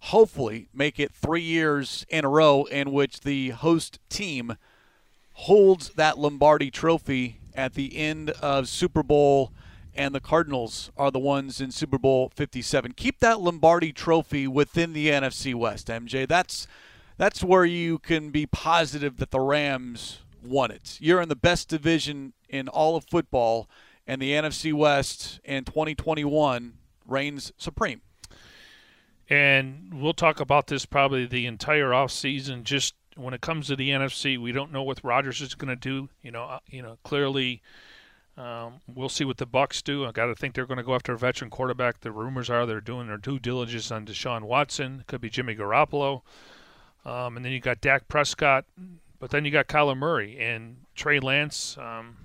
hopefully 0.00 0.68
make 0.72 0.98
it 0.98 1.12
three 1.12 1.42
years 1.42 2.06
in 2.08 2.24
a 2.24 2.28
row 2.28 2.64
in 2.64 2.90
which 2.90 3.20
the 3.20 3.50
host 3.50 3.98
team 4.08 4.56
holds 5.32 5.90
that 5.90 6.18
Lombardi 6.18 6.70
trophy 6.70 7.40
at 7.54 7.74
the 7.74 7.96
end 7.98 8.30
of 8.30 8.68
Super 8.68 9.02
Bowl– 9.02 9.52
and 9.96 10.14
the 10.14 10.20
Cardinals 10.20 10.90
are 10.96 11.10
the 11.10 11.18
ones 11.18 11.60
in 11.60 11.70
Super 11.70 11.98
Bowl 11.98 12.30
57. 12.34 12.92
Keep 12.92 13.20
that 13.20 13.40
Lombardi 13.40 13.92
trophy 13.92 14.46
within 14.46 14.92
the 14.92 15.08
NFC 15.08 15.54
West, 15.54 15.88
MJ. 15.88 16.28
That's 16.28 16.66
that's 17.16 17.42
where 17.42 17.64
you 17.64 17.98
can 17.98 18.30
be 18.30 18.46
positive 18.46 19.16
that 19.16 19.30
the 19.30 19.40
Rams 19.40 20.20
won 20.42 20.70
it. 20.70 20.98
You're 21.00 21.22
in 21.22 21.28
the 21.28 21.36
best 21.36 21.68
division 21.68 22.34
in 22.48 22.68
all 22.68 22.94
of 22.94 23.06
football, 23.10 23.68
and 24.06 24.20
the 24.20 24.32
NFC 24.32 24.72
West 24.72 25.40
in 25.44 25.64
2021 25.64 26.74
reigns 27.06 27.52
supreme. 27.56 28.02
And 29.28 29.92
we'll 29.94 30.14
talk 30.14 30.38
about 30.38 30.68
this 30.68 30.86
probably 30.86 31.26
the 31.26 31.46
entire 31.46 31.90
offseason. 31.90 32.62
Just 32.62 32.94
when 33.16 33.34
it 33.34 33.40
comes 33.40 33.66
to 33.66 33.76
the 33.76 33.90
NFC, 33.90 34.38
we 34.38 34.52
don't 34.52 34.72
know 34.72 34.82
what 34.82 35.00
Rodgers 35.02 35.40
is 35.40 35.54
going 35.54 35.68
to 35.68 35.76
do. 35.76 36.08
You 36.22 36.30
know, 36.30 36.44
uh, 36.44 36.58
you 36.68 36.82
know, 36.82 36.98
clearly 37.02 37.62
um, 38.36 38.80
we'll 38.86 39.08
see 39.08 39.24
what 39.24 39.38
the 39.38 39.46
Bucs 39.46 39.82
do. 39.82 40.04
I 40.04 40.12
got 40.12 40.26
to 40.26 40.34
think 40.34 40.54
they're 40.54 40.66
going 40.66 40.76
to 40.76 40.84
go 40.84 40.94
after 40.94 41.14
a 41.14 41.18
veteran 41.18 41.50
quarterback. 41.50 42.00
The 42.00 42.12
rumors 42.12 42.50
are 42.50 42.66
they're 42.66 42.80
doing 42.80 43.06
their 43.06 43.16
due 43.16 43.38
diligence 43.38 43.90
on 43.90 44.04
Deshaun 44.04 44.42
Watson. 44.42 45.04
Could 45.06 45.22
be 45.22 45.30
Jimmy 45.30 45.56
Garoppolo, 45.56 46.20
um, 47.04 47.36
and 47.36 47.44
then 47.44 47.52
you 47.52 47.60
got 47.60 47.80
Dak 47.80 48.08
Prescott, 48.08 48.66
but 49.18 49.30
then 49.30 49.44
you 49.44 49.50
got 49.50 49.68
Kyler 49.68 49.96
Murray 49.96 50.38
and 50.38 50.76
Trey 50.94 51.18
Lance. 51.18 51.78
Um, 51.78 52.18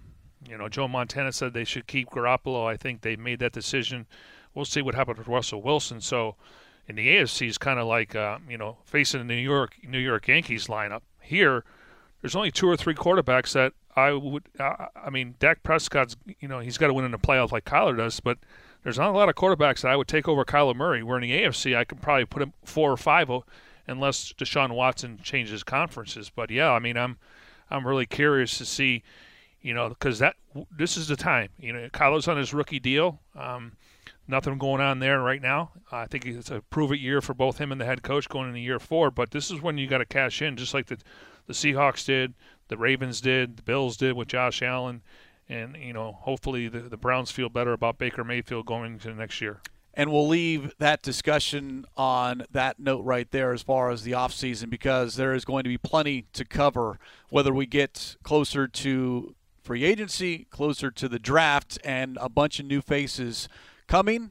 you 0.49 0.57
know, 0.57 0.67
Joe 0.67 0.87
Montana 0.87 1.31
said 1.31 1.53
they 1.53 1.63
should 1.63 1.87
keep 1.87 2.09
Garoppolo. 2.09 2.67
I 2.67 2.75
think 2.75 3.01
they 3.01 3.15
made 3.15 3.39
that 3.39 3.53
decision. 3.53 4.05
We'll 4.53 4.65
see 4.65 4.81
what 4.81 4.95
happens 4.95 5.17
with 5.17 5.27
Russell 5.27 5.61
Wilson. 5.61 6.01
So, 6.01 6.35
in 6.87 6.95
the 6.95 7.07
AFC 7.07 7.47
is 7.47 7.57
kind 7.57 7.79
of 7.79 7.87
like 7.87 8.15
uh, 8.15 8.39
you 8.49 8.57
know 8.57 8.77
facing 8.83 9.19
the 9.19 9.33
New 9.33 9.41
York 9.41 9.77
New 9.87 9.99
York 9.99 10.27
Yankees 10.27 10.67
lineup. 10.67 11.03
Here, 11.21 11.63
there's 12.21 12.35
only 12.35 12.51
two 12.51 12.67
or 12.67 12.75
three 12.75 12.95
quarterbacks 12.95 13.53
that 13.53 13.71
I 13.95 14.13
would. 14.13 14.43
Uh, 14.59 14.87
I 14.95 15.09
mean, 15.09 15.35
Dak 15.39 15.63
Prescott's. 15.63 16.15
You 16.39 16.47
know, 16.47 16.59
he's 16.59 16.77
got 16.77 16.87
to 16.87 16.93
win 16.93 17.05
in 17.05 17.11
the 17.11 17.19
playoffs 17.19 17.51
like 17.51 17.65
Kyler 17.65 17.97
does, 17.97 18.19
but 18.19 18.37
there's 18.83 18.97
not 18.97 19.09
a 19.09 19.17
lot 19.17 19.29
of 19.29 19.35
quarterbacks 19.35 19.81
that 19.81 19.91
I 19.91 19.95
would 19.95 20.07
take 20.07 20.27
over 20.27 20.43
Kyler 20.45 20.75
Murray. 20.75 21.03
Where 21.03 21.17
in 21.17 21.23
the 21.23 21.31
AFC, 21.31 21.75
I 21.75 21.83
could 21.83 22.01
probably 22.01 22.25
put 22.25 22.41
him 22.41 22.53
four 22.63 22.91
or 22.91 22.97
five, 22.97 23.29
unless 23.87 24.33
Deshaun 24.33 24.73
Watson 24.73 25.19
changes 25.21 25.63
conferences. 25.63 26.31
But 26.33 26.49
yeah, 26.49 26.71
I 26.71 26.79
mean, 26.79 26.97
I'm 26.97 27.17
I'm 27.69 27.85
really 27.85 28.05
curious 28.05 28.57
to 28.57 28.65
see, 28.65 29.03
you 29.61 29.73
know, 29.73 29.89
because 29.89 30.19
that 30.19 30.35
this 30.75 30.97
is 30.97 31.07
the 31.07 31.15
time. 31.15 31.49
You 31.59 31.73
know, 31.73 31.89
Kyler's 31.89 32.27
on 32.27 32.37
his 32.37 32.53
rookie 32.53 32.79
deal. 32.79 33.19
Um, 33.35 33.73
nothing 34.27 34.57
going 34.57 34.81
on 34.81 34.99
there 34.99 35.21
right 35.21 35.41
now. 35.41 35.71
I 35.91 36.05
think 36.05 36.25
it's 36.25 36.49
a 36.49 36.61
prove 36.61 36.91
it 36.91 36.99
year 36.99 37.21
for 37.21 37.33
both 37.33 37.57
him 37.57 37.71
and 37.71 37.79
the 37.79 37.85
head 37.85 38.03
coach 38.03 38.29
going 38.29 38.47
into 38.49 38.59
year 38.61 38.79
four. 38.79 39.11
But 39.11 39.31
this 39.31 39.51
is 39.51 39.61
when 39.61 39.77
you 39.77 39.87
got 39.87 39.99
to 39.99 40.05
cash 40.05 40.41
in, 40.41 40.55
just 40.55 40.73
like 40.73 40.87
the 40.87 40.97
the 41.47 41.53
Seahawks 41.53 42.05
did, 42.05 42.33
the 42.71 42.77
Ravens 42.77 43.19
did, 43.19 43.57
the 43.57 43.63
Bills 43.63 43.97
did 43.97 44.15
with 44.15 44.29
Josh 44.29 44.61
Allen, 44.61 45.01
and 45.49 45.75
you 45.75 45.91
know 45.91 46.13
hopefully 46.21 46.69
the, 46.69 46.79
the 46.79 46.95
Browns 46.95 47.29
feel 47.29 47.49
better 47.49 47.73
about 47.73 47.97
Baker 47.97 48.23
Mayfield 48.23 48.65
going 48.65 48.93
into 48.93 49.13
next 49.13 49.41
year. 49.41 49.59
And 49.93 50.09
we'll 50.09 50.29
leave 50.29 50.73
that 50.79 51.01
discussion 51.01 51.85
on 51.97 52.43
that 52.49 52.79
note 52.79 53.03
right 53.03 53.29
there 53.29 53.51
as 53.51 53.61
far 53.61 53.91
as 53.91 54.03
the 54.03 54.13
offseason 54.13 54.69
because 54.69 55.17
there 55.17 55.33
is 55.33 55.43
going 55.43 55.63
to 55.63 55.69
be 55.69 55.77
plenty 55.77 56.27
to 56.31 56.45
cover 56.45 56.97
whether 57.29 57.53
we 57.53 57.65
get 57.65 58.15
closer 58.23 58.69
to 58.69 59.35
free 59.61 59.83
agency, 59.83 60.47
closer 60.49 60.91
to 60.91 61.09
the 61.09 61.19
draft, 61.19 61.77
and 61.83 62.17
a 62.21 62.29
bunch 62.29 62.61
of 62.61 62.65
new 62.65 62.81
faces 62.81 63.49
coming 63.85 64.29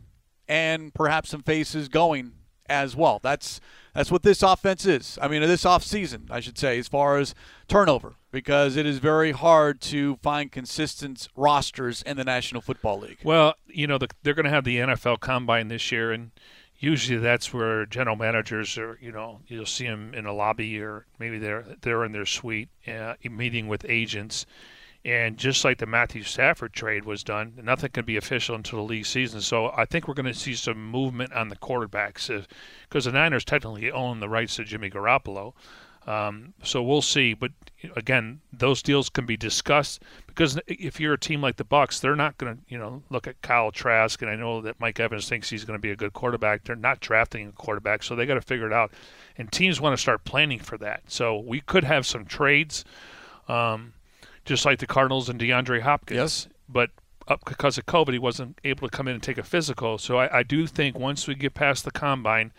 and 0.48 0.94
perhaps 0.94 1.28
some 1.28 1.42
faces 1.42 1.90
going 1.90 2.32
as 2.70 2.96
well. 2.96 3.18
That's 3.22 3.60
that's 3.94 4.10
what 4.10 4.22
this 4.22 4.42
offense 4.42 4.86
is. 4.86 5.18
I 5.20 5.28
mean, 5.28 5.42
this 5.42 5.64
offseason, 5.64 6.30
I 6.30 6.40
should 6.40 6.56
say, 6.56 6.78
as 6.78 6.88
far 6.88 7.18
as 7.18 7.34
turnover, 7.68 8.14
because 8.30 8.76
it 8.76 8.86
is 8.86 8.98
very 8.98 9.32
hard 9.32 9.80
to 9.82 10.16
find 10.22 10.50
consistent 10.50 11.28
rosters 11.36 12.00
in 12.02 12.16
the 12.16 12.24
National 12.24 12.62
Football 12.62 13.00
League. 13.00 13.18
Well, 13.24 13.54
you 13.66 13.86
know, 13.86 13.98
the, 13.98 14.08
they're 14.22 14.34
going 14.34 14.44
to 14.44 14.50
have 14.50 14.64
the 14.64 14.76
NFL 14.76 15.18
Combine 15.20 15.68
this 15.68 15.90
year, 15.90 16.12
and 16.12 16.30
usually 16.78 17.18
that's 17.18 17.52
where 17.52 17.84
general 17.84 18.16
managers 18.16 18.78
are. 18.78 18.96
You 19.02 19.10
know, 19.10 19.40
you'll 19.48 19.66
see 19.66 19.86
them 19.86 20.14
in 20.14 20.24
a 20.24 20.32
lobby, 20.32 20.80
or 20.80 21.06
maybe 21.18 21.38
they're 21.38 21.64
they're 21.80 22.04
in 22.04 22.12
their 22.12 22.26
suite, 22.26 22.68
uh, 22.86 23.14
meeting 23.28 23.66
with 23.66 23.84
agents 23.88 24.46
and 25.04 25.38
just 25.38 25.64
like 25.64 25.78
the 25.78 25.86
Matthew 25.86 26.22
Stafford 26.22 26.74
trade 26.74 27.04
was 27.04 27.24
done, 27.24 27.54
nothing 27.62 27.90
can 27.90 28.04
be 28.04 28.16
official 28.16 28.54
until 28.54 28.80
the 28.80 28.84
league 28.84 29.06
season. 29.06 29.40
So 29.40 29.72
I 29.74 29.86
think 29.86 30.06
we're 30.06 30.14
going 30.14 30.26
to 30.26 30.34
see 30.34 30.54
some 30.54 30.90
movement 30.90 31.32
on 31.32 31.48
the 31.48 31.56
quarterbacks 31.56 32.46
because 32.88 33.06
the 33.06 33.12
Niners 33.12 33.44
technically 33.44 33.90
own 33.90 34.20
the 34.20 34.28
rights 34.28 34.56
to 34.56 34.64
Jimmy 34.64 34.90
Garoppolo. 34.90 35.54
Um, 36.06 36.54
so 36.62 36.82
we'll 36.82 37.02
see. 37.02 37.34
But 37.34 37.52
again, 37.96 38.40
those 38.52 38.82
deals 38.82 39.08
can 39.08 39.26
be 39.26 39.36
discussed 39.36 40.02
because 40.26 40.58
if 40.66 41.00
you're 41.00 41.14
a 41.14 41.18
team 41.18 41.40
like 41.40 41.56
the 41.56 41.64
Bucs, 41.64 42.00
they're 42.00 42.16
not 42.16 42.36
going 42.36 42.56
to, 42.56 42.62
you 42.68 42.78
know, 42.78 43.02
look 43.10 43.26
at 43.26 43.40
Kyle 43.42 43.70
Trask, 43.70 44.20
and 44.20 44.30
I 44.30 44.34
know 44.34 44.60
that 44.62 44.80
Mike 44.80 45.00
Evans 45.00 45.28
thinks 45.28 45.48
he's 45.48 45.64
going 45.64 45.78
to 45.78 45.82
be 45.82 45.90
a 45.90 45.96
good 45.96 46.12
quarterback. 46.12 46.64
They're 46.64 46.76
not 46.76 47.00
drafting 47.00 47.48
a 47.48 47.52
quarterback, 47.52 48.02
so 48.02 48.16
they 48.16 48.26
got 48.26 48.34
to 48.34 48.40
figure 48.40 48.66
it 48.66 48.72
out. 48.72 48.92
And 49.36 49.50
teams 49.50 49.80
want 49.80 49.94
to 49.94 50.00
start 50.00 50.24
planning 50.24 50.58
for 50.58 50.76
that. 50.78 51.02
So 51.06 51.38
we 51.38 51.60
could 51.60 51.84
have 51.84 52.06
some 52.06 52.24
trades. 52.24 52.84
Um, 53.48 53.92
just 54.44 54.64
like 54.64 54.78
the 54.78 54.86
Cardinals 54.86 55.28
and 55.28 55.40
DeAndre 55.40 55.80
Hopkins. 55.80 56.16
Yes. 56.16 56.48
But 56.68 56.90
up 57.28 57.44
because 57.44 57.78
of 57.78 57.86
COVID, 57.86 58.12
he 58.12 58.18
wasn't 58.18 58.58
able 58.64 58.88
to 58.88 58.96
come 58.96 59.08
in 59.08 59.14
and 59.14 59.22
take 59.22 59.38
a 59.38 59.42
physical. 59.42 59.98
So 59.98 60.18
I, 60.18 60.38
I 60.38 60.42
do 60.42 60.66
think 60.66 60.98
once 60.98 61.26
we 61.26 61.34
get 61.34 61.54
past 61.54 61.84
the 61.84 61.90
combine, 61.90 62.52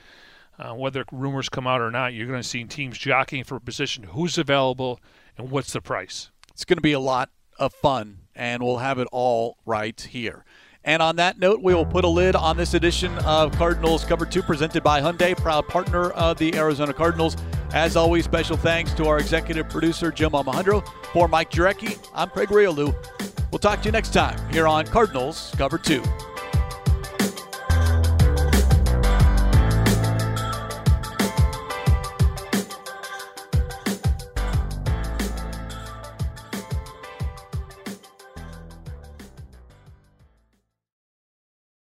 uh, 0.58 0.74
whether 0.74 1.06
rumors 1.12 1.50
come 1.50 1.68
out 1.68 1.82
or 1.82 1.92
not, 1.92 2.14
you're 2.14 2.28
going 2.28 2.42
to 2.42 2.48
see 2.48 2.64
teams 2.64 2.98
jockeying 2.98 3.44
for 3.44 3.56
a 3.56 3.62
position, 3.62 4.04
who's 4.04 4.38
available, 4.38 5.00
and 5.38 5.50
what's 5.50 5.74
the 5.74 5.82
price. 5.82 6.30
It's 6.52 6.66
going 6.66 6.78
to 6.78 6.82
be 6.82 6.94
a 6.94 7.00
lot 7.00 7.30
of 7.58 7.74
fun, 7.74 8.20
and 8.36 8.62
we'll 8.64 8.78
have 8.78 9.00
it 9.00 9.08
all 9.12 9.58
right 9.66 10.00
here. 10.00 10.46
And 10.84 11.02
on 11.02 11.18
that 11.18 11.38
note, 11.38 11.62
we 11.62 11.76
will 11.76 11.86
put 11.86 12.06
a 12.06 12.08
lid 12.08 12.36
on 12.36 12.58
this 12.58 12.74
edition 12.74 13.16
of 13.20 13.52
Cardinals 13.58 14.04
Cover 14.04 14.26
2 14.26 14.42
presented 14.42 14.84
by 14.84 15.00
Hyundai, 15.00 15.38
proud 15.38 15.68
partner 15.68 16.10
of 16.12 16.38
the 16.38 16.56
Arizona 16.56 16.92
Cardinals. 16.92 17.38
As 17.74 17.96
always, 17.96 18.26
special 18.26 18.58
thanks 18.58 18.94
to 18.96 19.06
our 19.08 19.18
executive 19.18 19.70
producer, 19.70 20.12
Jim 20.12 20.32
Almohandro. 20.32 20.86
For 21.14 21.28
Mike 21.28 21.52
Jurecki, 21.52 21.98
I'm 22.14 22.30
Craig 22.30 22.50
Grialou. 22.50 22.94
We'll 23.52 23.60
talk 23.60 23.82
to 23.82 23.88
you 23.88 23.92
next 23.92 24.14
time 24.14 24.38
here 24.52 24.68
on 24.68 24.86
Cardinals 24.86 25.54
Cover 25.58 25.78
2. 25.78 26.04